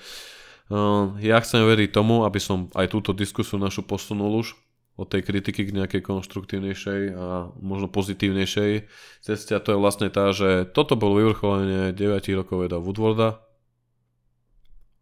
uh, 0.69 1.17
ja 1.17 1.41
chcem 1.41 1.65
veriť 1.65 1.89
tomu, 1.89 2.29
aby 2.29 2.37
som 2.37 2.69
aj 2.77 2.93
túto 2.93 3.09
diskusiu 3.17 3.57
našu 3.57 3.81
posunul 3.89 4.45
už, 4.45 4.53
od 4.95 5.11
tej 5.11 5.27
kritiky 5.27 5.67
k 5.67 5.75
nejakej 5.75 6.01
konštruktívnejšej 6.07 7.01
a 7.19 7.51
možno 7.59 7.91
pozitívnejšej 7.91 8.87
ceste 9.19 9.51
a 9.51 9.59
to 9.59 9.75
je 9.75 9.81
vlastne 9.81 10.07
tá, 10.07 10.31
že 10.31 10.63
toto 10.71 10.95
bol 10.95 11.19
vyvrcholenie 11.19 11.91
9 11.91 12.39
rokov 12.39 12.63
Eda 12.63 12.79
Woodwarda 12.79 13.43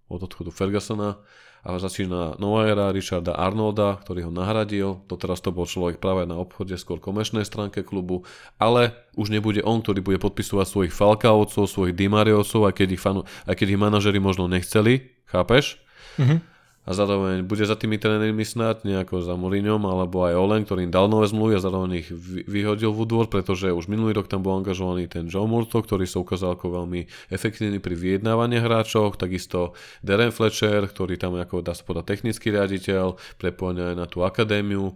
od 0.09 0.21
odchodu 0.25 0.49
Fergusona 0.49 1.21
a 1.63 1.79
začína 1.79 2.35
nová 2.43 2.67
era 2.67 2.91
Richarda 2.91 3.39
Arnolda, 3.39 3.95
ktorý 4.03 4.27
ho 4.27 4.31
nahradil. 4.35 4.99
Doteraz 5.07 5.39
to 5.39 5.55
bol 5.55 5.63
človek 5.63 5.95
práve 5.95 6.27
na 6.27 6.35
obchode, 6.35 6.75
skôr 6.75 6.99
komerčnej 6.99 7.47
stránke 7.47 7.87
klubu, 7.87 8.27
ale 8.59 8.91
už 9.15 9.31
nebude 9.31 9.63
on, 9.63 9.79
ktorý 9.79 10.03
bude 10.03 10.19
podpisovať 10.19 10.67
svojich 10.67 10.93
Falkaovcov, 10.93 11.63
svojich 11.63 11.95
Dimariovcov, 11.95 12.67
aj 12.67 12.73
keď 12.75 12.87
ich, 12.99 13.01
fanu, 13.01 13.23
aj 13.47 13.55
keď 13.55 13.67
ich 13.71 13.79
manažeri 13.79 14.19
možno 14.19 14.51
nechceli, 14.51 15.23
chápeš? 15.23 15.79
Mm-hmm 16.19 16.52
a 16.83 16.91
zároveň 16.91 17.47
bude 17.47 17.63
za 17.63 17.79
tými 17.79 17.95
trénermi 17.95 18.43
snať 18.43 18.83
nejako 18.83 19.23
za 19.23 19.39
Mourinhom 19.39 19.87
alebo 19.87 20.27
aj 20.27 20.35
Olen, 20.35 20.61
ktorý 20.67 20.83
im 20.83 20.91
dal 20.91 21.07
nové 21.07 21.31
zmluvy 21.31 21.55
a 21.55 21.63
zároveň 21.63 22.03
ich 22.03 22.11
vyhodil 22.43 22.91
v 22.91 23.07
údvor, 23.07 23.31
pretože 23.31 23.71
už 23.71 23.87
minulý 23.87 24.19
rok 24.19 24.27
tam 24.27 24.43
bol 24.43 24.59
angažovaný 24.59 25.07
ten 25.07 25.31
Joe 25.31 25.47
Murto, 25.47 25.79
ktorý 25.79 26.03
sa 26.03 26.19
ukázal 26.19 26.59
ako 26.59 26.83
veľmi 26.83 27.07
efektívny 27.31 27.79
pri 27.79 27.95
vyjednávaní 27.95 28.59
hráčov, 28.59 29.15
takisto 29.15 29.71
Darren 30.03 30.35
Fletcher, 30.35 30.83
ktorý 30.83 31.15
tam 31.15 31.39
ako 31.39 31.63
dá 31.63 31.71
sa 31.71 31.87
povedať 31.87 32.19
technický 32.19 32.51
riaditeľ, 32.51 33.15
prepojenia 33.39 33.95
aj 33.95 33.97
na 34.03 34.07
tú 34.11 34.27
akadémiu 34.27 34.91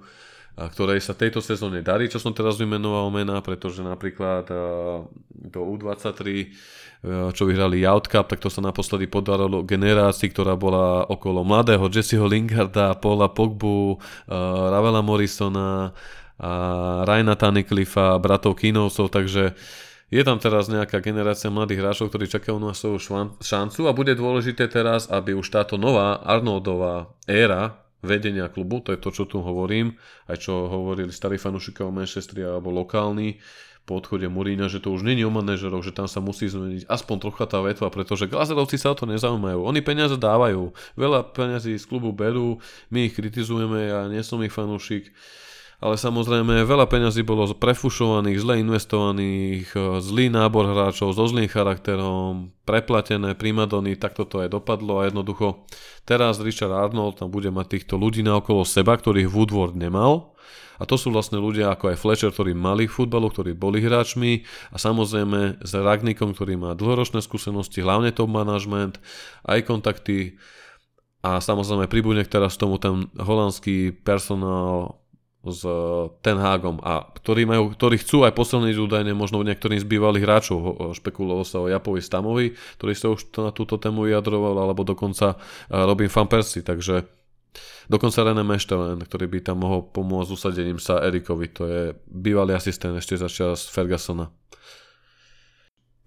a 0.58 0.68
ktorej 0.68 1.00
sa 1.00 1.16
tejto 1.16 1.40
sezóne 1.40 1.86
darí, 1.86 2.12
čo 2.12 2.20
som 2.20 2.34
teraz 2.36 2.60
vymenoval 2.60 3.14
mena, 3.14 3.40
pretože 3.40 3.80
napríklad 3.80 4.50
do 5.32 5.62
U23 5.64 6.20
Eh, 6.20 6.87
čo 7.06 7.44
vyhrali 7.46 7.86
Youth 7.86 8.10
Cup, 8.10 8.26
tak 8.28 8.42
to 8.42 8.50
sa 8.50 8.60
naposledy 8.60 9.06
podarilo 9.06 9.62
generácii, 9.62 10.34
ktorá 10.34 10.58
bola 10.58 11.06
okolo 11.06 11.46
mladého 11.46 11.86
Jesseho 11.94 12.26
Lingarda, 12.26 12.98
Paula 12.98 13.30
Pogbu, 13.30 13.96
uh, 13.96 13.98
Ravela 14.74 15.06
Morrisona 15.06 15.94
a 16.38 16.52
Ryana 17.06 17.38
Tunnicliffa, 17.38 18.18
bratov 18.18 18.58
Kinovcov, 18.58 19.10
takže 19.10 19.58
je 20.08 20.22
tam 20.24 20.40
teraz 20.40 20.72
nejaká 20.72 21.04
generácia 21.04 21.52
mladých 21.52 21.84
hráčov, 21.84 22.08
ktorí 22.14 22.32
čakajú 22.32 22.58
na 22.62 22.72
svoju 22.72 22.98
šancu 23.44 23.82
a 23.90 23.92
bude 23.92 24.16
dôležité 24.16 24.72
teraz, 24.72 25.12
aby 25.12 25.36
už 25.36 25.52
táto 25.52 25.76
nová 25.76 26.24
Arnoldová 26.24 27.12
éra 27.28 27.84
vedenia 28.06 28.48
klubu, 28.48 28.80
to 28.80 28.94
je 28.96 29.02
to, 29.02 29.10
čo 29.12 29.26
tu 29.28 29.42
hovorím, 29.44 29.98
aj 30.30 30.48
čo 30.48 30.70
hovorili 30.70 31.10
starí 31.10 31.36
fanúšikovia 31.36 31.92
Manchesteri 31.92 32.46
alebo 32.46 32.72
lokálni, 32.72 33.42
po 33.88 34.04
odchode 34.04 34.28
Murína, 34.28 34.68
že 34.68 34.84
to 34.84 34.92
už 34.92 35.08
není 35.08 35.24
o 35.24 35.32
manažeroch, 35.32 35.80
že 35.80 35.96
tam 35.96 36.12
sa 36.12 36.20
musí 36.20 36.52
zmeniť 36.52 36.92
aspoň 36.92 37.16
trocha 37.24 37.48
tá 37.48 37.64
vetva, 37.64 37.88
pretože 37.88 38.28
Glazerovci 38.28 38.76
sa 38.76 38.92
o 38.92 39.00
to 39.00 39.08
nezaujímajú. 39.08 39.64
Oni 39.64 39.80
peniaze 39.80 40.20
dávajú, 40.20 40.76
veľa 41.00 41.32
peniazí 41.32 41.80
z 41.80 41.88
klubu 41.88 42.12
berú, 42.12 42.60
my 42.92 43.08
ich 43.08 43.16
kritizujeme, 43.16 43.88
ja 43.88 44.12
nie 44.12 44.20
som 44.28 44.44
ich 44.44 44.52
fanúšik, 44.52 45.16
ale 45.78 45.94
samozrejme 45.94 46.66
veľa 46.66 46.90
peňazí 46.90 47.22
bolo 47.22 47.46
prefušovaných, 47.54 48.42
zle 48.42 48.54
investovaných, 48.66 49.78
zlý 50.02 50.34
nábor 50.34 50.66
hráčov 50.74 51.14
so 51.14 51.30
zlým 51.30 51.46
charakterom, 51.46 52.50
preplatené 52.66 53.38
primadony, 53.38 53.94
tak 53.94 54.18
toto 54.18 54.42
aj 54.42 54.50
dopadlo 54.50 55.06
a 55.06 55.06
jednoducho 55.06 55.70
teraz 56.02 56.42
Richard 56.42 56.74
Arnold 56.74 57.22
tam 57.22 57.30
bude 57.30 57.54
mať 57.54 57.78
týchto 57.78 58.02
ľudí 58.02 58.26
na 58.26 58.42
okolo 58.42 58.66
seba, 58.66 58.98
ktorých 58.98 59.30
Woodward 59.30 59.78
nemal. 59.78 60.34
A 60.78 60.86
to 60.86 60.94
sú 60.94 61.10
vlastne 61.10 61.42
ľudia 61.42 61.74
ako 61.74 61.90
aj 61.90 61.98
Fletcher, 61.98 62.30
ktorí 62.30 62.54
mali 62.54 62.86
futbalu, 62.86 63.34
ktorí 63.34 63.58
boli 63.58 63.82
hráčmi 63.82 64.46
a 64.70 64.78
samozrejme 64.78 65.66
s 65.66 65.72
Ragnikom, 65.74 66.38
ktorý 66.38 66.54
má 66.54 66.78
dlhoročné 66.78 67.18
skúsenosti, 67.26 67.82
hlavne 67.82 68.14
top 68.14 68.30
management, 68.30 69.02
aj 69.50 69.66
kontakty 69.66 70.38
a 71.26 71.42
samozrejme 71.42 71.90
pribudne 71.90 72.22
teraz 72.30 72.62
tomu 72.62 72.78
ten 72.78 73.10
holandský 73.18 73.90
personál 74.06 75.02
s 75.52 75.64
Ten 76.24 76.38
Hagom 76.40 76.80
a 76.84 77.08
ktorí, 77.18 77.48
majú, 77.48 77.74
ktorí 77.76 78.00
chcú 78.00 78.24
aj 78.24 78.36
posilniť 78.36 78.76
údajne 78.78 79.14
možno 79.16 79.44
niektorým 79.44 79.80
z 79.82 79.88
bývalých 79.88 80.24
hráčov, 80.24 80.60
špekulovalo 80.96 81.44
sa 81.48 81.64
o 81.64 81.72
Japovi 81.72 82.00
Stamovi, 82.04 82.56
ktorý 82.80 82.94
sa 82.96 83.08
už 83.12 83.32
na 83.42 83.52
túto 83.52 83.80
tému 83.80 84.08
vyjadroval, 84.08 84.58
alebo 84.60 84.88
dokonca 84.88 85.40
Robin 85.70 86.12
Van 86.12 86.28
Persie, 86.28 86.64
takže 86.64 87.08
dokonca 87.88 88.24
René 88.28 88.44
Meštelen, 88.44 89.00
ktorý 89.02 89.26
by 89.32 89.40
tam 89.42 89.64
mohol 89.64 89.88
pomôcť 89.88 90.30
usadením 90.36 90.78
sa 90.78 91.02
Erikovi, 91.02 91.48
to 91.50 91.64
je 91.66 91.82
bývalý 92.08 92.54
asistent 92.54 92.96
ešte 93.00 93.16
za 93.18 93.32
čas 93.32 93.66
Fergusona. 93.68 94.30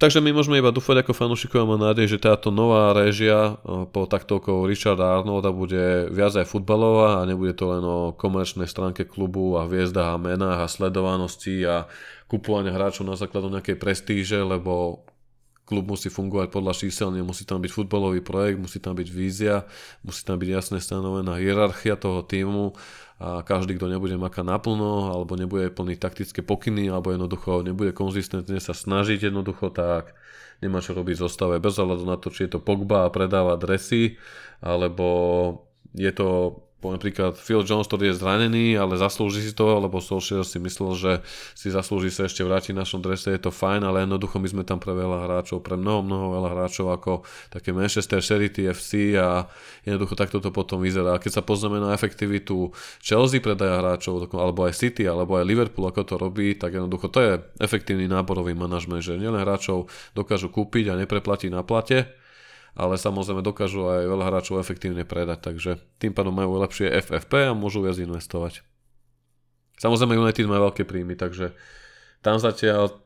Takže 0.01 0.25
my 0.25 0.33
môžeme 0.33 0.57
iba 0.57 0.73
dúfať 0.73 1.05
ako 1.05 1.13
fanúšikovia 1.13 1.69
mám 1.69 1.93
nádej, 1.93 2.17
že 2.17 2.25
táto 2.25 2.49
nová 2.49 2.97
réžia 2.97 3.61
po 3.93 4.09
taktovkou 4.09 4.65
Richarda 4.65 5.21
Arnolda 5.21 5.53
bude 5.53 6.09
viac 6.09 6.33
aj 6.41 6.49
futbalová 6.49 7.21
a 7.21 7.29
nebude 7.29 7.53
to 7.53 7.69
len 7.69 7.85
o 7.85 8.17
komerčnej 8.17 8.65
stránke 8.65 9.05
klubu 9.05 9.61
a 9.61 9.69
hviezdach 9.69 10.17
a 10.17 10.23
menách 10.23 10.65
a 10.65 10.73
sledovanosti 10.73 11.69
a 11.69 11.85
kupovania 12.33 12.73
hráčov 12.73 13.13
na 13.13 13.21
základu 13.21 13.53
nejakej 13.53 13.77
prestíže, 13.77 14.41
lebo 14.41 15.05
klub 15.69 15.85
musí 15.85 16.09
fungovať 16.09 16.49
podľa 16.49 16.73
čísel, 16.81 17.13
musí 17.21 17.45
tam 17.45 17.61
byť 17.61 17.69
futbalový 17.69 18.25
projekt, 18.25 18.57
musí 18.57 18.81
tam 18.81 18.97
byť 18.97 19.09
vízia, 19.13 19.69
musí 20.01 20.25
tam 20.25 20.41
byť 20.41 20.49
jasne 20.49 20.79
stanovená 20.81 21.37
hierarchia 21.37 22.01
toho 22.01 22.25
týmu 22.25 22.73
a 23.21 23.45
každý, 23.45 23.77
kto 23.77 23.93
nebude 23.93 24.17
makať 24.17 24.49
naplno, 24.49 25.13
alebo 25.13 25.37
nebude 25.37 25.69
plniť 25.69 25.99
taktické 26.01 26.41
pokyny, 26.41 26.89
alebo 26.89 27.13
jednoducho 27.13 27.61
nebude 27.61 27.93
konzistentne 27.93 28.57
sa 28.57 28.73
snažiť 28.73 29.29
jednoducho, 29.29 29.69
tak 29.69 30.17
nemá 30.65 30.81
čo 30.81 30.97
robiť 30.97 31.21
zostave. 31.21 31.61
Bez 31.61 31.77
ohľadu 31.77 32.09
na 32.09 32.17
to, 32.17 32.33
či 32.33 32.49
je 32.49 32.57
to 32.57 32.65
Pogba 32.65 33.05
a 33.05 33.13
predáva 33.13 33.61
dresy, 33.61 34.17
alebo 34.65 35.09
je 35.93 36.09
to 36.17 36.61
poviem 36.81 36.97
príklad 36.97 37.37
Phil 37.37 37.61
Jones, 37.61 37.85
ktorý 37.85 38.11
je 38.11 38.19
zranený, 38.19 38.75
ale 38.81 38.97
zaslúži 38.97 39.45
si 39.45 39.53
to, 39.53 39.69
lebo 39.69 40.01
Solskjaer 40.01 40.49
si 40.49 40.57
myslel, 40.57 40.93
že 40.97 41.13
si 41.53 41.69
zaslúži 41.69 42.09
sa 42.09 42.25
ešte 42.25 42.41
vrátiť 42.41 42.73
v 42.73 42.81
našom 42.81 43.05
drese, 43.05 43.29
je 43.31 43.41
to 43.41 43.53
fajn, 43.53 43.85
ale 43.85 44.09
jednoducho 44.09 44.41
my 44.41 44.49
sme 44.49 44.63
tam 44.65 44.81
pre 44.81 44.97
veľa 44.97 45.29
hráčov, 45.29 45.61
pre 45.61 45.77
mnoho, 45.77 46.01
mnoho 46.01 46.27
veľa 46.41 46.49
hráčov 46.57 46.89
ako 46.89 47.23
také 47.53 47.77
Manchester 47.77 48.25
City 48.25 48.65
FC 48.73 49.21
a 49.21 49.45
jednoducho 49.85 50.17
takto 50.17 50.41
to 50.41 50.49
potom 50.49 50.81
vyzerá. 50.81 51.21
A 51.21 51.23
keď 51.23 51.39
sa 51.39 51.43
pozrieme 51.45 51.77
na 51.79 51.93
efektivitu 51.93 52.73
Chelsea 53.05 53.45
predaja 53.45 53.85
hráčov, 53.85 54.33
alebo 54.33 54.65
aj 54.65 54.73
City, 54.73 55.05
alebo 55.05 55.37
aj 55.37 55.45
Liverpool, 55.45 55.85
ako 55.85 56.03
to 56.09 56.15
robí, 56.17 56.57
tak 56.57 56.81
jednoducho 56.81 57.13
to 57.13 57.21
je 57.21 57.33
efektívny 57.61 58.09
náborový 58.09 58.57
manažment, 58.57 59.05
že 59.05 59.21
nielen 59.21 59.45
hráčov 59.45 59.93
dokážu 60.17 60.49
kúpiť 60.49 60.97
a 60.97 60.99
nepreplatiť 60.99 61.53
na 61.53 61.61
plate, 61.61 62.20
ale 62.75 63.01
samozrejme 63.01 63.43
dokážu 63.43 63.87
aj 63.87 64.07
veľa 64.07 64.25
hráčov 64.31 64.63
efektívne 64.63 65.03
predať, 65.07 65.43
takže 65.43 65.71
tým 65.99 66.15
pádom 66.15 66.35
majú 66.35 66.59
lepšie 66.61 66.91
FFP 67.01 67.51
a 67.51 67.57
môžu 67.57 67.83
viac 67.83 67.99
investovať. 67.99 68.63
Samozrejme 69.81 70.21
United 70.21 70.45
má 70.45 70.61
veľké 70.61 70.85
príjmy, 70.85 71.17
takže 71.17 71.57
tam 72.21 72.37
zatiaľ 72.37 73.01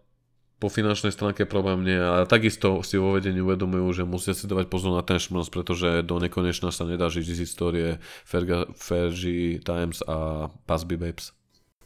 po 0.59 0.73
finančnej 0.73 1.13
stránke 1.13 1.45
problém 1.45 1.85
nie 1.85 1.99
a 1.99 2.25
takisto 2.25 2.81
si 2.81 2.97
vo 2.97 3.15
vedení 3.15 3.43
uvedomujú, 3.43 4.03
že 4.03 4.09
musia 4.09 4.33
si 4.33 4.49
dávať 4.49 4.73
pozor 4.73 4.97
na 4.97 5.05
ten 5.05 5.21
šmrs, 5.21 5.53
pretože 5.53 6.03
do 6.07 6.17
nekonečna 6.17 6.73
sa 6.73 6.89
nedá 6.89 7.13
žiť 7.13 7.27
z 7.27 7.41
histórie 7.45 7.89
Fergie 8.25 9.61
Times 9.61 10.01
a 10.09 10.49
Pasby 10.65 10.97
Babes. 10.97 11.37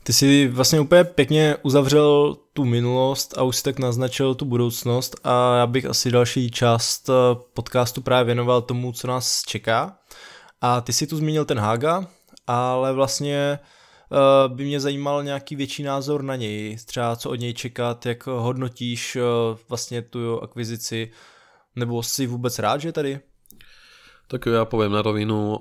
Ty 0.09 0.12
si 0.12 0.48
vlastně 0.48 0.80
úplně 0.80 1.04
pěkně 1.04 1.56
uzavřel 1.62 2.36
tu 2.52 2.64
minulost 2.64 3.38
a 3.38 3.42
už 3.42 3.56
si 3.56 3.62
tak 3.62 3.78
naznačil 3.78 4.34
tu 4.34 4.44
budoucnost 4.44 5.20
a 5.24 5.56
já 5.56 5.66
bych 5.66 5.84
asi 5.84 6.11
další 6.11 6.50
část 6.50 7.09
eh, 7.09 7.12
podcastu 7.54 8.00
právě 8.02 8.24
věnoval 8.24 8.62
tomu, 8.62 8.92
co 8.92 9.06
nás 9.06 9.42
čeká. 9.42 9.98
A 10.61 10.80
ty 10.80 10.92
si 10.92 11.06
tu 11.06 11.16
zmínil 11.16 11.44
ten 11.44 11.59
Haga, 11.59 12.06
ale 12.46 12.92
vlastně 12.92 13.36
eh, 13.38 14.48
by 14.48 14.64
mě 14.64 14.80
zajímal 14.80 15.24
nějaký 15.24 15.56
větší 15.56 15.82
názor 15.82 16.22
na 16.22 16.36
něj, 16.36 16.76
třeba 16.84 17.16
co 17.16 17.30
od 17.30 17.40
něj 17.40 17.54
čekat, 17.54 18.06
jak 18.06 18.26
hodnotíš 18.26 19.16
eh, 19.16 19.22
vlastně 19.68 20.02
tu 20.02 20.42
akvizici, 20.42 21.11
nebo 21.76 22.02
jsi 22.02 22.26
vůbec 22.26 22.59
rád, 22.59 22.80
že 22.80 22.92
tady? 22.92 23.20
Tak 24.28 24.46
já 24.46 24.64
povím 24.64 24.92
na 24.92 25.02
rovinu, 25.02 25.59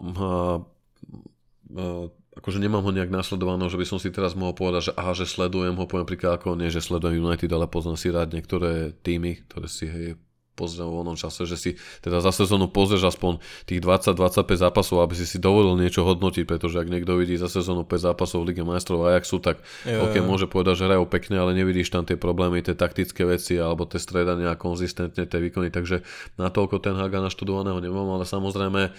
akože 2.37 2.61
nemám 2.61 2.85
ho 2.85 2.91
nejak 2.93 3.09
následované, 3.09 3.65
že 3.67 3.79
by 3.81 3.85
som 3.85 3.97
si 3.97 4.13
teraz 4.13 4.37
mohol 4.37 4.53
povedať, 4.53 4.91
že 4.91 4.95
aha, 4.95 5.17
že 5.17 5.25
sledujem 5.25 5.75
ho, 5.75 5.85
poviem 5.89 6.07
príklad 6.07 6.37
ako 6.37 6.55
nie, 6.55 6.69
že 6.69 6.85
sledujem 6.85 7.21
United, 7.21 7.49
ale 7.49 7.65
poznám 7.65 7.97
si 7.97 8.13
rád 8.13 8.31
niektoré 8.31 8.93
týmy, 9.01 9.43
ktoré 9.49 9.67
si 9.67 9.85
hej, 9.89 10.15
pozriem 10.57 10.89
v 10.89 10.97
voľnom 10.97 11.13
čase, 11.13 11.45
že 11.45 11.53
si 11.53 11.71
teda 12.01 12.17
za 12.17 12.33
sezónu 12.33 12.65
pozrieš 12.73 13.13
aspoň 13.13 13.37
tých 13.69 13.85
20-25 13.85 14.57
zápasov, 14.57 15.05
aby 15.05 15.13
si 15.13 15.29
si 15.29 15.37
dovolil 15.37 15.77
niečo 15.77 16.01
hodnotiť, 16.01 16.49
pretože 16.49 16.81
ak 16.81 16.89
niekto 16.89 17.13
vidí 17.13 17.37
za 17.37 17.45
sezónu 17.45 17.85
5 17.85 18.09
zápasov 18.09 18.41
v 18.41 18.45
Lige 18.51 18.65
majstrov 18.65 19.05
Ajaxu, 19.05 19.37
tak 19.37 19.61
jo, 19.85 20.09
ok, 20.09 20.17
jo. 20.17 20.25
môže 20.25 20.49
povedať, 20.49 20.81
že 20.81 20.83
hrajú 20.89 21.05
pekne, 21.05 21.37
ale 21.37 21.53
nevidíš 21.53 21.93
tam 21.93 22.01
tie 22.09 22.17
problémy, 22.17 22.65
tie 22.65 22.73
taktické 22.73 23.29
veci 23.29 23.61
alebo 23.61 23.85
tie 23.85 24.01
stredania 24.01 24.57
konzistentne, 24.57 25.29
tie 25.29 25.39
výkony, 25.39 25.69
takže 25.69 26.01
na 26.41 26.49
toľko 26.49 26.81
ten 26.81 26.97
Haga 26.97 27.21
naštudovaného 27.21 27.77
nemám, 27.77 28.17
ale 28.17 28.25
samozrejme 28.25 28.89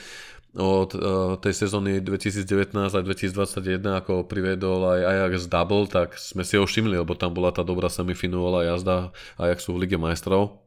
od 0.56 0.90
uh, 0.96 1.36
tej 1.36 1.68
sezóny 1.68 2.00
2019 2.00 2.72
a 2.72 3.00
2021, 3.04 3.84
ako 4.00 4.24
priviedol 4.24 4.80
aj 4.88 5.00
Ajax 5.04 5.44
double, 5.44 5.84
tak 5.84 6.16
sme 6.16 6.40
si 6.40 6.56
ho 6.56 6.64
všimli, 6.64 6.96
lebo 6.96 7.12
tam 7.12 7.36
bola 7.36 7.52
tá 7.52 7.60
dobrá 7.60 7.92
semifinálová 7.92 8.64
jazda 8.64 9.12
Ajaxu 9.36 9.76
v 9.76 9.84
Lige 9.84 10.00
majstrov. 10.00 10.64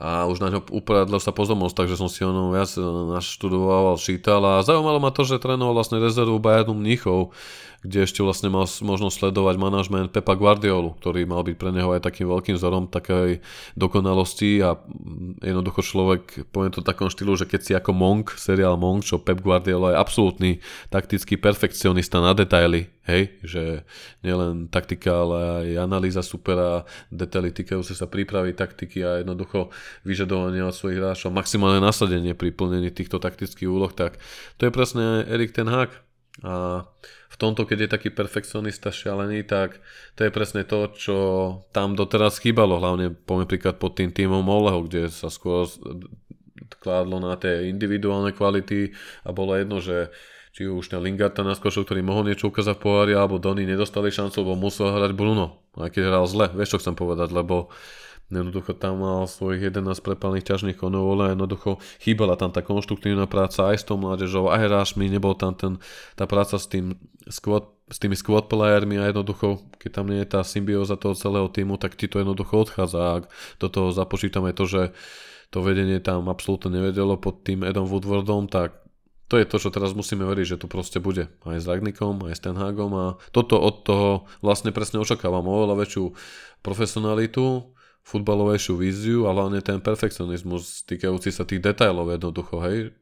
A 0.00 0.24
už 0.24 0.40
na 0.40 0.48
ňo 0.48 0.64
uporadlo 0.72 1.20
sa 1.20 1.28
pozornosť, 1.28 1.84
takže 1.84 2.00
som 2.00 2.08
si 2.08 2.24
ho 2.24 2.32
viac 2.48 2.72
naštudoval, 3.20 4.00
čítal. 4.00 4.40
A 4.48 4.64
zaujímalo 4.64 4.96
ma 4.96 5.12
to, 5.12 5.28
že 5.28 5.36
trénoval 5.36 5.76
vlastne 5.76 6.00
rezervu 6.00 6.40
Bayernu 6.40 6.72
Mníchov, 6.72 7.36
kde 7.80 8.04
ešte 8.04 8.20
vlastne 8.20 8.52
mal 8.52 8.68
možnosť 8.68 9.16
sledovať 9.24 9.56
manažment 9.56 10.08
Pepa 10.12 10.36
Guardiolu, 10.36 10.96
ktorý 11.00 11.24
mal 11.24 11.40
byť 11.40 11.56
pre 11.56 11.70
neho 11.72 11.90
aj 11.96 12.04
takým 12.04 12.28
veľkým 12.28 12.60
vzorom 12.60 12.92
takej 12.92 13.40
dokonalosti 13.72 14.60
a 14.60 14.76
jednoducho 15.40 15.80
človek, 15.80 16.52
poviem 16.52 16.72
to 16.76 16.84
v 16.84 16.88
takom 16.92 17.08
štýlu, 17.08 17.40
že 17.40 17.48
keď 17.48 17.60
si 17.60 17.72
ako 17.72 17.96
Monk, 17.96 18.36
seriál 18.36 18.76
Monk, 18.76 19.08
čo 19.08 19.16
Pep 19.20 19.40
Guardiola 19.40 19.96
je 19.96 20.00
absolútny 20.00 20.50
taktický 20.92 21.40
perfekcionista 21.40 22.20
na 22.20 22.36
detaily, 22.36 22.92
Hej, 23.10 23.42
že 23.42 23.62
nielen 24.22 24.70
taktika, 24.70 25.24
ale 25.24 25.38
aj 25.40 25.66
analýza 25.82 26.22
supera, 26.22 26.86
detaily 27.10 27.50
týkajúce 27.50 27.96
sa 27.96 28.06
prípravy 28.06 28.54
taktiky 28.54 29.02
a 29.02 29.24
jednoducho 29.24 29.74
vyžadovanie 30.06 30.62
od 30.62 30.70
svojich 30.70 31.02
hráčov, 31.02 31.34
maximálne 31.34 31.82
nasadenie 31.82 32.38
pri 32.38 32.54
plnení 32.54 32.94
týchto 32.94 33.18
taktických 33.18 33.66
úloh, 33.66 33.90
tak 33.90 34.20
to 34.60 34.68
je 34.68 34.70
presne 34.70 35.26
Erik 35.26 35.50
ten 35.50 35.66
Hag. 35.66 35.90
A 36.44 36.86
tomto, 37.40 37.64
keď 37.64 37.88
je 37.88 37.94
taký 37.96 38.08
perfekcionista 38.12 38.92
šialený, 38.92 39.48
tak 39.48 39.80
to 40.14 40.28
je 40.28 40.30
presne 40.30 40.62
to, 40.68 40.92
čo 40.92 41.16
tam 41.72 41.96
doteraz 41.96 42.36
chýbalo, 42.36 42.76
hlavne 42.76 43.16
poviem 43.16 43.48
príklad 43.48 43.80
pod 43.80 43.96
tým 43.96 44.12
týmom 44.12 44.44
Oleho, 44.44 44.84
kde 44.84 45.08
sa 45.08 45.32
skôr 45.32 45.64
kládlo 46.78 47.18
na 47.18 47.40
tie 47.40 47.72
individuálne 47.72 48.36
kvality 48.36 48.92
a 49.24 49.32
bolo 49.32 49.56
jedno, 49.56 49.80
že 49.80 50.12
či 50.50 50.66
už 50.66 50.90
ten 50.90 51.00
Lingarta 51.00 51.46
na 51.46 51.54
skočil, 51.54 51.86
ktorý 51.86 52.02
mohol 52.02 52.26
niečo 52.26 52.50
ukázať 52.50 52.74
v 52.76 52.82
pohári, 52.82 53.12
alebo 53.14 53.38
Donny 53.38 53.62
nedostali 53.64 54.10
šancu, 54.10 54.42
lebo 54.42 54.58
musel 54.58 54.90
hrať 54.90 55.14
Bruno. 55.14 55.62
Aj 55.78 55.88
keď 55.88 56.10
hral 56.10 56.26
zle, 56.26 56.50
vieš 56.50 56.74
čo 56.76 56.80
chcem 56.82 56.98
povedať, 56.98 57.30
lebo 57.30 57.70
jednoducho 58.30 58.78
tam 58.78 59.02
mal 59.02 59.26
svojich 59.26 59.74
11 59.74 59.90
prepalných 60.06 60.46
ťažných 60.46 60.78
konov, 60.78 61.18
ale 61.18 61.34
jednoducho 61.34 61.82
chýbala 61.98 62.38
tam 62.38 62.54
tá 62.54 62.62
konštruktívna 62.62 63.26
práca 63.26 63.74
aj 63.74 63.82
s 63.82 63.84
tou 63.84 63.98
mládežou, 63.98 64.46
aj 64.46 64.70
hráčmi, 64.70 65.10
nebol 65.10 65.34
tam 65.34 65.58
ten, 65.58 65.72
tá 66.14 66.30
práca 66.30 66.54
s, 66.56 66.70
tým 66.70 66.94
squad, 67.26 67.66
s 67.90 67.98
tými 67.98 68.14
squad 68.14 68.46
playermi 68.46 69.02
a 69.02 69.10
jednoducho, 69.10 69.66
keď 69.82 69.90
tam 69.90 70.06
nie 70.06 70.22
je 70.22 70.30
tá 70.30 70.40
symbióza 70.46 70.94
toho 70.94 71.18
celého 71.18 71.50
týmu, 71.50 71.74
tak 71.76 71.98
ti 71.98 72.06
to 72.06 72.22
jednoducho 72.22 72.62
odchádza 72.62 73.00
ak 73.20 73.22
do 73.58 73.66
toho 73.66 73.90
započítame 73.90 74.54
to, 74.54 74.64
že 74.70 74.82
to 75.50 75.58
vedenie 75.66 75.98
tam 75.98 76.30
absolútne 76.30 76.70
nevedelo 76.70 77.18
pod 77.18 77.42
tým 77.42 77.66
Edom 77.66 77.90
Woodwardom, 77.90 78.46
tak 78.46 78.80
to 79.30 79.38
je 79.38 79.46
to, 79.46 79.62
čo 79.62 79.70
teraz 79.70 79.94
musíme 79.94 80.26
veriť, 80.26 80.58
že 80.58 80.60
to 80.62 80.66
proste 80.66 80.98
bude. 80.98 81.30
Aj 81.46 81.58
s 81.58 81.66
Ragnikom, 81.66 82.26
aj 82.26 82.34
s 82.34 82.42
Tenhagom 82.42 82.90
a 82.98 83.06
toto 83.30 83.62
od 83.62 83.86
toho 83.86 84.10
vlastne 84.42 84.74
presne 84.74 84.98
očakávam 84.98 85.46
oveľa 85.46 85.86
väčšiu 85.86 86.04
profesionalitu, 86.66 87.70
futbalovejšiu 88.04 88.74
víziu 88.76 89.18
a 89.28 89.34
hlavne 89.34 89.60
ten 89.60 89.78
perfekcionizmus 89.78 90.84
týkajúci 90.88 91.30
sa 91.30 91.44
tých 91.44 91.60
detailov 91.62 92.10
jednoducho, 92.10 92.58
hej, 92.64 92.94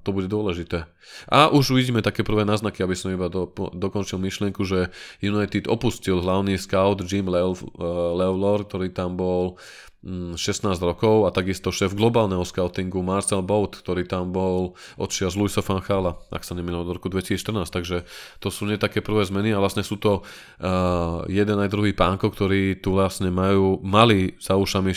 to 0.00 0.10
bude 0.16 0.32
dôležité. 0.32 0.88
A 1.28 1.52
už 1.52 1.76
uvidíme 1.76 2.00
také 2.00 2.24
prvé 2.24 2.48
náznaky, 2.48 2.80
aby 2.80 2.96
som 2.96 3.12
iba 3.12 3.28
do, 3.28 3.52
dokončil 3.52 4.16
myšlienku, 4.16 4.64
že 4.64 4.88
United 5.20 5.68
opustil 5.68 6.24
hlavný 6.24 6.56
scout 6.56 7.04
Jim 7.04 7.28
Levlor, 7.28 8.64
ktorý 8.64 8.88
tam 8.96 9.20
bol 9.20 9.60
16 10.06 10.62
rokov 10.86 11.26
a 11.26 11.34
takisto 11.34 11.74
šéf 11.74 11.90
globálneho 11.90 12.46
scoutingu 12.46 13.02
Marcel 13.02 13.42
Bout, 13.42 13.74
ktorý 13.82 14.06
tam 14.06 14.30
bol 14.30 14.78
odšia 15.02 15.34
z 15.34 15.36
Luisa 15.40 15.66
van 15.66 15.82
Chala, 15.82 16.14
ak 16.30 16.46
sa 16.46 16.54
nemýlim 16.54 16.86
od 16.86 16.94
roku 16.94 17.10
2014, 17.10 17.66
takže 17.66 18.06
to 18.38 18.48
sú 18.54 18.70
nie 18.70 18.78
také 18.78 19.02
prvé 19.02 19.26
zmeny 19.26 19.50
a 19.50 19.58
vlastne 19.58 19.82
sú 19.82 19.98
to 19.98 20.22
uh, 20.22 21.26
jeden 21.26 21.58
aj 21.58 21.74
druhý 21.74 21.90
pánko, 21.90 22.30
ktorí 22.30 22.78
tu 22.78 22.94
vlastne 22.94 23.34
majú, 23.34 23.82
mali 23.82 24.38
za 24.38 24.54
ušami 24.54 24.94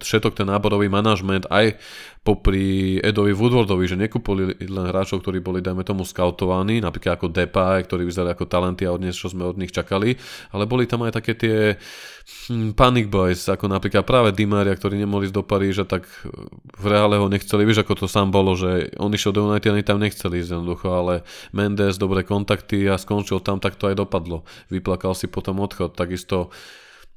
všetok 0.00 0.32
ten 0.32 0.48
náborový 0.48 0.88
manažment 0.88 1.44
aj 1.52 1.76
popri 2.26 2.98
Edovi 2.98 3.30
Woodwardovi, 3.30 3.86
že 3.86 3.94
nekúpili 3.94 4.58
len 4.66 4.86
hráčov, 4.90 5.22
ktorí 5.22 5.38
boli, 5.38 5.62
dajme 5.62 5.86
tomu, 5.86 6.02
skautovaní, 6.02 6.82
napríklad 6.82 7.14
ako 7.14 7.30
Depay, 7.30 7.86
ktorí 7.86 8.02
vyzerali 8.02 8.34
ako 8.34 8.50
talenty 8.50 8.82
a 8.82 8.90
od 8.90 9.06
čo 9.14 9.30
sme 9.30 9.46
od 9.46 9.54
nich 9.54 9.70
čakali, 9.70 10.18
ale 10.50 10.66
boli 10.66 10.90
tam 10.90 11.06
aj 11.06 11.22
také 11.22 11.38
tie 11.38 11.78
hm, 12.50 12.74
panic 12.74 13.06
boys, 13.06 13.46
ako 13.46 13.70
napríklad 13.70 14.02
práve 14.02 14.34
Di 14.34 14.42
Maria, 14.42 14.74
ktorí 14.74 14.98
nemohli 14.98 15.30
ísť 15.30 15.36
do 15.38 15.46
Paríža, 15.46 15.86
tak 15.86 16.10
v 16.74 16.84
reále 16.90 17.22
ho 17.22 17.30
nechceli, 17.30 17.62
vieš 17.62 17.86
ako 17.86 18.02
to 18.02 18.06
sám 18.10 18.34
bolo, 18.34 18.58
že 18.58 18.90
on 18.98 19.14
išiel 19.14 19.30
do 19.30 19.46
United, 19.46 19.70
oni 19.70 19.86
tam 19.86 20.02
nechceli 20.02 20.42
ísť 20.42 20.58
jednoducho, 20.58 20.90
ale 20.90 21.22
Mendes, 21.54 21.94
dobré 21.94 22.26
kontakty 22.26 22.90
a 22.90 22.98
skončil 22.98 23.38
tam, 23.38 23.62
tak 23.62 23.78
to 23.78 23.86
aj 23.86 24.02
dopadlo. 24.02 24.42
Vyplakal 24.74 25.14
si 25.14 25.30
potom 25.30 25.62
odchod, 25.62 25.94
takisto 25.94 26.50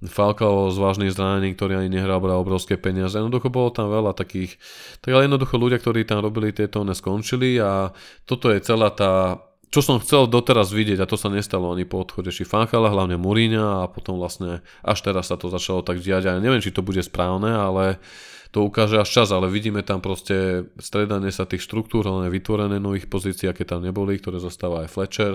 Falcao 0.07 0.71
z 0.71 0.77
vážnych 0.79 1.11
zranení, 1.11 1.51
ktorý 1.59 1.83
ani 1.83 1.91
nehral, 1.91 2.23
bral 2.23 2.39
obrovské 2.39 2.79
peniaze. 2.79 3.19
Jednoducho 3.19 3.51
bolo 3.51 3.67
tam 3.67 3.91
veľa 3.91 4.15
takých, 4.15 4.55
tak 5.03 5.11
ale 5.11 5.27
jednoducho 5.27 5.59
ľudia, 5.59 5.81
ktorí 5.83 6.07
tam 6.07 6.23
robili 6.23 6.55
tieto, 6.55 6.87
neskončili 6.87 7.59
a 7.59 7.91
toto 8.23 8.47
je 8.47 8.63
celá 8.63 8.95
tá 8.95 9.43
čo 9.69 9.85
som 9.85 10.01
chcel 10.01 10.25
doteraz 10.25 10.73
vidieť 10.73 10.97
a 10.97 11.09
to 11.09 11.13
sa 11.13 11.29
nestalo 11.29 11.69
ani 11.69 11.85
po 11.85 12.01
odchode 12.01 12.33
či 12.33 12.41
Fanchala, 12.41 12.89
hlavne 12.89 13.21
Muríňa 13.21 13.85
a 13.85 13.89
potom 13.91 14.17
vlastne 14.17 14.65
až 14.81 15.05
teraz 15.05 15.29
sa 15.29 15.37
to 15.37 15.45
začalo 15.53 15.85
tak 15.85 16.01
diať 16.01 16.25
a 16.25 16.41
neviem, 16.41 16.57
či 16.57 16.73
to 16.73 16.81
bude 16.81 16.97
správne, 17.05 17.53
ale 17.53 18.01
to 18.49 18.65
ukáže 18.65 18.97
až 18.97 19.09
čas, 19.21 19.29
ale 19.29 19.45
vidíme 19.45 19.85
tam 19.85 20.01
proste 20.01 20.65
stredanie 20.81 21.29
sa 21.29 21.45
tých 21.45 21.61
štruktúr, 21.61 22.01
ale 22.09 22.33
vytvorené 22.33 22.81
nových 22.81 23.05
pozícií, 23.05 23.45
aké 23.45 23.61
tam 23.61 23.85
neboli, 23.85 24.17
ktoré 24.17 24.41
zostáva 24.41 24.81
aj 24.85 24.89
Fletcher, 24.89 25.33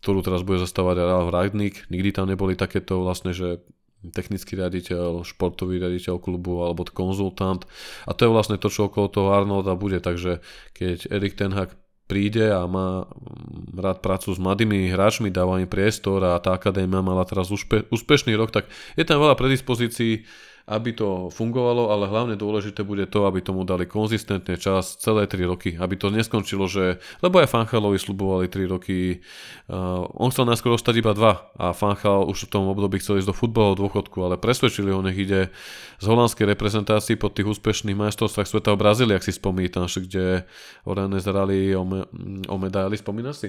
ktorú 0.00 0.20
teraz 0.20 0.44
bude 0.44 0.62
zostávať 0.62 1.02
aj 1.02 1.06
Ralf 1.08 1.28
Ragnik. 1.32 1.74
Nikdy 1.88 2.10
tam 2.12 2.26
neboli 2.28 2.58
takéto 2.58 3.00
vlastne, 3.00 3.32
že 3.32 3.64
technický 4.12 4.54
riaditeľ, 4.60 5.26
športový 5.26 5.82
riaditeľ 5.82 6.20
klubu 6.22 6.62
alebo 6.62 6.86
konzultant. 6.86 7.66
A 8.06 8.14
to 8.14 8.28
je 8.28 8.34
vlastne 8.34 8.60
to, 8.60 8.70
čo 8.70 8.86
okolo 8.86 9.10
toho 9.10 9.34
Arnolda 9.34 9.74
bude. 9.74 9.98
Takže 9.98 10.44
keď 10.76 11.10
Erik 11.10 11.34
Ten 11.34 11.56
Hag 11.56 11.74
príde 12.06 12.54
a 12.54 12.62
má 12.70 13.02
mm, 13.04 13.74
rád 13.82 13.98
prácu 13.98 14.30
s 14.30 14.38
mladými 14.38 14.94
hráčmi, 14.94 15.28
dáva 15.34 15.58
im 15.58 15.66
priestor 15.66 16.22
a 16.22 16.38
tá 16.38 16.54
akadémia 16.54 17.02
mala 17.02 17.26
teraz 17.26 17.50
úspe, 17.50 17.82
úspešný 17.90 18.38
rok, 18.38 18.54
tak 18.54 18.70
je 18.94 19.02
tam 19.02 19.18
veľa 19.18 19.34
predispozícií 19.34 20.22
aby 20.66 20.90
to 20.98 21.30
fungovalo, 21.30 21.94
ale 21.94 22.10
hlavne 22.10 22.34
dôležité 22.34 22.82
bude 22.82 23.06
to, 23.06 23.22
aby 23.30 23.38
tomu 23.38 23.62
dali 23.62 23.86
konzistentne 23.86 24.58
čas 24.58 24.98
celé 24.98 25.30
3 25.30 25.46
roky, 25.46 25.70
aby 25.78 25.94
to 25.94 26.10
neskončilo, 26.10 26.66
že, 26.66 26.98
lebo 27.22 27.38
aj 27.38 27.54
Fanchalovi 27.54 28.02
slubovali 28.02 28.50
3 28.50 28.66
roky, 28.66 29.22
uh, 29.70 30.02
on 30.18 30.34
chcel 30.34 30.42
najskôr 30.50 30.74
ostať 30.74 31.06
iba 31.06 31.14
2 31.14 31.62
a 31.62 31.66
Fanchal 31.70 32.26
už 32.26 32.50
v 32.50 32.58
tom 32.58 32.66
období 32.66 32.98
chcel 32.98 33.22
ísť 33.22 33.30
do 33.30 33.38
futbalového 33.38 33.86
dôchodku, 33.86 34.18
ale 34.26 34.42
presvedčili 34.42 34.90
ho, 34.90 34.98
nech 35.06 35.14
ide 35.14 35.54
z 36.02 36.06
holandskej 36.10 36.50
reprezentácii 36.50 37.14
po 37.14 37.30
tých 37.30 37.46
úspešných 37.46 37.94
majstrovstvách 37.94 38.50
sveta 38.50 38.74
v 38.74 38.82
Brazílii, 38.82 39.14
ak 39.14 39.22
si 39.22 39.38
spomínaš, 39.38 40.02
kde 40.02 40.50
Orane 40.82 41.22
zrali 41.22 41.78
o, 41.78 41.86
me, 41.86 42.10
o 42.50 42.56
medaily, 42.58 42.98
spomínaš 42.98 43.46
si? 43.46 43.48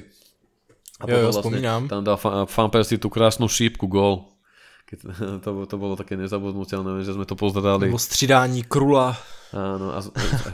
A 1.01 1.09
jo, 1.09 1.17
jo, 1.17 1.33
vlastne 1.33 1.41
spomínam. 1.49 1.81
Tam 1.89 2.05
dal 2.05 2.17
Fan 2.45 2.69
Persie 2.69 3.01
tú 3.01 3.09
krásnu 3.09 3.49
šípku 3.49 3.89
gól 3.89 4.36
keď 4.36 4.36
to, 5.43 5.49
to 5.67 5.75
bolo 5.75 5.99
také 5.99 6.15
nezabudnutelné, 6.15 7.03
že 7.03 7.11
sme 7.11 7.27
to 7.27 7.35
pozerali. 7.35 7.91
Nebo 7.91 7.99
střídání 7.99 8.63
Krula. 8.63 9.19
Áno, 9.55 9.95
a 9.95 10.03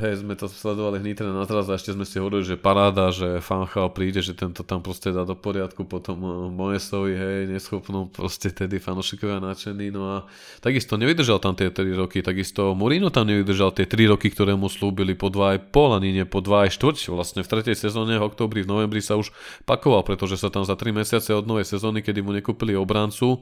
hej, 0.05 0.21
sme 0.21 0.37
to 0.37 0.45
sledovali 0.45 1.01
v 1.01 1.09
Nitre 1.09 1.25
na 1.25 1.49
teraz 1.49 1.65
a 1.65 1.73
ešte 1.73 1.97
sme 1.97 2.05
si 2.05 2.21
hovorili, 2.21 2.45
že 2.45 2.61
paráda, 2.61 3.09
že 3.09 3.41
Fanchal 3.41 3.89
príde, 3.89 4.21
že 4.21 4.37
tento 4.37 4.61
tam 4.61 4.85
proste 4.85 5.09
dá 5.09 5.25
do 5.25 5.33
poriadku, 5.33 5.81
potom 5.81 6.21
eh, 6.21 6.29
Moesovi, 6.53 7.17
hej, 7.17 7.49
neschopnú, 7.49 8.13
proste 8.13 8.53
tedy 8.53 8.77
fanošikovia 8.77 9.41
nadšení, 9.41 9.89
no 9.89 10.01
a 10.13 10.17
takisto 10.61 10.93
nevydržal 10.93 11.41
tam 11.41 11.57
tie 11.57 11.73
3 11.73 11.89
roky, 11.97 12.21
takisto 12.21 12.77
Mourinho 12.77 13.09
tam 13.09 13.25
nevydržal 13.33 13.73
tie 13.73 13.89
3 13.89 14.13
roky, 14.13 14.29
ktoré 14.29 14.53
mu 14.53 14.69
slúbili 14.69 15.17
po 15.17 15.33
2,5 15.33 15.73
ani 15.97 16.21
nie 16.21 16.25
po 16.29 16.45
2,4, 16.45 17.09
vlastne 17.17 17.41
v 17.41 17.49
tretej 17.49 17.73
sezóne 17.73 18.21
v 18.21 18.29
oktobri, 18.29 18.61
v 18.61 18.77
novembri 18.77 19.01
sa 19.01 19.17
už 19.17 19.33
pakoval, 19.65 20.05
pretože 20.05 20.37
sa 20.37 20.53
tam 20.53 20.69
za 20.69 20.77
3 20.77 20.93
mesiace 20.93 21.33
od 21.33 21.49
novej 21.49 21.65
sezóny, 21.65 22.05
kedy 22.05 22.21
mu 22.21 22.29
nekúpili 22.29 22.77
obrancu, 22.77 23.41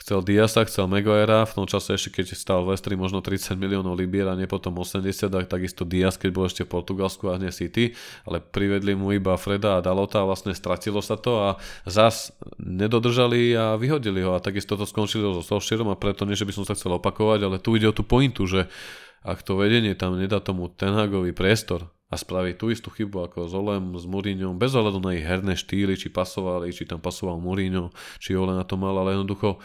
Chcel 0.00 0.24
Diasa, 0.24 0.64
chcel 0.64 0.88
Maguirea, 0.88 1.44
v 1.44 1.60
tom 1.60 1.66
čase 1.68 1.92
ešte 1.92 2.24
keď 2.24 2.32
stal 2.32 2.64
Westry 2.64 2.96
možno 2.96 3.20
30 3.20 3.52
miliónov 3.60 4.00
libier 4.00 4.32
a 4.32 4.34
nie 4.34 4.48
potom 4.48 4.72
80, 4.80 5.04
tak 5.28 5.44
takisto 5.44 5.84
Dias, 5.84 6.16
keď 6.16 6.30
bol 6.32 6.48
ešte 6.48 6.64
v 6.64 6.72
Portugalsku 6.72 7.28
a 7.28 7.36
nie 7.36 7.52
City, 7.52 7.92
ale 8.24 8.40
privedli 8.40 8.96
mu 8.96 9.12
iba 9.12 9.36
Freda 9.36 9.76
a 9.76 9.84
Dalota 9.84 10.24
a 10.24 10.26
vlastne 10.26 10.56
stratilo 10.56 11.04
sa 11.04 11.20
to 11.20 11.44
a 11.44 11.60
zas 11.84 12.32
nedodržali 12.56 13.52
a 13.52 13.76
vyhodili 13.76 14.24
ho. 14.24 14.32
A 14.32 14.40
takisto 14.40 14.80
to 14.80 14.88
skončilo 14.88 15.36
so 15.36 15.44
Solskjaerom 15.44 15.92
a 15.92 16.00
preto 16.00 16.24
nie, 16.24 16.32
že 16.32 16.48
by 16.48 16.56
som 16.56 16.64
sa 16.64 16.72
chcel 16.72 16.96
opakovať, 16.96 17.44
ale 17.44 17.60
tu 17.60 17.76
ide 17.76 17.84
o 17.84 17.92
tú 17.92 18.00
pointu, 18.00 18.48
že 18.48 18.72
ak 19.20 19.44
to 19.44 19.60
vedenie 19.60 19.92
tam 19.92 20.16
nedá 20.16 20.40
tomu 20.40 20.72
Tenhagovi 20.72 21.36
priestor 21.36 21.92
a 22.10 22.14
spraví 22.18 22.58
tú 22.58 22.74
istú 22.74 22.90
chybu 22.90 23.30
ako 23.30 23.46
s 23.46 23.54
Olem, 23.54 23.94
s 23.94 24.02
Mourinhom, 24.02 24.58
bez 24.58 24.74
ohľadu 24.74 24.98
na 24.98 25.14
ich 25.14 25.22
herné 25.22 25.54
štýly, 25.54 25.94
či 25.94 26.10
pasovali, 26.10 26.74
či 26.74 26.82
tam 26.82 26.98
pasoval 26.98 27.38
Mourinho, 27.38 27.94
či 28.18 28.34
Ole 28.34 28.58
na 28.58 28.66
to 28.66 28.74
mal, 28.74 28.98
ale 28.98 29.14
jednoducho 29.14 29.62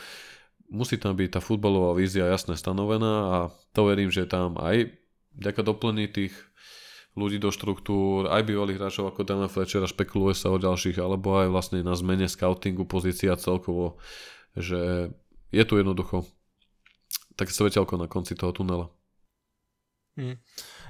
musí 0.70 1.02
tam 1.02 1.18
byť 1.18 1.30
tá 1.38 1.39
futbalová 1.41 1.98
vízia 1.98 2.30
jasne 2.30 2.54
stanovená 2.54 3.14
a 3.34 3.38
to 3.74 3.89
verím, 3.89 4.14
že 4.14 4.30
tam 4.30 4.62
aj 4.62 4.93
ďaká 5.34 5.66
doplní 5.66 6.06
tých 6.14 6.38
ľudí 7.18 7.39
do 7.41 7.50
štruktúr, 7.50 8.28
aj 8.30 8.46
bývalých 8.46 8.78
hráčov 8.78 9.10
ako 9.10 9.26
Daniel 9.26 9.50
Fletcher 9.50 9.82
a 9.82 9.89
špekuluje 9.89 10.36
sa 10.36 10.52
o 10.52 10.60
ďalších, 10.60 11.00
alebo 11.00 11.39
aj 11.39 11.48
vlastne 11.50 11.80
na 11.82 11.96
zmene 11.96 12.28
scoutingu 12.28 12.84
pozícia 12.86 13.34
celkovo, 13.39 13.98
že 14.54 15.10
je 15.50 15.64
tu 15.64 15.80
jednoducho 15.80 16.28
tak 17.39 17.52
svetelko 17.52 17.96
na 17.96 18.08
konci 18.12 18.36
toho 18.36 18.52
tunela. 18.52 18.88
Hmm. 20.16 20.39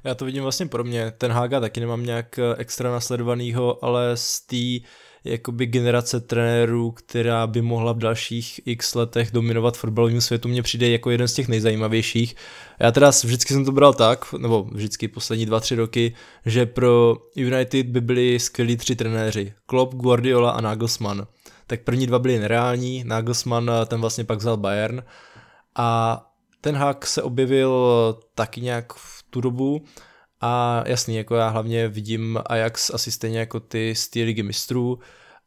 Já 0.06 0.16
to 0.16 0.26
vidím 0.26 0.44
vlastně 0.44 0.66
pro 0.66 0.84
mě. 0.84 1.14
Ten 1.18 1.32
Haga 1.32 1.60
taky 1.60 1.80
nemám 1.80 2.06
nějak 2.06 2.40
eh, 2.40 2.56
extra 2.58 2.92
nasledovanýho, 2.92 3.86
ale 3.86 4.12
z 4.18 4.42
té 4.42 4.88
jakoby 5.24 5.66
generace 5.66 6.20
trenérů, 6.20 6.92
která 6.92 7.48
by 7.48 7.62
mohla 7.62 7.94
v 7.94 7.98
dalších 7.98 8.62
x 8.66 8.96
letech 8.96 9.32
dominovat 9.32 9.78
fotbalovým 9.78 10.22
světu, 10.22 10.48
mě 10.48 10.62
přijde 10.62 10.90
jako 10.90 11.10
jeden 11.12 11.28
z 11.28 11.34
těch 11.34 11.48
nejzajímavějších. 11.48 12.36
Já 12.80 12.92
teda 12.92 13.10
vždycky 13.10 13.54
jsem 13.54 13.66
to 13.66 13.72
bral 13.72 13.94
tak, 13.94 14.34
nebo 14.34 14.64
vždycky 14.64 15.08
poslední 15.08 15.46
dva, 15.46 15.60
tři 15.60 15.76
roky, 15.76 16.14
že 16.46 16.66
pro 16.66 17.18
United 17.36 17.86
by 17.88 18.02
byli 18.02 18.40
skvělí 18.40 18.78
tři 18.78 18.96
trenéři. 18.96 19.54
Klopp, 19.66 19.94
Guardiola 19.94 20.52
a 20.52 20.62
Nagelsmann. 20.62 21.28
Tak 21.68 21.82
první 21.82 22.08
dva 22.08 22.20
byli 22.20 22.40
nereální, 22.40 23.04
Nagelsmann 23.04 23.70
eh, 23.70 23.86
ten 23.86 24.02
vlastně 24.02 24.24
pak 24.24 24.40
vzal 24.40 24.58
Bayern 24.58 25.04
a 25.76 26.22
ten 26.62 26.76
hák 26.76 27.06
se 27.06 27.22
objevil 27.22 27.86
taky 28.36 28.62
nějak 28.62 28.94
v 28.94 29.25
tu 29.36 29.42
dobu. 29.42 29.84
A 30.42 30.84
jasný, 30.88 31.16
jako 31.16 31.36
já 31.36 31.50
hlavně 31.50 31.88
vidím 31.88 32.40
Ajax 32.46 32.90
asi 32.94 33.12
stejně 33.12 33.40
jako 33.40 33.60
ty 33.60 33.96
z 33.96 34.08
té 34.08 34.20
ligy 34.20 34.44
mistrů, 34.44 35.00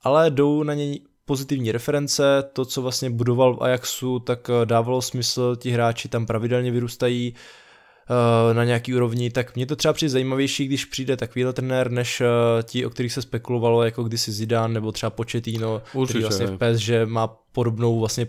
ale 0.02 0.30
jdou 0.30 0.62
na 0.62 0.74
něj 0.74 1.00
pozitivní 1.24 1.72
reference, 1.72 2.22
to, 2.52 2.64
co 2.64 2.82
vlastně 2.82 3.10
budoval 3.10 3.54
v 3.54 3.62
Ajaxu, 3.62 4.18
tak 4.18 4.50
eh, 4.50 4.66
dávalo 4.66 5.02
smysl, 5.02 5.56
ti 5.56 5.70
hráči 5.70 6.08
tam 6.08 6.26
pravidelně 6.26 6.70
vyrůstají 6.70 7.34
uh, 7.34 8.56
na 8.56 8.64
nějaký 8.64 8.94
úrovni, 8.94 9.30
tak 9.30 9.56
mě 9.56 9.66
to 9.66 9.76
třeba 9.76 9.92
přijde 9.92 10.10
zajímavější, 10.10 10.66
když 10.66 10.84
přijde 10.84 11.16
takovýhle 11.16 11.52
trenér, 11.52 11.90
než 11.90 12.20
uh, 12.20 12.26
ti, 12.62 12.86
o 12.86 12.90
kterých 12.90 13.12
se 13.12 13.22
spekulovalo, 13.22 13.84
jako 13.84 14.04
kdysi 14.04 14.32
Zidane 14.32 14.74
nebo 14.74 14.92
třeba 14.92 15.10
Pochettino, 15.10 15.82
Určitě, 15.92 16.18
který 16.18 16.22
vlastně 16.22 16.46
v 16.46 16.78
že 16.78 17.06
má 17.06 17.26
podobnou 17.52 18.00
vlastně 18.00 18.26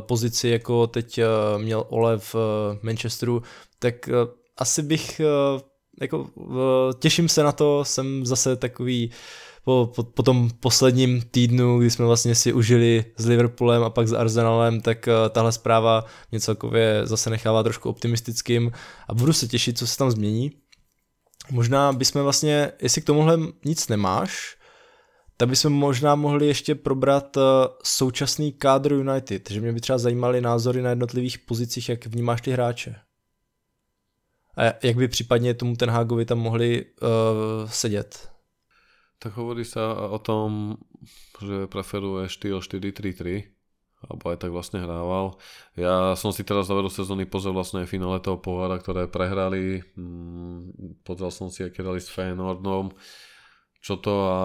pozici, 0.00 0.48
jako 0.48 0.86
teď 0.86 1.20
měl 1.58 1.84
Ole 1.88 2.18
v 2.18 2.34
Manchesteru, 2.82 3.42
tak 3.78 4.08
asi 4.60 4.82
bych 4.82 5.20
uh, 5.54 5.60
jako 6.00 6.30
těším 6.98 7.28
se 7.28 7.42
na 7.42 7.52
to, 7.52 7.84
jsem 7.84 8.26
zase 8.26 8.56
takový 8.56 9.10
po, 9.64 9.92
po, 9.96 10.02
po 10.02 10.22
tom 10.22 10.50
posledním 10.60 11.22
týdnu, 11.22 11.78
kdy 11.78 11.90
jsme 11.90 12.04
vlastně 12.04 12.34
si 12.34 12.52
užili 12.52 13.04
s 13.16 13.26
Liverpoolem 13.26 13.82
a 13.82 13.90
pak 13.90 14.08
s 14.08 14.12
Arsenalem, 14.12 14.80
tak 14.80 15.08
uh, 15.08 15.28
tahle 15.28 15.52
zpráva 15.52 16.04
mě 16.30 16.40
celkově 16.40 17.00
zase 17.04 17.30
nechává 17.30 17.62
trošku 17.62 17.88
optimistickým 17.88 18.72
a 19.08 19.14
budu 19.14 19.32
se 19.32 19.48
těšit, 19.48 19.78
co 19.78 19.86
se 19.86 19.98
tam 19.98 20.10
změní. 20.10 20.52
Možná 21.50 21.92
bychom 21.92 22.22
vlastně, 22.22 22.72
jestli 22.82 23.02
k 23.02 23.04
tomuhle 23.04 23.38
nic 23.64 23.88
nemáš, 23.88 24.56
tak 25.36 25.48
bychom 25.48 25.72
možná 25.72 26.14
mohli 26.14 26.46
ještě 26.46 26.74
probrat 26.74 27.36
uh, 27.36 27.42
současný 27.84 28.52
kádr 28.52 28.92
United, 28.92 29.50
že 29.50 29.60
mě 29.60 29.72
by 29.72 29.80
třeba 29.80 29.98
zajímaly 29.98 30.40
názory 30.40 30.82
na 30.82 30.90
jednotlivých 30.90 31.38
pozicích, 31.38 31.88
jak 31.88 32.06
vnímáš 32.06 32.40
ty 32.40 32.50
hráče. 32.50 32.96
A 34.56 34.62
jak 34.82 34.96
by 34.96 35.08
případně 35.08 35.54
tomu 35.54 35.76
ten 35.76 35.90
Hagovi 35.90 36.24
tam 36.24 36.38
mohli 36.38 36.84
uh, 37.02 37.68
sedět? 37.70 38.30
Tak 39.20 39.36
hovorí 39.36 39.68
sa 39.68 40.08
o 40.08 40.16
tom, 40.16 40.80
že 41.44 41.68
preferuje 41.68 42.24
štýl 42.32 42.64
4-3-3, 42.64 43.52
alebo 44.08 44.24
aj 44.32 44.36
tak 44.40 44.48
vlastne 44.48 44.80
hrával. 44.80 45.36
Ja 45.76 46.16
som 46.16 46.32
si 46.32 46.40
teraz 46.40 46.72
záveru 46.72 46.88
sezóny 46.88 47.28
pozrel 47.28 47.52
vlastne 47.52 47.84
finále 47.84 48.24
toho 48.24 48.40
pohára, 48.40 48.80
ktoré 48.80 49.12
prehrali. 49.12 49.84
Mm, 49.92 51.04
pozrel 51.04 51.28
som 51.28 51.52
si, 51.52 51.60
aké 51.60 51.84
dali 51.84 52.00
s 52.00 52.08
Feyenoordom, 52.08 52.96
čo 53.84 54.00
to 54.00 54.12
a 54.24 54.40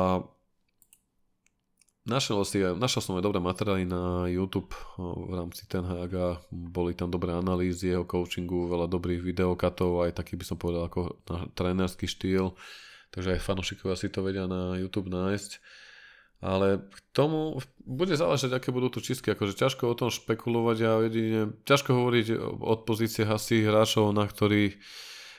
Našiel, 2.05 2.45
si, 2.45 2.61
našiel 2.61 3.01
som 3.01 3.17
aj 3.17 3.25
dobré 3.25 3.41
materiály 3.41 3.89
na 3.89 4.29
YouTube 4.29 4.69
v 4.97 5.33
rámci 5.33 5.65
ten 5.65 5.81
a 5.81 6.37
boli 6.53 6.93
tam 6.93 7.09
dobré 7.09 7.33
analýzy 7.33 7.97
jeho 7.97 8.05
coachingu, 8.05 8.69
veľa 8.69 8.85
dobrých 8.85 9.25
videokatov, 9.25 10.05
aj 10.05 10.13
taký 10.13 10.37
by 10.37 10.45
som 10.45 10.61
povedal 10.61 10.85
ako 10.85 11.17
na 11.25 11.49
trénerský 11.57 12.05
štýl, 12.05 12.53
takže 13.09 13.33
aj 13.33 13.41
fanošikovia 13.41 13.97
si 13.97 14.13
to 14.13 14.21
vedia 14.21 14.45
na 14.45 14.77
YouTube 14.77 15.09
nájsť. 15.09 15.57
Ale 16.45 16.85
k 16.93 16.97
tomu 17.09 17.57
bude 17.81 18.13
záležať, 18.13 18.53
aké 18.53 18.69
budú 18.69 18.93
tu 18.93 19.01
čistky. 19.01 19.33
Akože 19.33 19.57
ťažko 19.57 19.89
o 19.89 19.97
tom 19.97 20.13
špekulovať 20.13 20.77
a 20.85 20.91
jedine, 21.09 21.41
ťažko 21.65 21.89
hovoriť 21.89 22.37
od 22.61 22.79
pozície 22.85 23.25
hasí 23.25 23.65
hráčov, 23.65 24.13
na 24.13 24.29
ktorých 24.29 24.77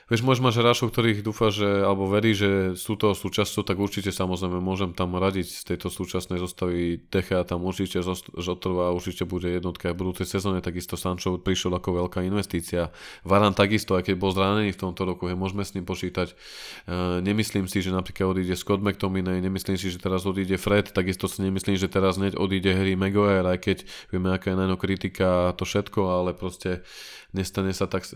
Vieš, 0.07 0.23
môžeš 0.23 0.39
mať 0.39 0.55
hráčov, 0.63 0.87
ktorých 0.95 1.19
dúfa, 1.19 1.51
že, 1.51 1.67
alebo 1.67 2.07
verí, 2.07 2.31
že 2.31 2.79
sú 2.79 2.95
toho 2.95 3.11
súčasťou, 3.11 3.67
tak 3.67 3.75
určite 3.75 4.15
samozrejme 4.15 4.63
môžem 4.63 4.95
tam 4.95 5.19
radiť 5.19 5.47
z 5.51 5.63
tejto 5.67 5.91
súčasnej 5.91 6.39
zostavy 6.39 7.03
Techa 7.11 7.43
tam 7.43 7.67
určite 7.67 7.99
zotrvá, 8.39 8.95
určite 8.95 9.27
bude 9.27 9.51
jednotka 9.51 9.91
aj 9.91 9.93
v 9.93 9.99
budúcej 9.99 10.23
sezóne, 10.23 10.63
takisto 10.63 10.95
Sancho 10.95 11.35
prišiel 11.35 11.75
ako 11.75 12.07
veľká 12.07 12.23
investícia. 12.23 12.87
Varan 13.27 13.51
takisto, 13.51 13.99
aj 13.99 14.07
keď 14.07 14.15
bol 14.15 14.31
zranený 14.31 14.71
v 14.71 14.79
tomto 14.79 15.03
roku, 15.03 15.27
je, 15.27 15.35
môžeme 15.35 15.67
s 15.67 15.75
ním 15.75 15.83
počítať. 15.83 16.39
Uh, 16.87 17.19
nemyslím 17.19 17.67
si, 17.67 17.83
že 17.83 17.91
napríklad 17.91 18.31
odíde 18.31 18.55
Scott 18.55 18.79
McTominay, 18.79 19.43
nemyslím 19.43 19.75
si, 19.75 19.91
že 19.91 19.99
teraz 19.99 20.23
odíde 20.23 20.55
Fred, 20.55 20.87
takisto 20.87 21.27
si 21.27 21.43
nemyslím, 21.43 21.75
že 21.75 21.91
teraz 21.91 22.15
hneď 22.15 22.39
odíde 22.39 22.71
Harry 22.71 22.95
Maguire, 22.95 23.43
aj 23.43 23.59
keď 23.59 23.77
vieme, 24.07 24.31
aká 24.31 24.55
je 24.55 24.63
na 24.63 24.71
kritika 24.79 25.51
a 25.51 25.55
to 25.55 25.67
všetko, 25.67 25.99
ale 26.15 26.31
proste 26.31 26.87
nestane 27.35 27.75
sa 27.75 27.91
tak... 27.91 28.07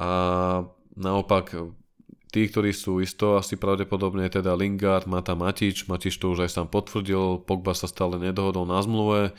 A 0.00 0.64
Naopak, 0.96 1.54
tí, 2.30 2.46
ktorí 2.46 2.70
sú 2.70 3.02
isto 3.02 3.34
asi 3.34 3.58
pravdepodobne 3.58 4.30
teda 4.30 4.54
Lingard, 4.54 5.10
Mata 5.10 5.34
Matič, 5.34 5.90
Matič 5.90 6.16
to 6.16 6.30
už 6.32 6.46
aj 6.46 6.50
sám 6.54 6.68
potvrdil, 6.70 7.42
Pogba 7.42 7.74
sa 7.74 7.90
stále 7.90 8.22
nedohodol 8.22 8.64
na 8.70 8.78
zmluve. 8.80 9.34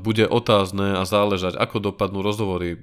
Bude 0.00 0.24
otázne 0.24 0.96
a 0.96 1.04
záležať, 1.04 1.60
ako 1.60 1.92
dopadnú 1.92 2.24
rozhovory. 2.24 2.80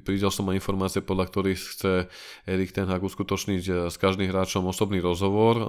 Pridel 0.00 0.32
som 0.32 0.48
aj 0.48 0.56
informácie, 0.56 1.04
podľa 1.04 1.28
ktorých 1.28 1.60
chce 1.60 1.92
Erik 2.48 2.72
Ten 2.72 2.88
Hag 2.88 3.04
uskutočniť 3.04 3.64
e, 3.68 3.72
s 3.92 3.96
každým 4.00 4.32
hráčom 4.32 4.64
osobný 4.64 5.04
rozhovor, 5.04 5.60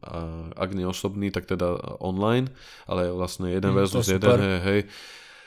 a 0.00 0.16
ak 0.56 0.70
nie 0.72 0.88
osobný, 0.88 1.28
tak 1.28 1.44
teda 1.44 2.00
online, 2.00 2.48
ale 2.88 3.12
vlastne 3.12 3.52
jeden 3.52 3.76
mm, 3.76 3.76
versus 3.76 4.08
jeden, 4.08 4.40
hej, 4.40 4.60
hej 4.64 4.80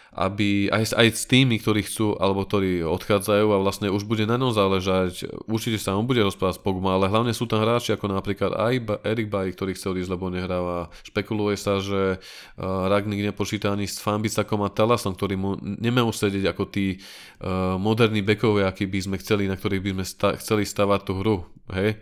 aby 0.10 0.74
aj, 0.74 0.98
aj 0.98 1.08
s 1.14 1.24
tými, 1.30 1.62
ktorí 1.62 1.86
chcú 1.86 2.18
alebo 2.18 2.42
ktorí 2.42 2.82
odchádzajú 2.82 3.46
a 3.54 3.62
vlastne 3.62 3.94
už 3.94 4.10
bude 4.10 4.26
na 4.26 4.42
ňom 4.42 4.50
záležať, 4.50 5.30
určite 5.46 5.78
sa 5.78 5.94
on 5.94 6.10
bude 6.10 6.26
rozprávať 6.26 6.58
s 6.58 6.64
Pogma, 6.66 6.98
ale 6.98 7.14
hlavne 7.14 7.30
sú 7.30 7.46
tam 7.46 7.62
hráči 7.62 7.94
ako 7.94 8.10
napríklad 8.10 8.58
aj 8.58 9.06
Erik 9.06 9.30
Bay, 9.30 9.54
ktorý 9.54 9.78
chce 9.78 9.94
odísť, 9.94 10.10
lebo 10.10 10.34
nehráva. 10.34 10.90
Špekuluje 11.06 11.56
sa, 11.62 11.78
že 11.78 12.18
uh, 12.18 12.90
Ragnik 12.90 13.22
nepočíta 13.22 13.70
ani 13.70 13.86
s 13.86 14.02
Fambisakom 14.02 14.66
a 14.66 14.74
Talasom, 14.74 15.14
ktorí 15.14 15.38
mu 15.38 15.62
nemajú 15.62 16.10
sedieť 16.10 16.58
ako 16.58 16.64
tí 16.74 16.98
uh, 16.98 17.78
moderní 17.78 18.26
bekovia, 18.26 18.74
akí 18.74 18.90
by 18.90 19.00
sme 19.06 19.16
chceli, 19.22 19.46
na 19.46 19.54
ktorých 19.54 19.84
by 19.86 19.92
sme 19.94 20.06
sta- 20.06 20.36
chceli 20.42 20.66
stavať 20.66 21.00
tú 21.06 21.14
hru. 21.22 21.38
Hej? 21.70 22.02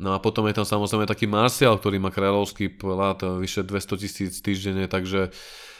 No 0.00 0.16
a 0.16 0.18
potom 0.24 0.48
je 0.48 0.56
tam 0.56 0.64
samozrejme 0.64 1.04
taký 1.04 1.28
Martial, 1.28 1.76
ktorý 1.76 2.00
má 2.00 2.08
kráľovský 2.08 2.80
plat 2.80 3.20
vyše 3.20 3.60
200 3.60 4.00
tisíc 4.00 4.40
týždenne, 4.40 4.88
takže 4.88 5.28
uh, 5.28 5.70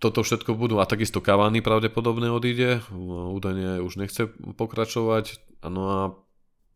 toto 0.00 0.24
všetko 0.24 0.56
budú 0.56 0.80
a 0.80 0.88
takisto 0.88 1.20
Cavani 1.20 1.60
pravdepodobne 1.60 2.32
odíde, 2.32 2.80
údajne 3.36 3.84
už 3.84 4.00
nechce 4.00 4.32
pokračovať, 4.56 5.38
no 5.68 5.82
a 5.86 5.98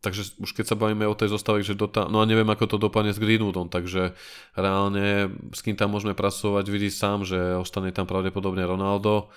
takže 0.05 0.37
už 0.37 0.53
keď 0.53 0.65
sa 0.69 0.77
bavíme 0.77 1.09
o 1.09 1.17
tej 1.17 1.33
zostave, 1.33 1.65
že 1.65 1.73
dota, 1.73 2.05
no 2.05 2.21
a 2.21 2.29
neviem 2.29 2.45
ako 2.45 2.69
to 2.69 2.77
dopadne 2.77 3.09
s 3.09 3.17
Greenwoodom, 3.17 3.73
takže 3.73 4.13
reálne 4.53 5.33
s 5.49 5.65
kým 5.65 5.73
tam 5.73 5.97
môžeme 5.97 6.13
pracovať, 6.13 6.69
vidí 6.69 6.93
sám, 6.93 7.25
že 7.25 7.57
ostane 7.57 7.89
tam 7.89 8.05
pravdepodobne 8.05 8.61
Ronaldo, 8.61 9.33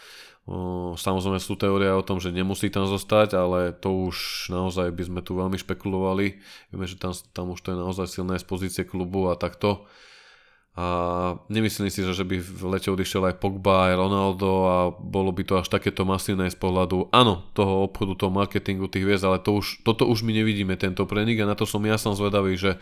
Samozrejme 0.97 1.37
sú 1.45 1.61
teórie 1.61 1.93
o 1.93 2.01
tom, 2.01 2.25
že 2.25 2.33
nemusí 2.33 2.73
tam 2.73 2.89
zostať, 2.89 3.37
ale 3.37 3.77
to 3.77 4.09
už 4.09 4.49
naozaj 4.49 4.89
by 4.97 5.05
sme 5.05 5.21
tu 5.21 5.37
veľmi 5.37 5.61
špekulovali. 5.61 6.41
Vieme, 6.73 6.89
že 6.89 6.97
tam, 6.97 7.13
tam 7.37 7.53
už 7.53 7.61
to 7.61 7.77
je 7.77 7.77
naozaj 7.77 8.07
silné 8.09 8.41
z 8.41 8.49
pozície 8.49 8.89
klubu 8.89 9.29
a 9.29 9.37
takto 9.37 9.85
a 10.79 10.85
nemyslím 11.51 11.91
si, 11.91 12.07
že 12.07 12.23
by 12.23 12.39
v 12.39 12.63
lete 12.71 12.87
odišiel 12.87 13.27
aj 13.27 13.43
Pogba, 13.43 13.91
aj 13.91 13.99
Ronaldo 13.99 14.51
a 14.71 14.77
bolo 14.95 15.35
by 15.35 15.43
to 15.43 15.59
až 15.59 15.67
takéto 15.67 16.07
masívne 16.07 16.47
z 16.47 16.55
pohľadu, 16.55 17.11
áno, 17.11 17.43
toho 17.51 17.83
obchodu, 17.91 18.15
toho 18.15 18.31
marketingu, 18.31 18.87
tých 18.87 19.03
viez, 19.03 19.19
ale 19.27 19.43
to 19.43 19.59
už, 19.59 19.83
toto 19.83 20.07
už 20.07 20.23
my 20.23 20.31
nevidíme, 20.31 20.79
tento 20.79 21.03
prenik 21.03 21.43
a 21.43 21.51
na 21.51 21.59
to 21.59 21.67
som 21.67 21.83
ja 21.83 21.99
som 21.99 22.15
zvedavý, 22.15 22.55
že 22.55 22.79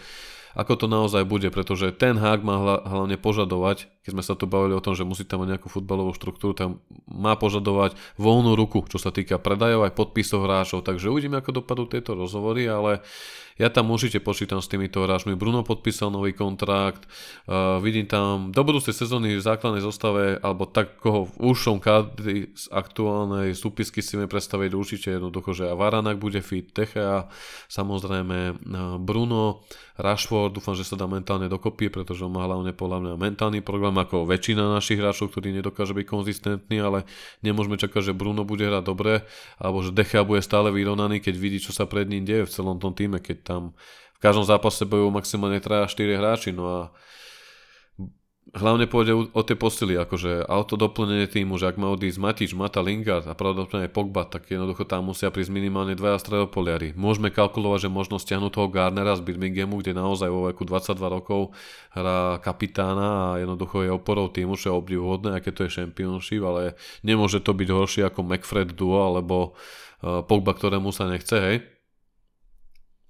ako 0.53 0.77
to 0.77 0.87
naozaj 0.93 1.25
bude, 1.25 1.49
pretože 1.49 1.89
ten 1.97 2.21
hák 2.21 2.45
má 2.45 2.85
hlavne 2.85 3.17
požadovať, 3.17 3.89
keď 4.05 4.11
sme 4.13 4.25
sa 4.25 4.37
tu 4.37 4.45
bavili 4.45 4.77
o 4.77 4.85
tom, 4.85 4.93
že 4.93 5.05
musí 5.05 5.25
tam 5.25 5.45
mať 5.45 5.57
nejakú 5.57 5.69
futbalovú 5.73 6.13
štruktúru, 6.13 6.53
tam 6.53 6.85
má 7.09 7.33
požadovať 7.37 7.97
voľnú 8.21 8.57
ruku, 8.57 8.85
čo 8.93 9.01
sa 9.01 9.09
týka 9.09 9.41
predajov 9.41 9.89
aj 9.89 9.97
podpisov 9.97 10.45
hráčov, 10.45 10.85
takže 10.85 11.09
uvidíme, 11.09 11.41
ako 11.41 11.65
dopadú 11.65 11.89
tieto 11.89 12.13
rozhovory, 12.13 12.69
ale 12.69 13.05
ja 13.57 13.73
tam 13.73 13.89
určite 13.89 14.21
počítam 14.21 14.61
s 14.61 14.69
týmito 14.69 15.01
hráčmi. 15.01 15.33
Bruno 15.33 15.65
podpísal 15.65 16.13
nový 16.13 16.37
kontrakt, 16.37 17.09
uh, 17.49 17.81
vidím 17.81 18.05
tam 18.05 18.53
do 18.53 18.61
budúcej 18.61 18.93
sezóny 18.93 19.37
v 19.37 19.45
základnej 19.45 19.81
zostave, 19.81 20.37
alebo 20.45 20.69
tak 20.69 21.01
koho 21.01 21.29
v 21.33 21.57
úšom 21.57 21.81
kadri 21.81 22.53
z 22.53 22.69
aktuálnej 22.69 23.57
súpisky 23.57 24.05
si 24.05 24.21
vieme 24.21 24.29
predstaviť 24.29 24.71
určite 24.77 25.09
jednoducho, 25.17 25.57
že 25.57 25.73
Varanak 25.73 26.21
bude 26.21 26.45
fit, 26.45 26.69
Techea, 26.69 27.33
samozrejme 27.73 28.39
uh, 28.53 29.01
Bruno, 29.01 29.65
Rashford, 29.97 30.53
dúfam, 30.53 30.77
že 30.77 30.85
sa 30.85 30.93
dá 31.01 31.09
mentálne 31.09 31.49
dokopy, 31.49 31.89
pretože 31.89 32.21
on 32.21 32.37
má 32.37 32.45
hlavne 32.45 32.77
podľa 32.77 33.01
mňa 33.01 33.15
mentálny 33.17 33.65
problém 33.65 33.97
ako 33.97 34.29
väčšina 34.29 34.77
našich 34.77 35.01
hráčov, 35.01 35.33
ktorí 35.33 35.57
nedokáže 35.57 35.97
byť 35.97 36.05
konzistentní, 36.05 36.77
ale 36.85 37.09
nemôžeme 37.41 37.81
čakať, 37.81 38.13
že 38.13 38.19
Bruno 38.19 38.45
bude 38.45 38.69
hrať 38.69 38.85
dobre, 38.85 39.25
alebo 39.57 39.81
že 39.81 39.97
Dechea 39.97 40.21
bude 40.21 40.45
stále 40.45 40.69
vyrovnaný, 40.69 41.25
keď 41.25 41.35
vidí, 41.41 41.59
čo 41.65 41.73
sa 41.73 41.89
pred 41.89 42.05
ním 42.13 42.29
deje 42.29 42.45
v 42.45 42.53
celom 42.53 42.77
tom 42.77 42.93
týme, 42.93 43.25
keď 43.25 43.46
tam 43.47 43.79
v 44.17 44.21
každom 44.21 44.43
zápase 44.43 44.83
bojujú 44.83 45.15
maximálne 45.15 45.63
3 45.63 45.85
a 45.85 45.87
4 45.87 46.19
hráči, 46.19 46.51
no 46.51 46.65
a 46.67 46.81
hlavne 48.55 48.87
pôjde 48.87 49.13
o, 49.35 49.43
tie 49.43 49.59
posily, 49.59 49.99
akože 49.99 50.47
auto 50.47 50.79
doplnenie 50.79 51.27
týmu, 51.27 51.59
že 51.59 51.67
ak 51.67 51.77
má 51.83 51.91
odísť 51.91 52.19
Matič, 52.23 52.51
Mata, 52.55 52.79
Lingard 52.79 53.27
a 53.27 53.35
pravdepodobne 53.35 53.91
Pogba, 53.91 54.23
tak 54.23 54.47
jednoducho 54.47 54.87
tam 54.87 55.11
musia 55.11 55.35
prísť 55.35 55.51
minimálne 55.51 55.99
dvaja 55.99 56.23
stredopoliari. 56.23 56.95
Môžeme 56.95 57.35
kalkulovať, 57.35 57.89
že 57.89 57.91
možno 57.91 58.23
stiahnuť 58.23 58.53
toho 58.55 58.69
Garnera 58.71 59.19
z 59.19 59.27
Birminghamu, 59.27 59.83
kde 59.83 59.99
naozaj 59.99 60.31
vo 60.31 60.47
veku 60.47 60.63
22 60.63 60.95
rokov 61.11 61.51
hrá 61.91 62.39
kapitána 62.39 63.35
a 63.35 63.43
jednoducho 63.43 63.83
je 63.83 63.91
oporou 63.91 64.31
týmu, 64.31 64.55
čo 64.55 64.71
je 64.71 64.79
obdivuhodné, 64.79 65.43
aké 65.43 65.51
to 65.51 65.67
je 65.67 65.83
championship, 65.83 66.47
ale 66.47 66.79
nemôže 67.03 67.43
to 67.43 67.51
byť 67.51 67.69
horšie 67.69 68.03
ako 68.07 68.23
McFred 68.23 68.79
duo 68.79 69.11
alebo 69.11 69.59
uh, 70.07 70.23
Pogba, 70.23 70.55
ktorému 70.55 70.95
sa 70.95 71.11
nechce, 71.11 71.35
hej. 71.35 71.76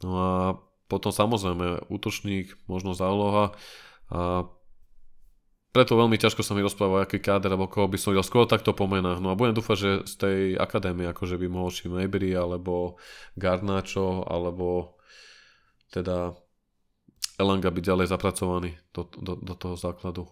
No 0.04 0.10
a 0.16 0.30
potom 0.86 1.10
samozrejme 1.10 1.88
útočník, 1.90 2.54
možno 2.70 2.94
záloha 2.94 3.56
a 4.10 4.46
preto 5.76 5.92
veľmi 5.92 6.16
ťažko 6.16 6.40
sa 6.40 6.56
mi 6.56 6.64
rozpráva, 6.64 7.04
aký 7.04 7.20
káder 7.20 7.52
alebo 7.52 7.68
koho 7.68 7.84
by 7.84 8.00
som 8.00 8.16
videl 8.16 8.24
skôr 8.24 8.48
takto 8.48 8.72
po 8.72 8.88
menách. 8.88 9.20
No 9.20 9.28
a 9.28 9.36
budem 9.36 9.52
dúfať, 9.52 9.76
že 9.76 9.90
z 10.08 10.14
tej 10.16 10.38
akadémie 10.56 11.04
akože 11.12 11.36
by 11.36 11.52
mohol 11.52 11.68
či 11.68 11.92
Maybury 11.92 12.32
alebo 12.32 12.96
Garnacho 13.36 14.24
alebo 14.24 14.96
teda 15.92 16.32
Elanga 17.36 17.68
byť 17.68 17.84
ďalej 17.84 18.06
zapracovaný 18.08 18.72
do, 18.96 19.04
do, 19.20 19.36
do 19.36 19.52
toho 19.52 19.76
základu. 19.76 20.24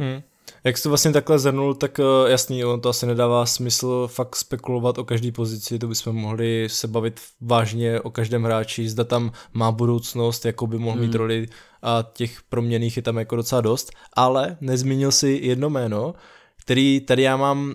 Hmm. 0.00 0.22
Jak 0.64 0.78
jsi 0.78 0.82
to 0.82 0.88
vlastně 0.88 1.12
takhle 1.12 1.38
zhrnul, 1.38 1.74
tak 1.74 1.98
uh, 1.98 2.30
jasný, 2.30 2.64
on 2.64 2.80
to 2.80 2.88
asi 2.88 3.06
nedává 3.06 3.46
smysl 3.46 4.08
fakt 4.12 4.36
spekulovat 4.36 4.98
o 4.98 5.04
každé 5.04 5.32
pozici, 5.32 5.78
to 5.78 5.88
bychom 5.88 6.16
mohli 6.16 6.68
se 6.68 6.88
bavit 6.88 7.20
vážně 7.40 8.00
o 8.00 8.10
každém 8.10 8.44
hráči, 8.44 8.88
zda 8.88 9.04
tam 9.04 9.32
má 9.52 9.72
budoucnost, 9.72 10.44
jakou 10.44 10.66
by 10.66 10.78
mohl 10.78 10.96
hmm. 10.96 11.06
mít 11.06 11.14
roli 11.14 11.46
a 11.82 12.04
těch 12.12 12.42
proměných 12.42 12.96
je 12.96 13.02
tam 13.02 13.18
jako 13.18 13.36
docela 13.36 13.60
dost, 13.60 13.90
ale 14.12 14.56
nezmínil 14.60 15.12
si 15.12 15.40
jedno 15.42 15.70
jméno, 15.70 16.14
který 16.62 17.00
tady 17.00 17.22
já 17.22 17.36
mám 17.36 17.70
uh, 17.70 17.74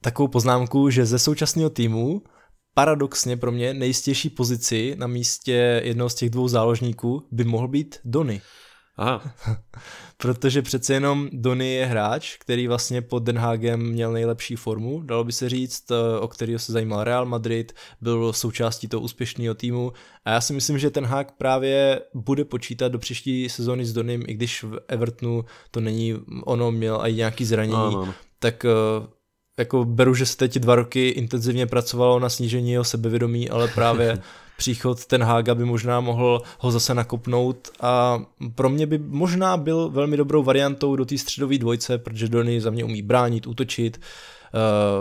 takovou 0.00 0.28
poznámku, 0.28 0.90
že 0.90 1.06
ze 1.06 1.18
současného 1.18 1.70
týmu 1.70 2.22
paradoxně 2.74 3.36
pro 3.36 3.52
mě 3.52 3.74
nejistější 3.74 4.30
pozici 4.30 4.96
na 4.98 5.06
místě 5.06 5.82
jednoho 5.84 6.08
z 6.08 6.14
těch 6.14 6.30
dvou 6.30 6.48
záložníků 6.48 7.26
by 7.30 7.44
mohl 7.44 7.68
být 7.68 7.98
Dony. 8.04 8.40
Aha. 8.98 9.22
Protože 10.16 10.62
přece 10.62 10.94
jenom 10.94 11.28
Donny 11.32 11.74
je 11.74 11.86
hráč, 11.86 12.36
který 12.36 12.68
vlastně 12.68 13.02
pod 13.02 13.22
Den 13.22 13.38
Hagem 13.38 13.80
měl 13.80 14.12
nejlepší 14.12 14.56
formu, 14.56 15.02
dalo 15.02 15.24
by 15.24 15.32
se 15.32 15.48
říct, 15.48 15.90
eh, 15.90 16.18
o 16.20 16.28
kterého 16.28 16.58
se 16.58 16.72
zajímal 16.72 17.04
Real 17.04 17.26
Madrid, 17.26 17.72
byl 18.00 18.32
součástí 18.32 18.88
toho 18.88 19.00
úspěšného 19.00 19.54
týmu 19.54 19.92
a 20.24 20.30
já 20.30 20.40
si 20.40 20.52
myslím, 20.52 20.78
že 20.78 20.90
ten 20.90 21.06
Hag 21.06 21.32
právě 21.32 22.00
bude 22.14 22.44
počítat 22.44 22.88
do 22.88 22.98
příští 22.98 23.48
sezóny 23.48 23.84
s 23.84 23.92
Donym, 23.92 24.24
i 24.26 24.34
když 24.34 24.62
v 24.62 24.80
Evertonu 24.88 25.44
to 25.70 25.80
není, 25.80 26.14
ono 26.44 26.70
měl 26.72 27.00
i 27.02 27.14
nějaký 27.14 27.44
zranění, 27.44 27.76
ano. 27.76 28.14
tak 28.38 28.64
eh, 28.64 28.68
jako 29.58 29.84
beru, 29.84 30.14
že 30.14 30.26
se 30.26 30.36
teď 30.36 30.58
dva 30.58 30.74
roky 30.74 31.08
intenzivně 31.08 31.66
pracovalo 31.66 32.18
na 32.20 32.28
snížení 32.28 32.72
jeho 32.72 32.84
sebevědomí, 32.84 33.50
ale 33.50 33.68
právě 33.68 34.22
příchod 34.58 35.06
ten 35.06 35.22
Hága 35.22 35.54
by 35.54 35.64
možná 35.64 36.00
mohl 36.00 36.42
ho 36.58 36.70
zase 36.70 36.94
nakopnout. 36.94 37.68
A 37.80 38.22
pro 38.54 38.68
mě 38.68 38.86
by 38.86 38.98
možná 38.98 39.56
byl 39.56 39.88
velmi 39.88 40.16
dobrou 40.16 40.42
variantou 40.42 40.96
do 40.96 41.04
té 41.04 41.18
středové 41.18 41.58
dvojce, 41.58 41.98
protože 41.98 42.28
Donny 42.28 42.60
za 42.60 42.70
mě 42.70 42.84
umí 42.84 43.02
bránit, 43.02 43.46
útočit, 43.46 44.00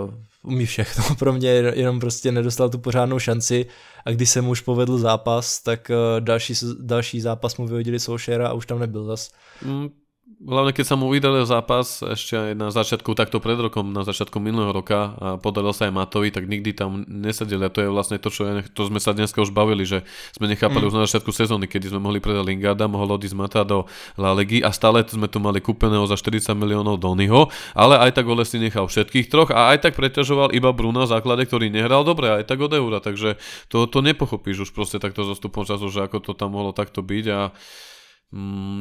uh, 0.05 0.13
umí 0.43 0.65
všechno. 0.65 1.15
Pro 1.19 1.33
mě, 1.33 1.49
jenom 1.49 1.99
prostě 1.99 2.31
nedostal 2.31 2.69
tu 2.69 2.77
pořádnou 2.77 3.19
šanci. 3.19 3.65
A 4.05 4.11
když 4.11 4.29
se 4.29 4.41
mu 4.41 4.51
už 4.51 4.61
povedl 4.61 4.97
zápas, 4.97 5.61
tak 5.61 5.91
uh, 5.91 6.21
další, 6.21 6.53
další 6.79 7.21
zápas 7.21 7.57
mu 7.57 7.67
vyhodili 7.67 7.99
Solskjaera 7.99 8.47
a 8.47 8.53
už 8.53 8.65
tam 8.65 8.79
nebyl 8.79 9.03
zas. 9.03 9.31
Mm, 9.65 9.89
hlavne 10.37 10.69
keď 10.69 10.85
sa 10.85 10.95
mu 10.99 11.09
vydaril 11.09 11.49
zápas 11.49 12.05
ešte 12.05 12.37
aj 12.37 12.51
na 12.53 12.69
začiatku, 12.69 13.17
takto 13.17 13.41
pred 13.41 13.57
rokom, 13.57 13.89
na 13.89 14.05
začiatku 14.05 14.37
minulého 14.37 14.69
roka 14.69 15.17
a 15.17 15.27
podaril 15.41 15.73
sa 15.73 15.89
aj 15.89 15.93
Matovi, 15.97 16.29
tak 16.29 16.45
nikdy 16.45 16.77
tam 16.77 17.03
nesedeli 17.09 17.65
a 17.65 17.73
to 17.73 17.81
je 17.81 17.89
vlastne 17.89 18.21
to, 18.21 18.29
čo 18.29 18.45
je, 18.45 18.51
to 18.69 18.85
sme 18.85 19.01
sa 19.01 19.17
dneska 19.17 19.41
už 19.41 19.49
bavili, 19.49 19.81
že 19.83 20.05
sme 20.37 20.45
nechápali 20.45 20.85
mm. 20.85 20.89
už 20.91 20.93
na 20.93 21.03
začiatku 21.09 21.31
sezóny, 21.33 21.65
keď 21.65 21.89
sme 21.89 21.99
mohli 22.03 22.21
predať 22.21 22.45
Lingarda, 22.45 22.85
mohol 22.85 23.17
odísť 23.17 23.33
Mata 23.33 23.65
do 23.65 23.89
La 24.15 24.37
Ligy 24.37 24.61
a 24.61 24.69
stále 24.69 25.01
sme 25.09 25.25
tu 25.25 25.41
mali 25.41 25.57
kúpeného 25.57 26.05
za 26.05 26.15
40 26.15 26.53
miliónov 26.53 27.01
Donyho, 27.01 27.49
ale 27.73 27.97
aj 27.97 28.21
tak 28.21 28.29
Ole 28.29 28.45
si 28.45 28.61
nechal 28.61 28.85
všetkých 28.85 29.33
troch 29.33 29.49
a 29.49 29.73
aj 29.73 29.89
tak 29.89 29.93
preťažoval 29.97 30.53
iba 30.53 30.69
Bruna 30.69 31.09
v 31.09 31.17
základe, 31.17 31.49
ktorý 31.49 31.73
nehral 31.73 32.05
dobre, 32.05 32.29
aj 32.29 32.45
tak 32.45 32.61
od 32.61 32.71
Eura, 32.77 33.01
takže 33.01 33.41
to, 33.73 33.89
to 33.89 34.05
nepochopíš 34.05 34.69
už 34.69 34.71
proste 34.71 35.01
takto 35.01 35.25
zostupom 35.25 35.65
času, 35.65 35.89
že 35.89 36.05
ako 36.05 36.21
to 36.21 36.31
tam 36.37 36.53
mohlo 36.53 36.71
takto 36.77 37.01
byť 37.01 37.25
a 37.33 37.39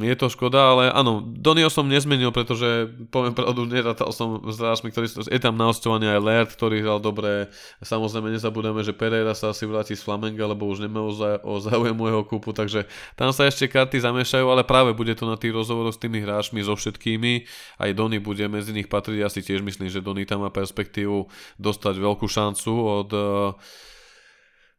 je 0.02 0.14
to 0.18 0.26
škoda, 0.26 0.74
ale 0.74 0.84
áno, 0.90 1.22
Donio 1.22 1.70
som 1.70 1.86
nezmenil, 1.86 2.34
pretože 2.34 2.90
poviem 3.14 3.30
pravdu, 3.30 3.62
nerátal 3.62 4.10
som 4.10 4.42
s 4.42 4.58
hráčmi, 4.58 4.90
ktorý 4.90 5.06
je 5.06 5.38
tam 5.38 5.54
na 5.54 5.70
ostovanie 5.70 6.10
aj 6.10 6.18
Laird, 6.18 6.50
ktorý 6.50 6.82
hral 6.82 6.98
dobre. 6.98 7.46
Samozrejme 7.78 8.34
nezabudeme, 8.34 8.82
že 8.82 8.90
Pereira 8.90 9.38
sa 9.38 9.54
asi 9.54 9.62
vráti 9.70 9.94
z 9.94 10.02
Flamenga, 10.02 10.50
lebo 10.50 10.66
už 10.66 10.82
nemá 10.90 10.98
o 11.46 11.54
záujem 11.62 11.94
môjho 11.94 12.26
kúpu, 12.26 12.50
takže 12.50 12.90
tam 13.14 13.30
sa 13.30 13.46
ešte 13.46 13.70
karty 13.70 14.02
zamiešajú, 14.02 14.50
ale 14.50 14.66
práve 14.66 14.90
bude 14.98 15.14
to 15.14 15.30
na 15.30 15.38
tých 15.38 15.54
rozhovoroch 15.54 15.94
s 15.94 16.02
tými 16.02 16.26
hráčmi, 16.26 16.66
so 16.66 16.74
všetkými. 16.74 17.46
Aj 17.78 17.94
Doni 17.94 18.18
bude 18.18 18.42
medzi 18.50 18.74
nich 18.74 18.90
patriť, 18.90 19.18
ja 19.22 19.30
si 19.30 19.46
tiež 19.46 19.62
myslím, 19.62 19.86
že 19.86 20.02
Doni 20.02 20.26
tam 20.26 20.42
má 20.42 20.50
perspektívu 20.50 21.30
dostať 21.62 21.94
veľkú 22.02 22.26
šancu 22.26 22.72
od 22.74 23.10
uh, 23.14 23.54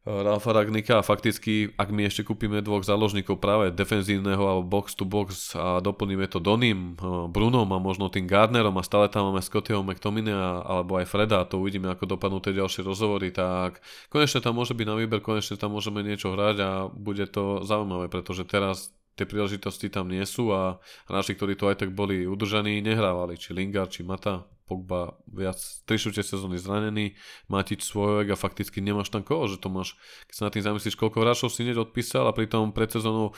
Ralfa 0.08 0.56
Ragnika 0.56 0.98
a 0.98 1.04
fakticky, 1.04 1.76
ak 1.76 1.92
my 1.92 2.08
ešte 2.08 2.24
kúpime 2.24 2.64
dvoch 2.64 2.80
záložníkov 2.80 3.36
práve 3.36 3.68
defenzívneho 3.68 4.40
alebo 4.40 4.64
box 4.64 4.96
to 4.96 5.04
box 5.04 5.52
a 5.52 5.84
doplníme 5.84 6.24
to 6.32 6.40
Donim, 6.40 6.96
eh, 6.96 7.28
Brunom 7.28 7.68
a 7.68 7.76
možno 7.76 8.08
tým 8.08 8.24
Gardnerom 8.24 8.72
a 8.80 8.86
stále 8.86 9.12
tam 9.12 9.28
máme 9.28 9.44
Scottyho 9.44 9.84
McTominaya 9.84 10.64
alebo 10.64 10.96
aj 10.96 11.12
Freda 11.12 11.44
to 11.44 11.60
uvidíme 11.60 11.92
ako 11.92 12.16
dopadnú 12.16 12.40
tie 12.40 12.56
ďalšie 12.56 12.88
rozhovory, 12.88 13.28
tak 13.28 13.84
konečne 14.08 14.40
tam 14.40 14.56
môže 14.56 14.72
byť 14.72 14.86
na 14.88 14.96
výber, 14.96 15.20
konečne 15.20 15.60
tam 15.60 15.76
môžeme 15.76 16.00
niečo 16.00 16.32
hrať 16.32 16.56
a 16.64 16.70
bude 16.88 17.28
to 17.28 17.60
zaujímavé, 17.68 18.08
pretože 18.08 18.48
teraz 18.48 18.96
tie 19.18 19.28
príležitosti 19.28 19.92
tam 19.92 20.08
nie 20.08 20.24
sú 20.24 20.56
a 20.56 20.80
hráči, 21.10 21.36
ktorí 21.36 21.52
tu 21.58 21.68
aj 21.68 21.84
tak 21.84 21.92
boli 21.92 22.24
udržaní, 22.24 22.80
nehrávali, 22.80 23.36
či 23.36 23.52
Lingard, 23.52 23.92
či 23.92 24.06
Mata. 24.06 24.57
Pogba 24.68 25.16
viac 25.24 25.56
3 25.88 25.96
šutie 25.96 26.20
sezóny 26.20 26.60
zranený, 26.60 27.16
Matič 27.48 27.88
svojek 27.88 28.36
a 28.36 28.36
fakticky 28.36 28.84
nemáš 28.84 29.08
tam 29.08 29.24
koho, 29.24 29.48
že 29.48 29.56
to 29.56 29.72
máš, 29.72 29.96
keď 30.28 30.34
sa 30.36 30.44
na 30.44 30.52
tým 30.52 30.64
zamyslíš, 30.68 31.00
koľko 31.00 31.24
hráčov 31.24 31.48
si 31.48 31.64
hneď 31.64 31.88
odpísal 31.88 32.28
a 32.28 32.36
pritom 32.36 32.76
pred 32.76 32.92
sezónou 32.92 33.32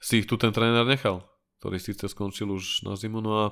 si 0.00 0.24
ich 0.24 0.26
tu 0.26 0.40
ten 0.40 0.50
tréner 0.50 0.88
nechal, 0.88 1.28
ktorý 1.60 1.76
síce 1.76 2.08
skončil 2.08 2.48
už 2.48 2.88
na 2.88 2.96
zimu, 2.96 3.20
no 3.20 3.32
a 3.36 3.46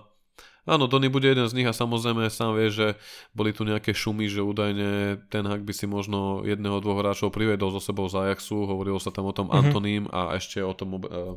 Áno, 0.68 0.84
Donny 0.84 1.08
bude 1.08 1.24
jeden 1.24 1.48
z 1.48 1.56
nich 1.56 1.64
a 1.64 1.72
samozrejme 1.72 2.28
sám 2.28 2.52
vie, 2.52 2.68
že 2.68 2.86
boli 3.32 3.56
tu 3.56 3.64
nejaké 3.64 3.96
šumy, 3.96 4.28
že 4.28 4.44
údajne 4.44 5.20
ten 5.32 5.44
hak 5.48 5.64
by 5.64 5.72
si 5.72 5.88
možno 5.88 6.44
jedného, 6.44 6.84
dvoch 6.84 7.00
hráčov 7.00 7.32
privedol 7.32 7.72
so 7.72 7.80
sebou 7.80 8.12
z 8.12 8.28
Ajaxu, 8.28 8.68
hovorilo 8.68 9.00
sa 9.00 9.08
tam 9.08 9.24
o 9.24 9.32
tom 9.32 9.48
mm-hmm. 9.48 9.60
Antoným 9.66 10.04
a 10.12 10.36
ešte 10.36 10.60
o 10.60 10.76
tom, 10.76 11.00
uh, 11.00 11.34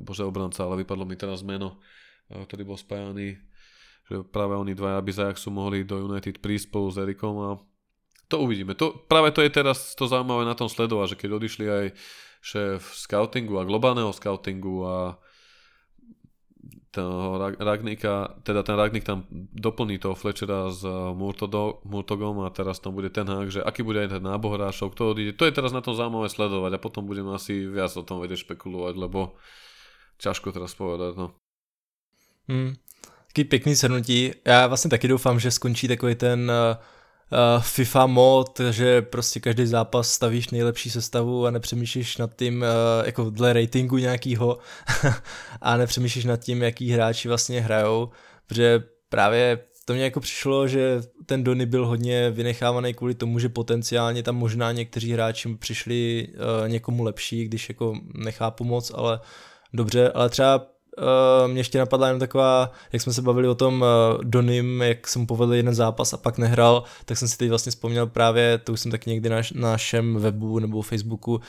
bože 0.00 0.24
obranca, 0.24 0.64
ale 0.64 0.80
vypadlo 0.80 1.04
mi 1.04 1.20
teraz 1.20 1.44
meno, 1.44 1.76
uh, 2.32 2.42
ktorý 2.48 2.72
bol 2.72 2.78
spájaný 2.80 3.36
že 4.08 4.24
práve 4.24 4.56
oni 4.56 4.72
dvaja 4.72 5.04
by 5.04 5.12
za 5.12 5.24
sú 5.36 5.52
mohli 5.52 5.84
do 5.84 6.00
United 6.00 6.40
prísť 6.40 6.72
spolu 6.72 6.88
s 6.88 6.96
Erikom 6.96 7.36
a 7.44 7.50
to 8.28 8.44
uvidíme. 8.44 8.76
To, 8.76 8.92
práve 9.08 9.32
to 9.32 9.40
je 9.40 9.48
teraz 9.48 9.96
to 9.96 10.04
zaujímavé 10.04 10.44
na 10.44 10.56
tom 10.56 10.68
sledovať, 10.68 11.16
že 11.16 11.20
keď 11.20 11.30
odišli 11.36 11.64
aj 11.68 11.84
šéf 12.44 12.80
scoutingu 12.92 13.60
a 13.60 13.68
globálneho 13.68 14.12
scoutingu 14.12 14.84
a 14.84 14.96
toho 16.88 17.36
Ragnika, 17.60 18.40
teda 18.42 18.64
ten 18.64 18.76
Ragnik 18.76 19.04
tam 19.04 19.28
doplní 19.52 20.00
toho 20.00 20.16
Fletchera 20.16 20.72
s 20.72 20.80
Murtogom 21.84 22.40
a 22.42 22.48
teraz 22.48 22.80
tam 22.80 22.96
bude 22.96 23.12
ten 23.12 23.28
hák, 23.28 23.48
že 23.52 23.60
aký 23.60 23.84
bude 23.84 24.00
aj 24.00 24.16
ten 24.16 24.24
nábor 24.24 24.56
hráčov, 24.56 24.96
kto 24.96 25.12
odíde. 25.12 25.36
To 25.36 25.44
je 25.44 25.52
teraz 25.52 25.76
na 25.76 25.84
tom 25.84 25.92
zaujímavé 25.92 26.32
sledovať 26.32 26.72
a 26.74 26.82
potom 26.82 27.04
budeme 27.04 27.36
asi 27.36 27.68
viac 27.68 27.92
o 27.92 28.02
tom 28.02 28.24
vedieť 28.24 28.48
špekulovať, 28.48 28.94
lebo 28.96 29.36
ťažko 30.16 30.48
teraz 30.50 30.72
povedať, 30.72 31.12
no. 31.20 31.36
Hmm. 32.48 32.72
Taký 33.38 33.48
pěkný 33.48 33.74
shrnutí. 33.74 34.32
Já 34.44 34.66
vlastně 34.66 34.90
taky 34.90 35.08
doufám, 35.08 35.40
že 35.40 35.50
skončí 35.50 35.88
takový 35.88 36.14
ten 36.14 36.50
uh, 36.50 37.62
FIFA 37.62 38.06
mod, 38.06 38.60
že 38.70 39.02
prostě 39.02 39.40
každý 39.40 39.66
zápas 39.66 40.10
stavíš 40.12 40.50
nejlepší 40.50 40.90
sestavu 40.90 41.46
a 41.46 41.50
nepřemýšlíš 41.50 42.16
nad 42.16 42.36
tím, 42.36 42.62
uh, 42.62 43.06
jako 43.06 43.30
dle 43.30 43.52
ratingu 43.52 43.98
nějakýho 43.98 44.58
a 45.60 45.76
nepřemýšlíš 45.76 46.24
nad 46.24 46.36
tím, 46.36 46.62
jaký 46.62 46.90
hráči 46.90 47.28
vlastně 47.28 47.60
hrajou, 47.60 48.10
protože 48.46 48.82
právě 49.08 49.58
to 49.84 49.94
mě 49.94 50.04
jako 50.04 50.20
přišlo, 50.20 50.68
že 50.68 51.02
ten 51.26 51.44
Dony 51.44 51.66
byl 51.66 51.86
hodně 51.86 52.30
vynechávaný 52.30 52.94
kvůli 52.94 53.14
tomu, 53.14 53.38
že 53.38 53.48
potenciálně 53.48 54.22
tam 54.22 54.36
možná 54.36 54.72
někteří 54.72 55.12
hráči 55.12 55.56
přišli 55.56 56.28
uh, 56.28 56.68
někomu 56.68 57.02
lepší, 57.02 57.44
když 57.44 57.68
jako 57.68 57.94
nechápu 58.14 58.64
moc, 58.64 58.92
ale 58.94 59.20
dobře, 59.72 60.10
ale 60.10 60.28
třeba 60.28 60.77
uh, 60.98 61.50
mě 61.50 61.60
ještě 61.60 61.78
napadla 61.78 62.08
jen 62.08 62.18
taková, 62.18 62.72
jak 62.92 63.02
jsme 63.02 63.12
se 63.12 63.22
bavili 63.22 63.48
o 63.48 63.54
tom 63.54 63.82
uh, 63.82 64.24
Donym, 64.24 64.82
jak 64.82 65.08
jsem 65.08 65.26
povedl 65.26 65.54
jeden 65.54 65.74
zápas 65.74 66.12
a 66.12 66.16
pak 66.16 66.38
nehrál, 66.38 66.82
tak 67.04 67.18
jsem 67.18 67.28
si 67.28 67.38
teď 67.38 67.48
vlastně 67.48 67.70
vzpomněl 67.70 68.06
právě, 68.06 68.58
to 68.58 68.72
už 68.72 68.80
jsem 68.80 68.90
tak 68.90 69.06
někdy 69.06 69.28
na, 69.28 69.36
na 69.54 69.70
našem 69.70 70.16
webu 70.16 70.58
nebo 70.58 70.82
Facebooku 70.82 71.40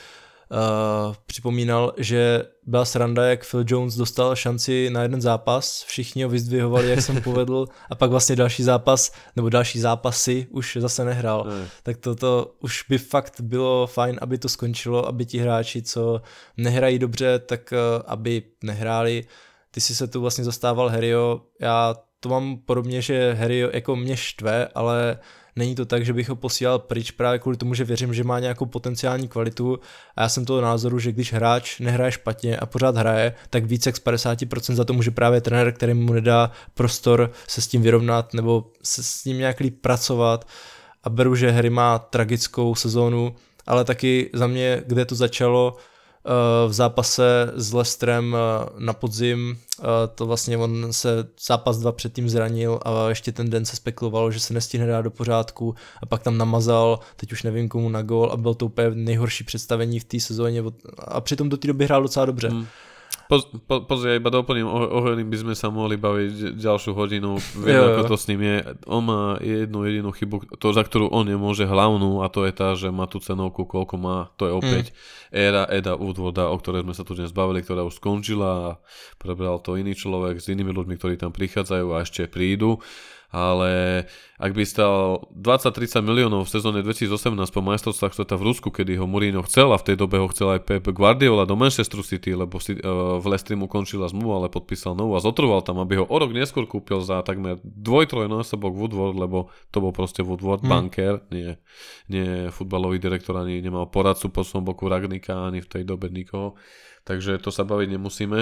uh, 0.50 1.14
připomínal, 1.26 1.92
že 1.96 2.42
byla 2.66 2.84
sranda, 2.84 3.24
jak 3.24 3.50
Phil 3.50 3.64
Jones 3.66 3.94
dostal 3.94 4.36
šanci 4.36 4.90
na 4.90 5.02
jeden 5.02 5.20
zápas, 5.20 5.84
všichni 5.86 6.22
ho 6.22 6.28
vyzdvihovali, 6.28 6.90
jak 6.90 7.00
jsem 7.02 7.22
povedl, 7.22 7.66
a 7.90 7.94
pak 7.94 8.10
vlastně 8.10 8.36
další 8.36 8.62
zápas, 8.62 9.12
nebo 9.36 9.48
další 9.48 9.80
zápasy 9.80 10.46
už 10.50 10.78
zase 10.80 11.04
nehrál. 11.04 11.44
Mm. 11.44 11.66
Tak 11.82 11.96
toto 11.96 12.14
to 12.20 12.54
už 12.60 12.84
by 12.88 12.98
fakt 12.98 13.40
bylo 13.40 13.86
fajn, 13.86 14.18
aby 14.22 14.38
to 14.38 14.48
skončilo, 14.48 15.08
aby 15.08 15.26
ti 15.26 15.38
hráči, 15.38 15.82
co 15.82 16.22
nehrají 16.56 16.98
dobře, 16.98 17.38
tak 17.38 17.72
uh, 17.72 18.02
aby 18.06 18.42
nehráli. 18.64 19.24
Ty 19.70 19.80
si 19.80 19.94
se 19.94 20.06
tu 20.06 20.20
vlastně 20.20 20.44
zastával 20.44 20.88
Harryho, 20.88 21.42
já 21.60 21.94
to 22.20 22.28
mám 22.28 22.56
podobně, 22.56 23.02
že 23.02 23.32
Harry 23.32 23.58
jako 23.72 23.96
mě 23.96 24.16
štve, 24.16 24.68
ale 24.74 25.18
uh, 25.18 25.39
Není 25.56 25.74
to 25.74 25.86
tak, 25.86 26.04
že 26.04 26.12
bych 26.12 26.28
ho 26.28 26.36
posílal 26.36 26.78
pryč 26.78 27.10
právě 27.10 27.38
kvůli 27.38 27.56
tomu, 27.56 27.74
že 27.74 27.84
věřím, 27.84 28.14
že 28.14 28.24
má 28.24 28.40
nějakou 28.40 28.66
potenciální 28.66 29.28
kvalitu. 29.28 29.80
A 30.16 30.22
já 30.22 30.28
jsem 30.28 30.44
toho 30.44 30.60
názoru, 30.60 30.98
že 30.98 31.12
když 31.12 31.32
hráč 31.32 31.80
nehraje 31.80 32.12
špatně 32.12 32.56
a 32.56 32.66
pořád 32.66 32.96
hraje, 32.96 33.34
tak 33.50 33.64
více 33.64 33.88
jak 33.88 33.96
z 33.96 34.04
50% 34.04 34.74
za 34.74 34.84
to 34.84 34.92
může 34.92 35.10
právě 35.10 35.40
trenér, 35.40 35.72
který 35.72 35.94
mu 35.94 36.12
nedá 36.12 36.50
prostor 36.74 37.32
se 37.48 37.60
s 37.60 37.66
tím 37.66 37.82
vyrovnat 37.82 38.34
nebo 38.34 38.64
se 38.82 39.02
s 39.02 39.24
ním 39.24 39.38
nějak 39.38 39.60
líp 39.60 39.80
pracovat. 39.80 40.48
A 41.04 41.10
beru, 41.10 41.34
že 41.34 41.50
Harry 41.50 41.70
má 41.70 41.98
tragickou 41.98 42.74
sezónu, 42.74 43.34
ale 43.66 43.84
taky 43.84 44.30
za 44.32 44.46
mě, 44.46 44.82
kde 44.86 45.04
to 45.04 45.14
začalo, 45.14 45.76
v 46.68 46.72
zápase 46.72 47.52
s 47.54 47.72
Lestrem 47.72 48.36
eh, 48.36 48.70
na 48.78 48.92
podzim, 48.92 49.58
eh, 49.78 49.84
to 50.14 50.26
vlastně 50.26 50.56
on 50.58 50.86
se 50.90 51.28
zápas 51.46 51.78
dva 51.78 51.92
předtím 51.92 52.28
zranil 52.28 52.80
a 52.84 53.08
ještě 53.08 53.32
ten 53.32 53.50
den 53.50 53.64
se 53.64 53.76
spekulovalo, 53.76 54.30
že 54.30 54.40
se 54.40 54.54
nestihne 54.54 54.86
dát 54.86 55.02
do 55.02 55.10
pořádku 55.10 55.74
a 56.02 56.06
pak 56.06 56.22
tam 56.22 56.38
namazal, 56.38 56.98
teď 57.16 57.32
už 57.32 57.42
nevím 57.42 57.68
komu 57.68 57.88
na 57.88 58.02
gol 58.02 58.30
a 58.32 58.36
byl 58.36 58.54
to 58.54 58.66
úplně 58.66 58.90
nejhorší 58.90 59.44
představení 59.44 60.00
v 60.00 60.04
té 60.04 60.20
sezóně 60.20 60.62
a 60.98 61.20
přitom 61.20 61.48
do 61.48 61.56
té 61.56 61.68
doby 61.68 61.84
hrál 61.84 62.02
docela 62.02 62.26
dobře. 62.26 62.48
Hmm. 62.48 62.66
Poz, 63.30 63.46
po, 63.46 63.86
pozri, 63.86 64.18
iba 64.18 64.26
doplním, 64.26 64.66
o, 64.66 64.78
o 64.90 64.98
by 65.06 65.36
sme 65.38 65.54
sa 65.54 65.70
mohli 65.70 65.94
baviť 65.94 66.58
ďalšiu 66.58 66.98
hodinu, 66.98 67.38
viem 67.62 67.78
ako 67.78 68.10
to 68.10 68.16
s 68.18 68.26
ním 68.26 68.42
je. 68.42 68.56
On 68.90 68.98
má 69.06 69.38
jednu 69.38 69.86
jedinú 69.86 70.10
chybu, 70.10 70.58
to 70.58 70.74
za 70.74 70.82
ktorú 70.82 71.06
on 71.14 71.30
nemôže 71.30 71.62
hlavnú 71.62 72.26
a 72.26 72.28
to 72.28 72.42
je 72.42 72.50
tá, 72.50 72.74
že 72.74 72.90
má 72.90 73.06
tú 73.06 73.22
cenovku, 73.22 73.70
koľko 73.70 73.94
má, 74.02 74.34
to 74.34 74.50
je 74.50 74.52
opäť 74.58 74.84
mm. 74.90 74.94
éra 75.30 75.62
Eda 75.70 75.94
Woodwarda, 75.94 76.50
o 76.50 76.58
ktorej 76.58 76.82
sme 76.82 76.94
sa 76.98 77.06
tu 77.06 77.14
dnes 77.14 77.30
bavili, 77.30 77.62
ktorá 77.62 77.86
už 77.86 78.02
skončila 78.02 78.50
a 78.50 78.70
prebral 79.22 79.62
to 79.62 79.78
iný 79.78 79.94
človek 79.94 80.42
s 80.42 80.50
inými 80.50 80.74
ľuďmi, 80.74 80.98
ktorí 80.98 81.14
tam 81.14 81.30
prichádzajú 81.30 81.86
a 81.94 82.02
ešte 82.02 82.26
prídu. 82.26 82.82
Ale 83.30 84.04
ak 84.42 84.52
by 84.58 84.66
stal 84.66 85.30
20-30 85.38 86.02
miliónov 86.02 86.42
v 86.46 86.50
sezóne 86.50 86.82
2018 86.82 87.30
po 87.54 87.62
majstrovstvách 87.62 88.18
sveta 88.18 88.34
v 88.34 88.46
Rusku, 88.50 88.74
kedy 88.74 88.98
ho 88.98 89.06
Mourinho 89.06 89.46
chcel 89.46 89.70
a 89.70 89.78
v 89.78 89.86
tej 89.86 89.96
dobe 90.02 90.18
ho 90.18 90.26
chcel 90.34 90.58
aj 90.58 90.66
Pep 90.66 90.84
Guardiola 90.90 91.46
do 91.46 91.54
Manchester 91.54 92.02
City, 92.02 92.34
lebo 92.34 92.58
si, 92.58 92.74
uh, 92.74 93.22
v 93.22 93.26
Leicester 93.30 93.54
mu 93.54 93.70
končila 93.70 94.10
zmluva, 94.10 94.42
ale 94.42 94.48
podpísal 94.50 94.98
novú 94.98 95.14
a 95.14 95.22
zotrval 95.22 95.62
tam, 95.62 95.78
aby 95.78 96.02
ho 96.02 96.04
o 96.10 96.16
rok 96.18 96.34
neskôr 96.34 96.66
kúpil 96.66 96.98
za 97.06 97.22
takmer 97.22 97.62
dvoj-trojnásobok 97.62 98.74
Woodward, 98.74 99.14
lebo 99.14 99.54
to 99.70 99.78
bol 99.78 99.94
proste 99.94 100.26
Woodward 100.26 100.66
hmm. 100.66 100.70
banker, 100.70 101.22
nie, 101.30 101.54
nie 102.10 102.50
futbalový 102.50 102.98
direktor, 102.98 103.38
ani 103.38 103.62
nemal 103.62 103.86
poradcu 103.86 104.34
po 104.34 104.42
svojom 104.42 104.66
boku 104.66 104.90
Ragnika, 104.90 105.46
ani 105.46 105.62
v 105.62 105.70
tej 105.70 105.82
dobe 105.86 106.10
nikoho 106.10 106.58
takže 107.04 107.40
to 107.40 107.50
sa 107.50 107.64
baviť 107.64 107.88
nemusíme. 107.96 108.38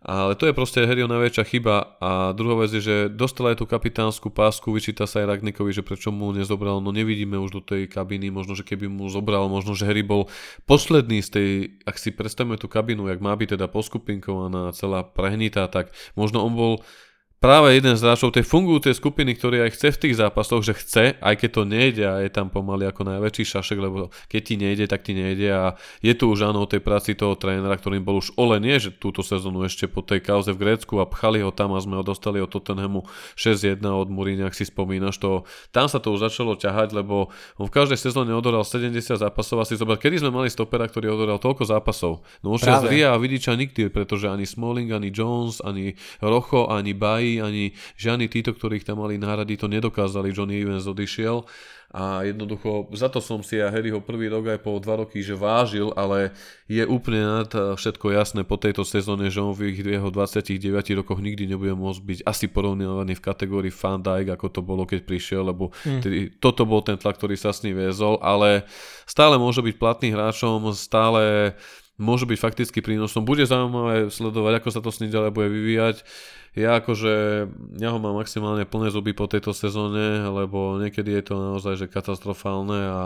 Ale 0.00 0.32
to 0.32 0.48
je 0.48 0.56
proste 0.56 0.80
Harryho 0.80 1.12
najväčšia 1.12 1.44
chyba. 1.44 2.00
A 2.00 2.32
druhá 2.32 2.64
vec 2.64 2.72
je, 2.72 2.80
že 2.80 2.96
dostal 3.12 3.52
aj 3.52 3.60
tú 3.60 3.68
kapitánsku 3.68 4.32
pásku, 4.32 4.72
vyčíta 4.72 5.04
sa 5.04 5.20
aj 5.20 5.36
Ragnikovi, 5.36 5.76
že 5.76 5.84
prečo 5.84 6.08
mu 6.08 6.32
nezobral, 6.32 6.80
no 6.80 6.88
nevidíme 6.88 7.36
už 7.36 7.60
do 7.60 7.62
tej 7.62 7.84
kabiny, 7.84 8.32
možno, 8.32 8.56
že 8.56 8.64
keby 8.64 8.88
mu 8.88 9.12
zobral, 9.12 9.44
možno, 9.52 9.76
že 9.76 9.84
Harry 9.84 10.00
bol 10.00 10.32
posledný 10.64 11.20
z 11.20 11.28
tej, 11.28 11.48
ak 11.84 12.00
si 12.00 12.16
predstavíme 12.16 12.56
tú 12.56 12.64
kabinu, 12.64 13.12
jak 13.12 13.20
má 13.20 13.36
byť 13.36 13.60
teda 13.60 13.68
poskupinkovaná, 13.68 14.72
celá 14.72 15.04
prehnitá, 15.04 15.68
tak 15.68 15.92
možno 16.16 16.48
on 16.48 16.52
bol 16.56 16.72
práve 17.40 17.72
jeden 17.72 17.96
z 17.96 18.04
hráčov 18.04 18.36
tej 18.36 18.44
fungujúcej 18.44 18.92
skupiny, 18.92 19.32
ktorý 19.32 19.64
aj 19.64 19.72
chce 19.72 19.88
v 19.96 20.00
tých 20.04 20.14
zápasoch, 20.20 20.60
že 20.60 20.76
chce, 20.76 21.04
aj 21.16 21.34
keď 21.40 21.50
to 21.56 21.62
nejde 21.64 22.04
a 22.04 22.20
je 22.20 22.28
tam 22.28 22.52
pomaly 22.52 22.84
ako 22.84 23.08
najväčší 23.08 23.56
šašek, 23.56 23.80
lebo 23.80 24.12
keď 24.28 24.40
ti 24.44 24.54
nejde, 24.60 24.84
tak 24.84 25.00
ti 25.00 25.16
nejde 25.16 25.48
a 25.48 25.72
je 26.04 26.12
tu 26.12 26.28
už 26.28 26.52
áno 26.52 26.68
tej 26.68 26.84
práci 26.84 27.16
toho 27.16 27.40
trénera, 27.40 27.80
ktorým 27.80 28.04
bol 28.04 28.20
už 28.20 28.36
ole 28.36 28.60
nie, 28.60 28.76
že 28.76 28.92
túto 28.92 29.24
sezónu 29.24 29.64
ešte 29.64 29.88
po 29.88 30.04
tej 30.04 30.20
kauze 30.20 30.52
v 30.52 30.60
Grécku 30.60 31.00
a 31.00 31.08
pchali 31.08 31.40
ho 31.40 31.48
tam 31.48 31.72
a 31.72 31.80
sme 31.80 31.96
ho 31.96 32.04
dostali 32.04 32.44
od 32.44 32.52
Tottenhamu 32.52 33.08
6-1 33.40 33.80
od 33.88 34.12
Mourinho, 34.12 34.44
ak 34.44 34.52
si 34.52 34.68
spomínaš 34.68 35.16
to. 35.16 35.48
Tam 35.72 35.88
sa 35.88 35.96
to 35.96 36.12
už 36.12 36.28
začalo 36.28 36.60
ťahať, 36.60 36.92
lebo 36.92 37.32
on 37.56 37.64
v 37.64 37.72
každej 37.72 37.96
sezóne 37.96 38.36
odoral 38.36 38.68
70 38.68 39.00
zápasov 39.16 39.64
a 39.64 39.64
si 39.64 39.80
zober, 39.80 39.96
kedy 39.96 40.20
sme 40.20 40.28
mali 40.28 40.52
stopera, 40.52 40.84
ktorý 40.84 41.16
odoral 41.16 41.40
toľko 41.40 41.64
zápasov. 41.64 42.20
No 42.44 42.52
už 42.60 42.68
Ria 42.84 43.16
a 43.16 43.20
Vidiča 43.20 43.56
nikdy, 43.56 43.88
pretože 43.88 44.28
ani 44.28 44.44
Smalling, 44.44 44.92
ani 44.92 45.08
Jones, 45.08 45.64
ani 45.64 45.96
Rocho, 46.20 46.68
ani 46.68 46.92
Baji 46.92 47.29
ani 47.38 47.78
žiadni 47.94 48.26
títo, 48.26 48.50
ktorých 48.50 48.82
tam 48.82 49.06
mali 49.06 49.14
náhrady, 49.20 49.54
to 49.54 49.70
nedokázali. 49.70 50.34
Johnny 50.34 50.58
Evans 50.58 50.90
odišiel 50.90 51.46
a 51.90 52.22
jednoducho 52.22 52.86
za 52.94 53.10
to 53.10 53.18
som 53.18 53.42
si 53.42 53.58
ja 53.58 53.66
Harryho 53.66 53.98
prvý 53.98 54.30
rok 54.30 54.46
aj 54.46 54.62
po 54.62 54.78
dva 54.78 55.02
roky, 55.02 55.26
že 55.26 55.34
vážil, 55.34 55.90
ale 55.98 56.30
je 56.70 56.86
úplne 56.86 57.18
nad 57.18 57.50
všetko 57.50 58.14
jasné 58.14 58.46
po 58.46 58.54
tejto 58.54 58.86
sezóne, 58.86 59.26
že 59.26 59.42
on 59.42 59.50
v 59.50 59.74
jeho 59.74 60.06
29 60.06 60.54
rokoch 61.02 61.18
nikdy 61.18 61.50
nebude 61.50 61.74
môcť 61.74 62.00
byť 62.06 62.20
asi 62.22 62.46
porovnávaný 62.46 63.18
v 63.18 63.26
kategórii 63.26 63.74
Fan 63.74 64.06
Dijk, 64.06 64.38
ako 64.38 64.46
to 64.54 64.60
bolo, 64.62 64.86
keď 64.86 65.02
prišiel, 65.02 65.50
lebo 65.50 65.74
hmm. 65.82 65.98
tedy, 65.98 66.30
toto 66.38 66.62
bol 66.62 66.78
ten 66.86 66.94
tlak, 66.94 67.18
ktorý 67.18 67.34
sa 67.34 67.50
s 67.50 67.66
ním 67.66 67.74
viezol, 67.74 68.22
ale 68.22 68.70
stále 69.02 69.34
môže 69.34 69.58
byť 69.58 69.74
platným 69.74 70.14
hráčom, 70.14 70.70
stále 70.78 71.58
môže 72.00 72.24
byť 72.24 72.38
fakticky 72.40 72.80
prínosom. 72.80 73.28
Bude 73.28 73.44
zaujímavé 73.44 74.08
sledovať, 74.08 74.64
ako 74.64 74.68
sa 74.72 74.80
to 74.80 74.88
s 74.88 75.04
ním 75.04 75.12
ďalej 75.12 75.30
bude 75.30 75.48
vyvíjať 75.52 76.02
ja 76.58 76.82
akože, 76.82 77.46
ja 77.78 77.94
ho 77.94 77.98
mám 78.02 78.18
maximálne 78.18 78.66
plné 78.66 78.90
zuby 78.90 79.14
po 79.14 79.30
tejto 79.30 79.54
sezóne, 79.54 80.26
lebo 80.26 80.82
niekedy 80.82 81.14
je 81.14 81.30
to 81.30 81.34
naozaj 81.38 81.78
že 81.78 81.86
katastrofálne 81.86 82.90
a 82.90 83.02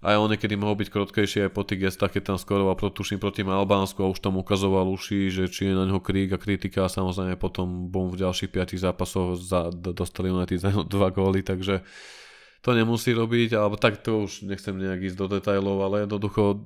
aj 0.00 0.16
on 0.16 0.30
niekedy 0.32 0.54
mohol 0.56 0.78
byť 0.78 0.88
krotkejší 0.88 1.38
aj 1.44 1.52
po 1.52 1.66
tých 1.66 1.90
gestách, 1.90 2.14
keď 2.14 2.32
tam 2.32 2.38
skoroval 2.40 2.78
tuším 2.78 3.20
proti 3.20 3.42
Albánsku 3.42 4.00
a 4.00 4.08
už 4.08 4.22
tam 4.22 4.38
ukazoval 4.38 4.86
uši, 4.86 5.28
že 5.28 5.44
či 5.50 5.68
je 5.68 5.74
na 5.76 5.84
ňo 5.84 6.00
krík 6.00 6.32
a 6.32 6.38
kritika 6.40 6.86
a 6.86 6.92
samozrejme 6.92 7.36
potom 7.36 7.90
bom 7.90 8.08
v 8.08 8.22
ďalších 8.22 8.48
5 8.48 8.80
zápasoch 8.80 9.36
za, 9.36 9.68
dostali 9.74 10.30
United 10.30 10.62
za 10.62 10.70
dva 10.86 11.10
góly, 11.10 11.42
takže 11.42 11.82
to 12.62 12.70
nemusí 12.72 13.12
robiť, 13.12 13.58
alebo 13.58 13.76
tak 13.76 14.00
to 14.00 14.24
už 14.24 14.46
nechcem 14.46 14.78
nejak 14.78 15.10
ísť 15.10 15.16
do 15.18 15.26
detajlov, 15.36 15.84
ale 15.84 15.96
jednoducho 16.06 16.64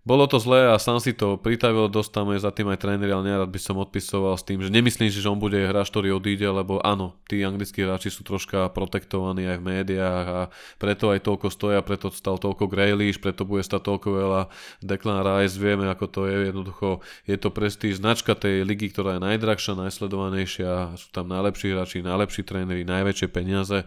bolo 0.00 0.24
to 0.24 0.40
zlé 0.40 0.72
a 0.72 0.80
sám 0.80 0.96
si 0.96 1.12
to 1.12 1.36
pritavil, 1.36 1.92
dostame 1.92 2.40
za 2.40 2.48
tým 2.48 2.72
aj 2.72 2.80
tréner, 2.80 3.12
ale 3.12 3.36
nerad 3.36 3.52
by 3.52 3.60
som 3.60 3.76
odpisoval 3.76 4.32
s 4.32 4.46
tým, 4.48 4.64
že 4.64 4.72
nemyslím 4.72 5.12
si, 5.12 5.20
že 5.20 5.28
on 5.28 5.36
bude 5.36 5.60
hráč, 5.60 5.92
ktorý 5.92 6.16
odíde, 6.16 6.48
lebo 6.48 6.80
áno, 6.80 7.20
tí 7.28 7.44
anglickí 7.44 7.84
hráči 7.84 8.08
sú 8.08 8.24
troška 8.24 8.72
protektovaní 8.72 9.44
aj 9.44 9.60
v 9.60 9.66
médiách 9.68 10.26
a 10.26 10.40
preto 10.80 11.12
aj 11.12 11.20
toľko 11.20 11.52
stoja, 11.52 11.84
preto 11.84 12.08
stal 12.08 12.40
toľko 12.40 12.64
Grealish, 12.72 13.20
preto 13.20 13.44
bude 13.44 13.60
stať 13.60 13.92
toľko 13.92 14.08
veľa. 14.08 14.42
Declan 14.80 15.20
Rice, 15.20 15.60
vieme 15.60 15.84
ako 15.92 16.06
to 16.08 16.20
je, 16.24 16.48
jednoducho 16.48 17.04
je 17.28 17.36
to 17.36 17.52
prestíž. 17.52 18.00
Značka 18.00 18.32
tej 18.32 18.64
ligy, 18.64 18.88
ktorá 18.88 19.20
je 19.20 19.24
najdrahšia, 19.36 19.76
najsledovanejšia, 19.76 20.96
sú 20.96 21.08
tam 21.12 21.28
najlepší 21.28 21.76
hráči, 21.76 22.00
najlepší 22.00 22.42
tréneri, 22.48 22.88
najväčšie 22.88 23.28
peniaze 23.28 23.84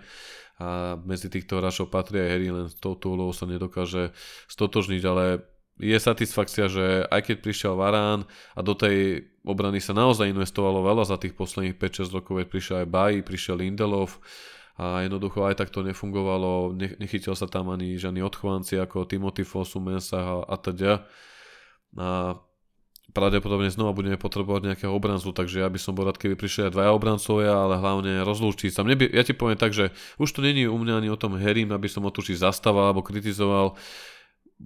a 0.61 0.93
medzi 1.01 1.33
týchto 1.33 1.57
hráčov 1.57 1.89
patrí 1.89 2.21
aj 2.21 2.29
Harry, 2.29 2.53
len 2.53 2.69
s 2.69 2.77
touto 2.77 3.17
sa 3.33 3.49
nedokáže 3.49 4.13
stotožniť, 4.45 5.01
ale 5.09 5.41
je 5.81 5.97
satisfakcia, 5.97 6.69
že 6.69 6.85
aj 7.09 7.21
keď 7.25 7.35
prišiel 7.41 7.73
Varán 7.73 8.29
a 8.53 8.61
do 8.61 8.77
tej 8.77 9.25
obrany 9.41 9.81
sa 9.81 9.97
naozaj 9.97 10.29
investovalo 10.29 10.85
veľa 10.85 11.09
za 11.09 11.17
tých 11.17 11.33
posledných 11.33 11.75
5-6 11.81 12.13
rokov, 12.13 12.39
veď 12.39 12.47
prišiel 12.47 12.75
aj 12.85 12.87
Baji, 12.93 13.19
prišiel 13.25 13.55
Lindelov 13.57 14.21
a 14.77 15.05
jednoducho 15.05 15.45
aj 15.45 15.61
tak 15.61 15.69
to 15.69 15.85
nefungovalo, 15.85 16.73
nechytil 16.77 17.37
sa 17.37 17.45
tam 17.45 17.69
ani 17.69 17.97
žiadni 17.97 18.21
odchovanci 18.25 18.77
ako 18.81 19.05
Timothy 19.05 19.45
Fosu, 19.45 19.77
Mensah 19.77 20.45
a, 20.45 20.55
teda. 20.57 21.05
A 21.93 22.37
pravdepodobne 23.13 23.69
znova 23.69 23.93
budeme 23.93 24.17
potrebovať 24.17 24.73
nejakého 24.73 24.89
obrancu, 24.89 25.29
takže 25.29 25.61
ja 25.61 25.69
by 25.69 25.77
som 25.77 25.93
bol 25.93 26.09
rád, 26.09 26.17
keby 26.17 26.33
prišli 26.33 26.69
aj 26.69 26.73
dvaja 26.73 26.91
obrancovia, 26.93 27.53
ale 27.53 27.77
hlavne 27.77 28.25
rozlúčiť 28.25 28.73
sa. 28.73 28.81
Ja 29.13 29.21
ti 29.21 29.37
poviem 29.37 29.61
tak, 29.61 29.77
že 29.77 29.93
už 30.17 30.29
to 30.33 30.41
není 30.41 30.65
u 30.65 30.73
mňa 30.73 31.05
ani 31.05 31.09
o 31.13 31.21
tom 31.21 31.37
herím, 31.37 31.69
aby 31.69 31.85
som 31.85 32.01
ho 32.01 32.09
tu 32.09 32.25
či 32.25 32.33
zastával 32.33 32.89
alebo 32.89 33.05
kritizoval 33.05 33.77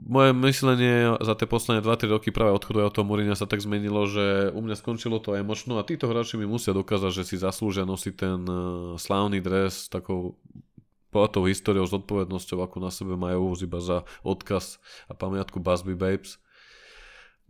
moje 0.05 0.31
myslenie 0.45 1.17
za 1.17 1.33
tie 1.33 1.49
posledné 1.49 1.81
2-3 1.81 2.13
roky 2.13 2.29
práve 2.29 2.53
odchodu 2.53 2.85
od 2.85 2.93
toho 2.93 3.07
Mourinha 3.07 3.33
sa 3.33 3.49
tak 3.49 3.63
zmenilo, 3.63 4.05
že 4.05 4.53
u 4.53 4.61
mňa 4.61 4.75
skončilo 4.77 5.17
to 5.17 5.33
emočno 5.33 5.81
a 5.81 5.87
títo 5.87 6.05
hráči 6.05 6.37
mi 6.37 6.45
musia 6.45 6.77
dokázať, 6.77 7.11
že 7.11 7.23
si 7.25 7.35
zaslúžia 7.41 7.89
nosiť 7.89 8.13
ten 8.13 8.39
uh, 8.45 8.93
slávny 9.01 9.41
dres 9.41 9.87
s 9.87 9.91
takou 9.91 10.37
bohatou 11.09 11.49
históriou, 11.49 11.87
s 11.87 11.95
odpovednosťou, 11.97 12.61
ako 12.61 12.77
na 12.83 12.91
sebe 12.93 13.17
majú 13.17 13.57
iba 13.57 13.79
za 13.81 14.05
odkaz 14.21 14.77
a 15.09 15.17
pamiatku 15.17 15.57
Busby 15.57 15.97
Babes. 15.97 16.37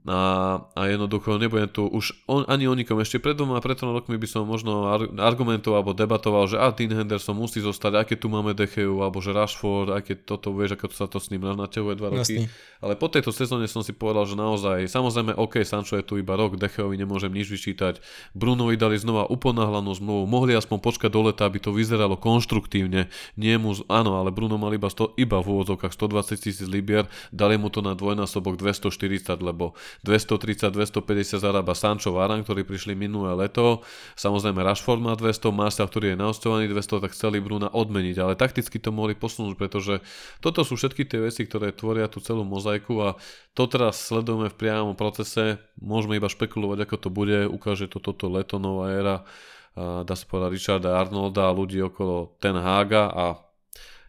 A, 0.08 0.64
a 0.72 0.88
jednoducho 0.88 1.36
nebudem 1.36 1.68
tu 1.68 1.84
už 1.84 2.16
on, 2.32 2.48
ani 2.48 2.64
o 2.64 2.72
nikom. 2.72 2.96
Ešte 3.04 3.20
pred 3.20 3.36
dvoma 3.36 3.60
pred 3.60 3.76
rokmi 3.76 4.16
by 4.16 4.24
som 4.24 4.48
možno 4.48 4.88
argumentoval 5.20 5.84
alebo 5.84 5.92
debatoval, 5.92 6.48
že 6.48 6.56
a 6.56 6.72
Dean 6.72 6.96
Henderson 6.96 7.36
musí 7.36 7.60
zostať, 7.60 8.08
keď 8.08 8.18
tu 8.24 8.32
máme 8.32 8.56
Decheu, 8.56 9.04
alebo 9.04 9.20
že 9.20 9.36
Rashford, 9.36 9.92
keď 10.08 10.18
toto, 10.24 10.56
vieš, 10.56 10.80
ako 10.80 10.96
sa 10.96 11.12
to 11.12 11.20
s 11.20 11.28
ním 11.28 11.44
naťahuje 11.44 11.96
dva 12.00 12.10
roky. 12.16 12.48
Jasný. 12.48 12.48
Ale 12.80 12.96
po 12.96 13.12
tejto 13.12 13.36
sezóne 13.36 13.68
som 13.68 13.84
si 13.84 13.92
povedal, 13.92 14.24
že 14.24 14.40
naozaj, 14.40 14.88
samozrejme, 14.88 15.36
OK, 15.36 15.60
Sancho 15.68 16.00
je 16.00 16.08
tu 16.08 16.16
iba 16.16 16.40
rok, 16.40 16.56
Decheovi 16.56 16.96
nemôžem 16.96 17.34
nič 17.34 17.52
vyčítať. 17.52 18.00
Brunovi 18.32 18.80
dali 18.80 18.96
znova 18.96 19.28
uponáhlanú 19.28 19.92
zmluvu, 19.92 20.24
mohli 20.24 20.56
aspoň 20.56 20.78
počkať 20.80 21.10
do 21.12 21.28
leta, 21.28 21.44
aby 21.44 21.60
to 21.60 21.76
vyzeralo 21.76 22.16
konštruktívne. 22.16 23.12
Nie 23.36 23.60
mu, 23.60 23.76
áno, 23.92 24.24
ale 24.24 24.32
Bruno 24.32 24.56
mal 24.56 24.72
iba, 24.72 24.88
100, 24.88 25.20
iba 25.20 25.42
v 25.44 25.48
úvodzovkách 25.52 25.92
120 25.92 26.38
tisíc 26.40 26.68
libier, 26.70 27.10
dali 27.36 27.60
mu 27.60 27.68
to 27.68 27.84
na 27.84 27.92
dvojnásobok 27.92 28.56
240, 28.56 29.42
lebo 29.42 29.74
230-250 30.06 31.42
zarába 31.42 31.74
Sancho 31.74 32.14
Varan, 32.14 32.44
ktorí 32.44 32.68
prišli 32.68 32.94
minulé 32.94 33.34
leto. 33.34 33.82
Samozrejme 34.20 34.62
Rashford 34.62 35.02
má 35.02 35.14
200, 35.18 35.50
Marcel, 35.54 35.88
ktorý 35.90 36.14
je 36.14 36.18
naostovaný 36.18 36.66
200, 36.70 37.04
tak 37.08 37.16
chceli 37.16 37.42
Bruna 37.42 37.72
odmeniť. 37.72 38.16
Ale 38.22 38.34
takticky 38.38 38.78
to 38.78 38.94
mohli 38.94 39.18
posunúť, 39.18 39.58
pretože 39.58 40.04
toto 40.44 40.62
sú 40.62 40.78
všetky 40.78 41.08
tie 41.08 41.24
veci, 41.24 41.48
ktoré 41.48 41.74
tvoria 41.74 42.06
tú 42.12 42.22
celú 42.22 42.46
mozaiku 42.46 43.00
a 43.02 43.10
to 43.58 43.66
teraz 43.66 43.98
sledujeme 44.10 44.54
v 44.54 44.60
priamom 44.60 44.94
procese. 44.94 45.58
Môžeme 45.82 46.20
iba 46.20 46.30
špekulovať, 46.30 46.86
ako 46.86 46.96
to 46.98 47.10
bude. 47.10 47.50
Ukáže 47.50 47.90
to 47.90 47.98
toto 48.04 48.30
leto, 48.30 48.60
nová 48.60 48.94
éra 48.94 49.18
dá 49.78 50.14
sa 50.18 50.26
povedať 50.26 50.50
Richarda 50.58 50.98
Arnolda 50.98 51.54
a 51.54 51.54
ľudí 51.54 51.78
okolo 51.86 52.34
Ten 52.42 52.58
Haga 52.58 53.14
a 53.14 53.26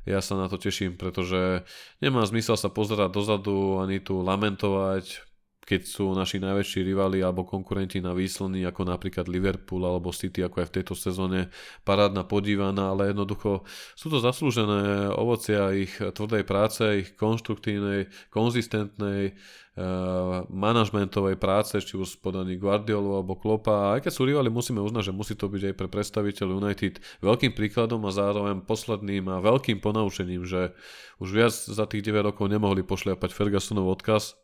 ja 0.08 0.24
sa 0.24 0.40
na 0.40 0.48
to 0.48 0.56
teším, 0.56 0.96
pretože 0.96 1.60
nemá 2.00 2.24
zmysel 2.24 2.56
sa 2.56 2.72
pozerať 2.72 3.12
dozadu 3.12 3.76
ani 3.76 4.00
tu 4.00 4.24
lamentovať, 4.24 5.27
keď 5.68 5.84
sú 5.84 6.16
naši 6.16 6.40
najväčší 6.40 6.80
rivali 6.80 7.20
alebo 7.20 7.44
konkurenti 7.44 8.00
na 8.00 8.16
výslny, 8.16 8.64
ako 8.64 8.88
napríklad 8.88 9.28
Liverpool 9.28 9.84
alebo 9.84 10.16
City, 10.16 10.40
ako 10.40 10.64
aj 10.64 10.68
v 10.72 10.74
tejto 10.80 10.94
sezóne 10.96 11.52
parádna 11.84 12.24
podívaná, 12.24 12.96
ale 12.96 13.12
jednoducho 13.12 13.68
sú 13.92 14.08
to 14.08 14.16
zaslúžené 14.24 15.12
ovocia 15.12 15.68
ich 15.76 15.92
tvrdej 16.00 16.48
práce, 16.48 17.04
ich 17.04 17.12
konštruktívnej, 17.20 18.08
konzistentnej, 18.32 19.36
Uh, 19.78 20.42
manažmentovej 20.50 21.38
práce, 21.38 21.78
či 21.78 21.94
už 21.94 22.18
podaní 22.18 22.58
Guardiolu 22.58 23.14
alebo 23.14 23.38
Klopa. 23.38 23.70
A 23.70 23.88
aj 23.94 24.10
keď 24.10 24.12
sú 24.18 24.26
rivali, 24.26 24.50
musíme 24.50 24.82
uznať, 24.82 25.06
že 25.06 25.12
musí 25.14 25.38
to 25.38 25.46
byť 25.46 25.70
aj 25.70 25.74
pre 25.78 25.86
predstaviteľ 25.86 26.58
United 26.58 26.98
veľkým 27.22 27.54
príkladom 27.54 28.02
a 28.02 28.10
zároveň 28.10 28.66
posledným 28.66 29.30
a 29.30 29.38
veľkým 29.38 29.78
ponaučením, 29.78 30.42
že 30.42 30.74
už 31.22 31.30
viac 31.30 31.54
za 31.54 31.86
tých 31.86 32.02
9 32.10 32.34
rokov 32.34 32.50
nemohli 32.50 32.82
pošliapať 32.82 33.30
Fergusonov 33.30 33.86
odkaz, 34.02 34.34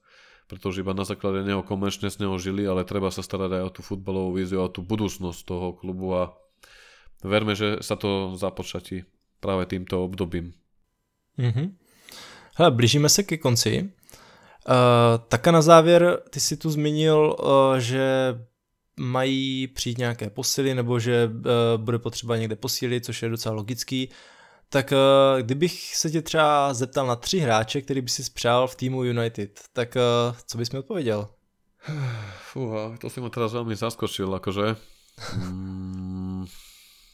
pretože 0.49 0.80
iba 0.80 0.92
na 0.92 1.05
základe 1.05 1.45
neho 1.45 1.64
komerčne 1.64 2.11
z 2.11 2.20
neho 2.24 2.36
žili, 2.38 2.68
ale 2.68 2.84
treba 2.84 3.09
sa 3.09 3.24
starať 3.24 3.61
aj 3.61 3.62
o 3.64 3.70
tú 3.70 3.80
futbalovú 3.80 4.36
víziu, 4.36 4.61
o 4.61 4.68
tú 4.68 4.84
budúcnosť 4.84 5.40
toho 5.45 5.72
klubu 5.72 6.12
a 6.14 6.22
verme, 7.24 7.57
že 7.57 7.80
sa 7.80 7.97
to 7.97 8.36
započatí 8.36 9.09
práve 9.40 9.66
týmto 9.66 10.05
obdobím. 10.05 10.53
Mm-hmm. 11.38 11.68
Hele, 12.57 12.70
blížíme 12.70 13.09
se 13.09 13.22
ke 13.22 13.36
konci. 13.36 13.90
Uh, 14.68 15.24
taka 15.28 15.51
na 15.51 15.62
závěr, 15.62 16.22
ty 16.30 16.40
si 16.40 16.57
tu 16.57 16.70
zmínil, 16.70 17.36
uh, 17.36 17.76
že 17.76 18.34
mají 18.97 19.66
přijít 19.66 19.99
nějaké 19.99 20.30
posily 20.30 20.74
nebo 20.74 20.99
že 20.99 21.26
uh, 21.26 21.82
bude 21.82 21.99
potřeba 21.99 22.36
někde 22.36 22.57
posílit, 22.57 23.05
což 23.05 23.22
je 23.22 23.28
docela 23.28 23.55
logický. 23.55 24.09
Tak 24.68 24.92
uh, 24.92 25.42
kdybych 25.42 25.96
se 25.96 26.10
tě 26.10 26.22
třeba 26.22 26.74
zeptal 26.74 27.06
na 27.06 27.16
tři 27.16 27.38
hráče, 27.38 27.80
který 27.80 28.00
by 28.00 28.08
si 28.08 28.24
spřál 28.24 28.66
v 28.66 28.74
týmu 28.74 29.04
United, 29.04 29.60
tak 29.72 29.96
uh, 29.96 30.36
co 30.46 30.58
bys 30.58 30.70
mi 30.70 30.78
odpověděl? 30.78 31.28
Fúha, 32.52 32.96
to 32.96 33.10
si 33.10 33.20
ma 33.20 33.28
teraz 33.28 33.52
veľmi 33.52 33.76
zaskočil, 33.76 34.32
akože. 34.32 34.76
Mm, 35.36 36.10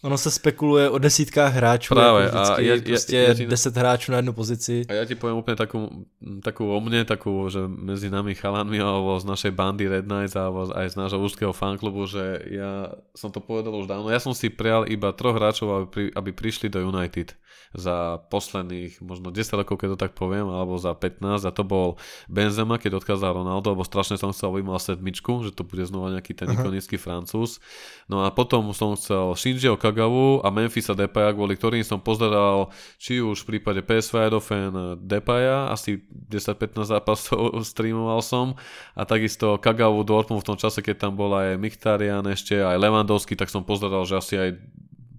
Ono 0.03 0.17
se 0.19 0.31
spekuluje 0.31 0.91
o 0.91 0.99
desítkách 0.99 1.55
hráčů, 1.55 1.95
Práve, 1.95 2.25
jako 2.25 2.37
a 2.37 2.43
vždycky, 2.43 2.67
ja- 2.67 2.75
ja- 2.75 2.83
prostě 2.83 3.17
ja 3.17 3.35
ti- 3.35 3.47
10 3.47 3.77
hráčů 3.77 4.13
na 4.13 4.19
jednu 4.19 4.33
pozici. 4.33 4.83
A 4.89 4.93
ja 4.97 5.05
ti 5.05 5.13
poviem 5.15 5.37
úplne 5.37 5.57
takú, 5.61 6.09
takú 6.41 6.73
o 6.73 6.81
mne, 6.81 7.05
takú, 7.05 7.45
že 7.53 7.69
medzi 7.69 8.09
nami 8.09 8.33
chalanmi 8.33 8.81
alebo 8.81 9.21
z 9.21 9.29
našej 9.29 9.53
bandy 9.53 9.93
Red 9.93 10.09
Knights 10.09 10.33
alebo 10.41 10.73
aj 10.73 10.89
z 10.89 10.97
nášho 10.97 11.21
úzkeho 11.21 11.53
fanklubu, 11.53 12.09
že 12.09 12.25
ja 12.49 12.97
som 13.13 13.29
to 13.29 13.45
povedal 13.45 13.77
už 13.77 13.85
dávno, 13.93 14.09
ja 14.09 14.17
som 14.25 14.33
si 14.33 14.49
prijal 14.49 14.89
iba 14.89 15.13
troch 15.13 15.37
hráčov, 15.37 15.69
aby, 15.69 15.87
pri, 15.93 16.05
aby 16.17 16.31
prišli 16.33 16.73
do 16.73 16.81
United 16.81 17.37
za 17.71 18.19
posledných 18.35 18.99
možno 18.99 19.31
10 19.31 19.63
rokov, 19.63 19.79
keď 19.79 19.95
to 19.95 19.99
tak 19.99 20.13
poviem, 20.19 20.51
alebo 20.51 20.75
za 20.75 20.91
15 20.91 21.47
a 21.47 21.51
to 21.55 21.63
bol 21.63 22.03
Benzema, 22.27 22.83
keď 22.83 22.99
odkázal 22.99 23.39
Ronaldo, 23.39 23.79
lebo 23.79 23.87
strašne 23.87 24.19
som 24.19 24.35
chcel, 24.35 24.51
aby 24.51 24.67
mal 24.67 24.83
sedmičku, 24.83 25.47
že 25.47 25.55
to 25.55 25.63
bude 25.63 25.87
znova 25.87 26.11
nejaký 26.11 26.35
ten 26.35 26.51
ikonický 26.51 26.99
francúz. 26.99 27.63
No 28.11 28.27
a 28.27 28.35
potom 28.35 28.75
som 28.75 28.99
chcel 28.99 29.39
Shinjiho 29.39 29.79
Kagavu 29.79 30.43
a 30.43 30.51
Memphisa 30.51 30.99
Depaya, 30.99 31.31
kvôli 31.31 31.55
ktorým 31.55 31.87
som 31.87 32.03
pozeral 32.03 32.75
či 32.99 33.23
už 33.23 33.47
v 33.47 33.57
prípade 33.57 33.87
PSV 33.87 34.27
Eindhoven 34.27 34.99
Depaya, 35.07 35.71
asi 35.71 36.03
10-15 36.11 36.91
zápasov 36.91 37.55
streamoval 37.71 38.19
som. 38.19 38.59
A 38.99 39.07
takisto 39.07 39.63
Kagavu 39.63 40.03
Dortmund 40.03 40.43
v 40.43 40.49
tom 40.55 40.59
čase, 40.59 40.83
keď 40.83 41.07
tam 41.07 41.13
bol 41.15 41.31
aj 41.39 41.55
Mkhitaryan 41.55 42.27
ešte, 42.35 42.59
aj 42.59 42.83
Lewandowski, 42.83 43.39
tak 43.39 43.47
som 43.47 43.63
pozeral, 43.63 44.03
že 44.03 44.19
asi 44.19 44.35
aj 44.35 44.51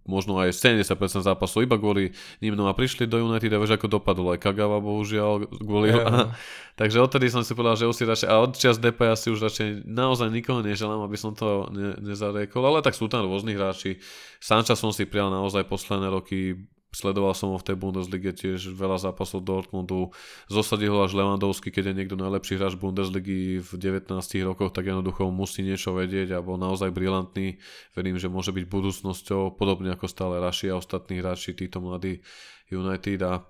možno 0.06 0.38
aj 0.42 0.54
70% 0.58 1.22
zápasov 1.22 1.66
iba 1.66 1.78
kvôli 1.78 2.14
ním. 2.42 2.58
No 2.58 2.66
a 2.66 2.74
prišli 2.74 3.06
do 3.06 3.22
United 3.22 3.54
a 3.54 3.62
vieš 3.62 3.78
ako 3.78 4.02
dopadlo. 4.02 4.34
Aj 4.34 4.40
Kagawa 4.42 4.82
bohužiaľ 4.82 5.46
kvôli... 5.62 5.94
Jo. 5.94 6.34
Takže 6.80 6.98
odtedy 7.04 7.30
som 7.30 7.46
si 7.46 7.54
povedal, 7.54 7.78
že 7.78 7.90
už 7.90 7.96
si 7.96 8.04
radšej... 8.08 8.28
A 8.32 8.42
od 8.42 8.58
čas 8.58 8.82
DP 8.82 9.14
asi 9.14 9.30
už 9.30 9.46
radšej 9.46 9.86
naozaj 9.86 10.34
nikoho 10.34 10.66
neželám, 10.66 11.06
aby 11.06 11.18
som 11.20 11.38
to 11.38 11.70
ne, 11.70 11.94
nezariekol. 12.02 12.66
Ale 12.66 12.82
tak 12.82 12.98
sú 12.98 13.06
tam 13.06 13.30
rôzni 13.30 13.54
hráči. 13.54 14.02
Sancha 14.42 14.74
som 14.74 14.90
si 14.90 15.06
prijal 15.06 15.30
naozaj 15.30 15.70
posledné 15.70 16.10
roky 16.10 16.58
sledoval 16.92 17.32
som 17.32 17.56
ho 17.56 17.58
v 17.58 17.68
tej 17.72 17.78
Bundeslige 17.80 18.32
tiež 18.36 18.76
veľa 18.76 19.00
zápasov 19.00 19.48
Dortmundu, 19.48 20.12
zosadil 20.52 20.92
ho 20.92 21.08
až 21.08 21.16
Lewandowski, 21.16 21.72
keď 21.72 21.92
je 21.92 21.98
niekto 22.04 22.20
najlepší 22.20 22.60
hráč 22.60 22.76
Bundesligy 22.76 23.64
v 23.64 23.72
19 23.80 24.12
rokoch, 24.44 24.76
tak 24.76 24.92
jednoducho 24.92 25.32
musí 25.32 25.64
niečo 25.64 25.96
vedieť 25.96 26.36
a 26.36 26.44
bol 26.44 26.60
naozaj 26.60 26.92
brilantný. 26.92 27.64
Verím, 27.96 28.20
že 28.20 28.28
môže 28.28 28.52
byť 28.52 28.66
budúcnosťou, 28.68 29.56
podobne 29.56 29.96
ako 29.96 30.06
stále 30.12 30.44
Raši 30.44 30.70
a 30.70 30.80
ostatní 30.80 31.24
hráči, 31.24 31.56
títo 31.56 31.80
mladí 31.80 32.20
United 32.68 33.22
a 33.24 33.48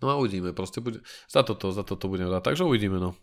No 0.00 0.08
a 0.08 0.16
uvidíme, 0.16 0.56
proste 0.56 0.80
bude, 0.80 1.04
za 1.28 1.42
toto, 1.44 1.72
za 1.72 1.84
toto 1.84 2.08
budem 2.08 2.32
rád, 2.32 2.40
takže 2.40 2.64
uvidíme, 2.64 2.96
no. 2.96 3.14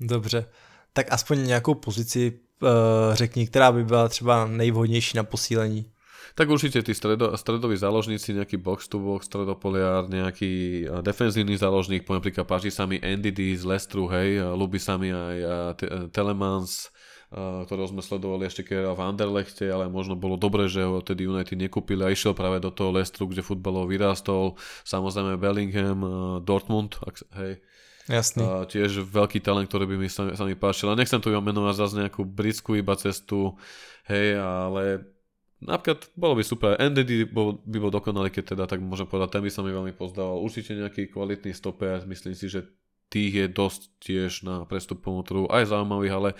Dobře. 0.00 0.46
Tak 0.92 1.12
aspoň 1.12 1.46
nějakou 1.46 1.74
pozici 1.74 2.40
uh, 2.62 2.68
řekni, 3.12 3.46
která 3.46 3.72
by 3.72 3.84
byla 3.84 4.08
třeba 4.08 4.46
nejvhodnější 4.46 5.16
na 5.16 5.24
posílení. 5.24 5.92
Tak 6.36 6.52
určite 6.52 6.84
tí 6.84 6.92
stredo, 6.92 7.32
stredoví 7.32 7.80
záložníci, 7.80 8.36
nejaký 8.36 8.60
box 8.60 8.92
to 8.92 9.00
box, 9.00 9.24
stredopoliár, 9.24 10.12
nejaký 10.12 10.84
eh, 10.84 11.00
defenzívny 11.00 11.56
záložník, 11.56 12.04
poviem 12.04 12.20
príklad, 12.20 12.44
páči 12.44 12.68
sa 12.68 12.84
mi 12.84 13.00
NDD 13.00 13.56
z 13.56 13.64
Lestru, 13.64 14.04
hej, 14.12 14.44
ľúbi 14.52 14.76
sa 14.76 15.00
mi 15.00 15.08
aj 15.08 15.36
Te- 15.80 15.88
eh, 15.88 16.04
Telemans, 16.12 16.92
eh, 17.32 17.64
ktorého 17.64 17.88
sme 17.88 18.04
sledovali 18.04 18.52
ešte 18.52 18.68
keď 18.68 18.92
v 18.92 19.00
Anderlechte, 19.00 19.64
ale 19.64 19.88
možno 19.88 20.12
bolo 20.12 20.36
dobre, 20.36 20.68
že 20.68 20.84
ho 20.84 21.00
tedy 21.00 21.24
United 21.24 21.56
nekúpili 21.56 22.04
a 22.04 22.12
išiel 22.12 22.36
práve 22.36 22.60
do 22.60 22.68
toho 22.68 22.92
Lestru, 22.92 23.32
kde 23.32 23.40
futbalov 23.40 23.88
vyrástol. 23.88 24.60
Samozrejme 24.84 25.40
Bellingham, 25.40 26.04
Dortmund, 26.44 27.00
ak, 27.00 27.16
hej, 27.40 27.64
Jasný. 28.12 28.44
a 28.44 28.68
tiež 28.68 29.08
veľký 29.08 29.40
talent, 29.40 29.72
ktorý 29.72 29.88
by 29.88 29.96
mi 29.96 30.12
sa, 30.12 30.28
sa 30.36 30.44
mi 30.44 30.52
páčil. 30.52 30.92
A 30.92 31.00
nechcem 31.00 31.16
tu 31.16 31.32
menovať 31.32 31.74
zase 31.80 31.94
nejakú 31.96 32.28
britskú 32.28 32.76
iba 32.76 32.92
cestu, 32.92 33.56
hej, 34.04 34.36
ale 34.36 35.15
napríklad 35.62 36.08
bolo 36.16 36.36
by 36.36 36.44
super. 36.44 36.76
NDD 36.76 37.28
bol, 37.28 37.60
by 37.64 37.78
bol 37.80 37.92
dokonalý, 37.92 38.28
keď 38.28 38.56
teda 38.56 38.64
tak 38.68 38.84
môžem 38.84 39.08
povedať, 39.08 39.38
ten 39.38 39.42
by 39.44 39.50
sa 39.52 39.64
mi 39.64 39.72
veľmi 39.72 39.94
pozdával. 39.96 40.42
Určite 40.42 40.76
nejaký 40.76 41.08
kvalitný 41.08 41.56
stoper, 41.56 42.04
myslím 42.04 42.36
si, 42.36 42.50
že 42.50 42.68
tých 43.08 43.32
je 43.32 43.46
dosť 43.46 43.80
tiež 44.02 44.30
na 44.42 44.66
prestupovom 44.66 45.22
trhu, 45.22 45.46
aj 45.46 45.70
zaujímavých, 45.70 46.14
ale 46.14 46.30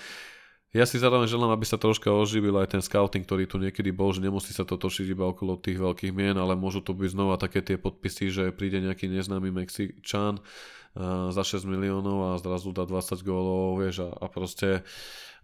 ja 0.75 0.85
si 0.85 1.01
zároveň 1.01 1.31
želám, 1.31 1.57
aby 1.57 1.65
sa 1.65 1.81
troška 1.81 2.13
oživil 2.13 2.53
aj 2.61 2.77
ten 2.77 2.83
scouting, 2.85 3.25
ktorý 3.25 3.49
tu 3.49 3.57
niekedy 3.57 3.95
bol, 3.95 4.13
že 4.13 4.21
nemusí 4.21 4.53
sa 4.53 4.67
to 4.67 4.77
točiť 4.77 5.15
iba 5.15 5.25
okolo 5.25 5.57
tých 5.57 5.81
veľkých 5.81 6.13
mien, 6.13 6.37
ale 6.37 6.59
môžu 6.59 6.85
to 6.85 6.93
byť 6.93 7.17
znova 7.17 7.41
také 7.41 7.65
tie 7.65 7.81
podpisy, 7.81 8.29
že 8.29 8.45
príde 8.53 8.83
nejaký 8.85 9.09
neznámy 9.09 9.49
Mexičan 9.55 10.43
uh, 10.43 11.33
za 11.33 11.43
6 11.47 11.65
miliónov 11.65 12.29
a 12.29 12.31
zrazu 12.43 12.77
dá 12.77 12.85
20 12.85 13.25
gólov, 13.25 13.81
vieš, 13.81 14.05
a, 14.05 14.21
a 14.21 14.27
proste 14.29 14.85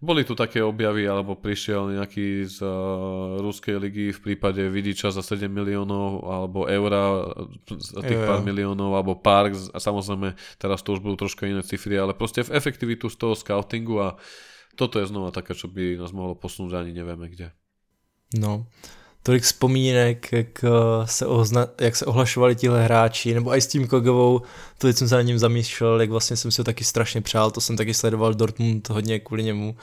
boli 0.03 0.26
tu 0.26 0.34
také 0.34 0.59
objavy, 0.59 1.07
alebo 1.07 1.38
prišiel 1.38 1.94
nejaký 1.94 2.42
z 2.50 2.59
uh, 2.59 3.38
ruskej 3.38 3.78
ligy 3.78 4.11
v 4.11 4.20
prípade 4.20 4.59
Vidiča 4.66 5.14
za 5.14 5.22
7 5.22 5.46
miliónov, 5.46 6.26
alebo 6.26 6.66
Eura 6.66 7.30
za 7.70 8.03
tých 8.03 8.18
Jo, 8.18 8.26
jo. 8.26 8.28
pár 8.28 8.42
miliónov, 8.42 8.90
alebo 8.98 9.14
Park, 9.14 9.55
a 9.70 9.78
samozrejme 9.78 10.34
teraz 10.59 10.82
to 10.82 10.98
už 10.98 11.00
budú 11.07 11.22
troška 11.22 11.46
iné 11.46 11.62
cifry, 11.62 11.94
ale 11.94 12.18
proste 12.18 12.42
v 12.42 12.50
efektivitu 12.50 13.07
z 13.07 13.16
toho 13.16 13.38
scoutingu 13.38 14.03
a 14.03 14.18
toto 14.74 14.98
je 14.98 15.07
znova 15.07 15.30
také, 15.30 15.55
čo 15.55 15.70
by 15.70 15.94
nás 15.94 16.11
mohlo 16.11 16.34
posunúť 16.34 16.82
ani 16.82 16.90
nevieme 16.90 17.30
kde. 17.30 17.55
No, 18.34 18.66
tolik 19.22 19.42
vzpomínek, 19.42 20.32
jak 20.32 20.64
eh, 20.64 20.68
se, 21.04 21.26
ozna, 21.26 21.66
jak 21.80 21.96
se 21.96 22.06
ohlašovali 22.06 22.56
tihle 22.56 22.84
hráči, 22.84 23.34
nebo 23.34 23.54
i 23.54 23.60
s 23.60 23.66
tím 23.66 23.86
Kogovou, 23.86 24.42
to 24.78 24.88
jsem 24.88 25.08
se 25.08 25.14
na 25.14 25.22
něm 25.22 25.38
zamýšlel, 25.38 26.00
jak 26.00 26.10
vlastně 26.10 26.36
jsem 26.36 26.50
si 26.50 26.60
ho 26.60 26.64
taky 26.64 26.84
strašně 26.84 27.20
přál, 27.20 27.50
to 27.50 27.60
jsem 27.60 27.76
taky 27.76 27.94
sledoval 27.94 28.34
Dortmund 28.34 28.88
hodně 28.88 29.20
kvůli 29.20 29.42
němu. 29.42 29.76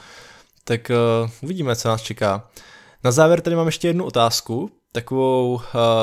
Tak 0.64 0.90
uh, 0.90 1.30
uvidíme, 1.42 1.76
co 1.76 1.88
nás 1.88 2.02
čeká. 2.02 2.50
Na 3.04 3.10
závěr 3.12 3.40
tady 3.40 3.56
mám 3.56 3.66
ještě 3.66 3.88
jednu 3.88 4.04
otázku, 4.04 4.70
takovou, 4.92 5.54
uh, 5.54 5.60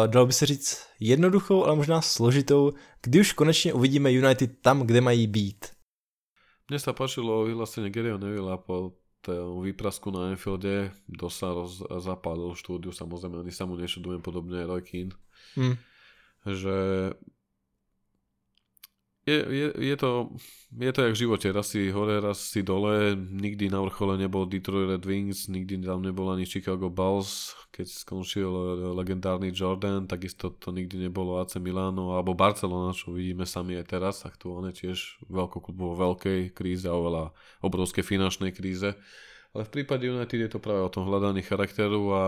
dalo 0.07 0.25
by 0.25 0.33
se 0.33 0.45
říct, 0.45 0.83
jednoduchou, 0.99 1.65
ale 1.65 1.75
možná 1.75 2.01
složitou. 2.01 2.73
Kdy 3.03 3.19
už 3.19 3.31
konečně 3.31 3.73
uvidíme 3.73 4.11
United 4.11 4.51
tam, 4.61 4.81
kde 4.81 5.01
mají 5.01 5.27
být? 5.27 5.65
Mne 6.67 6.83
sa 6.83 6.91
páčilo 6.91 7.47
vyhlásenie 7.47 7.87
Garyho 7.87 8.19
Nevilla 8.19 8.59
po 8.59 8.99
tom 9.27 9.59
výprasku 9.59 10.07
na 10.15 10.31
Anfielde, 10.31 10.95
kto 11.11 11.27
sa 11.27 11.51
roz, 11.51 11.83
zapálil 11.99 12.55
štúdiu, 12.55 12.95
samozrejme, 12.95 13.43
ani 13.43 13.51
sa 13.51 13.67
mu 13.67 13.75
nešudujem 13.75 14.23
podobne 14.23 14.63
Roy 14.63 14.79
Keane, 14.81 15.11
Hm. 15.59 15.75
že 16.47 16.75
je, 19.27 19.43
je, 19.51 19.67
je, 19.75 19.95
to, 19.99 20.31
je 20.79 20.91
to 20.95 21.03
jak 21.03 21.13
v 21.13 21.21
živote, 21.27 21.47
raz 21.51 21.67
si 21.75 21.91
hore, 21.91 22.23
raz 22.23 22.39
si 22.39 22.63
dole, 22.63 23.11
nikdy 23.19 23.67
na 23.67 23.83
vrchole 23.83 24.15
nebol 24.15 24.47
Detroit 24.47 24.87
Red 24.87 25.03
Wings, 25.03 25.51
nikdy 25.51 25.83
tam 25.83 25.99
nebol 25.99 26.31
ani 26.31 26.47
Chicago 26.47 26.87
Bulls, 26.87 27.51
keď 27.75 27.91
skončil 27.91 28.47
legendárny 28.95 29.51
Jordan, 29.51 30.07
takisto 30.07 30.55
to 30.55 30.71
nikdy 30.71 30.95
nebolo 30.95 31.43
AC 31.43 31.59
Milano 31.59 32.15
alebo 32.15 32.31
Barcelona, 32.31 32.95
čo 32.95 33.11
vidíme 33.11 33.43
sami 33.43 33.75
aj 33.75 33.85
teraz, 33.91 34.23
aktuálne 34.23 34.71
tiež 34.71 35.19
klub 35.27 35.75
vo 35.75 35.91
veľkej 35.99 36.55
kríze 36.55 36.87
a 36.87 36.95
oveľa 36.95 37.35
obrovskej 37.59 38.07
finančnej 38.07 38.55
kríze. 38.55 38.95
Ale 39.51 39.67
v 39.67 39.73
prípade 39.75 40.07
United 40.07 40.39
je 40.39 40.51
to 40.55 40.63
práve 40.63 40.87
o 40.87 40.93
tom 40.93 41.03
hľadaní 41.03 41.43
charakteru 41.43 42.15
a 42.15 42.23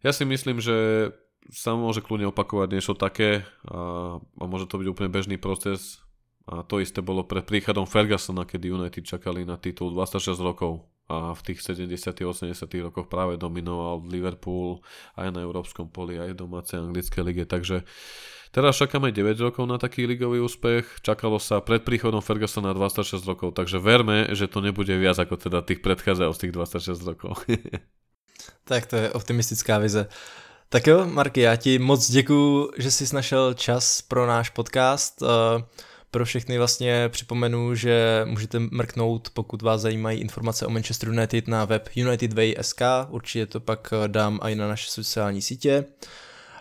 ja 0.00 0.16
si 0.16 0.24
myslím, 0.24 0.64
že 0.64 1.12
sa 1.48 1.72
môže 1.78 2.04
kľudne 2.04 2.28
opakovať 2.28 2.68
niečo 2.74 2.92
také 2.98 3.46
a, 3.68 4.16
a 4.20 4.44
môže 4.44 4.68
to 4.68 4.76
byť 4.76 4.88
úplne 4.90 5.10
bežný 5.12 5.40
proces. 5.40 6.02
A 6.48 6.64
to 6.64 6.80
isté 6.80 7.04
bolo 7.04 7.28
pred 7.28 7.44
príchodom 7.44 7.84
Fergusona, 7.84 8.48
kedy 8.48 8.72
United 8.72 9.04
čakali 9.04 9.44
na 9.44 9.60
titul 9.60 9.92
26 9.92 10.32
rokov 10.40 10.88
a 11.08 11.32
v 11.32 11.40
tých 11.40 11.64
70 11.64 11.88
80 12.20 12.52
rokoch 12.84 13.08
práve 13.08 13.40
dominoval 13.40 14.04
Liverpool 14.04 14.84
aj 15.16 15.32
na 15.32 15.40
európskom 15.40 15.88
poli, 15.88 16.20
aj 16.20 16.36
v 16.36 16.40
domácej 16.44 16.84
anglickej 16.84 17.22
lige. 17.24 17.44
Takže 17.48 17.84
teraz 18.52 18.76
čakáme 18.76 19.08
9 19.08 19.40
rokov 19.40 19.64
na 19.64 19.80
taký 19.80 20.04
ligový 20.04 20.44
úspech. 20.44 21.00
Čakalo 21.00 21.40
sa 21.40 21.64
pred 21.64 21.80
príchodom 21.80 22.20
Fergusona 22.20 22.76
26 22.76 23.24
rokov, 23.24 23.56
takže 23.56 23.80
verme, 23.80 24.28
že 24.36 24.48
to 24.52 24.60
nebude 24.60 24.92
viac 25.00 25.16
ako 25.16 25.40
teda 25.40 25.64
tých 25.64 25.80
predchádzajúcich 25.80 26.52
26 26.52 27.08
rokov. 27.08 27.34
Tak 28.64 28.86
to 28.86 28.96
je 28.96 29.12
optimistická 29.12 29.82
vize. 29.82 30.06
Tak 30.68 30.86
jo, 30.86 31.06
Marky, 31.06 31.40
já 31.40 31.56
ti 31.56 31.78
moc 31.78 32.10
děkuju, 32.10 32.70
že 32.78 32.90
jsi 32.90 33.14
našel 33.14 33.54
čas 33.54 34.02
pro 34.02 34.26
náš 34.26 34.50
podcast. 34.50 35.22
Eh, 35.22 35.62
Pro 36.10 36.24
všechny 36.24 36.58
vlastně 36.58 37.08
připomenu, 37.08 37.74
že 37.74 38.22
můžete 38.24 38.58
mrknout, 38.58 39.30
pokud 39.30 39.62
vás 39.62 39.80
zajímají 39.80 40.20
informace 40.20 40.66
o 40.66 40.70
Manchester 40.70 41.08
United 41.08 41.48
na 41.48 41.64
web 41.64 41.88
UnitedWay.sk, 41.96 42.82
určitě 43.08 43.46
to 43.46 43.60
pak 43.60 43.92
dám 44.06 44.40
i 44.42 44.54
na 44.54 44.68
naše 44.68 44.90
sociální 44.90 45.42
sítě. 45.42 45.84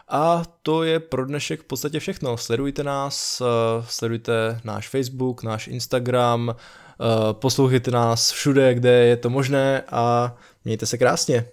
A 0.07 0.43
to 0.61 0.83
je 0.83 0.99
pro 0.99 1.25
dnešek 1.25 1.61
v 1.61 1.63
podstatě 1.63 1.99
všechno. 1.99 2.37
Sledujte 2.37 2.83
nás, 2.83 3.41
eh, 3.41 3.85
sledujte 3.89 4.61
náš 4.63 4.89
Facebook, 4.89 5.43
náš 5.43 5.67
Instagram, 5.67 6.55
eh, 6.55 7.33
poslouchejte 7.33 7.91
nás 7.91 8.31
všude, 8.31 8.73
kde 8.73 8.91
je 8.91 9.17
to 9.17 9.29
možné 9.29 9.83
a 9.91 10.35
mějte 10.65 10.85
se 10.85 10.97
krásně. 10.97 11.45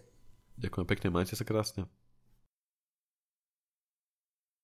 Ďakujem 0.58 0.86
pekne, 0.86 1.10
majte 1.10 1.36
sa 1.36 1.44
krásne. 1.44 1.84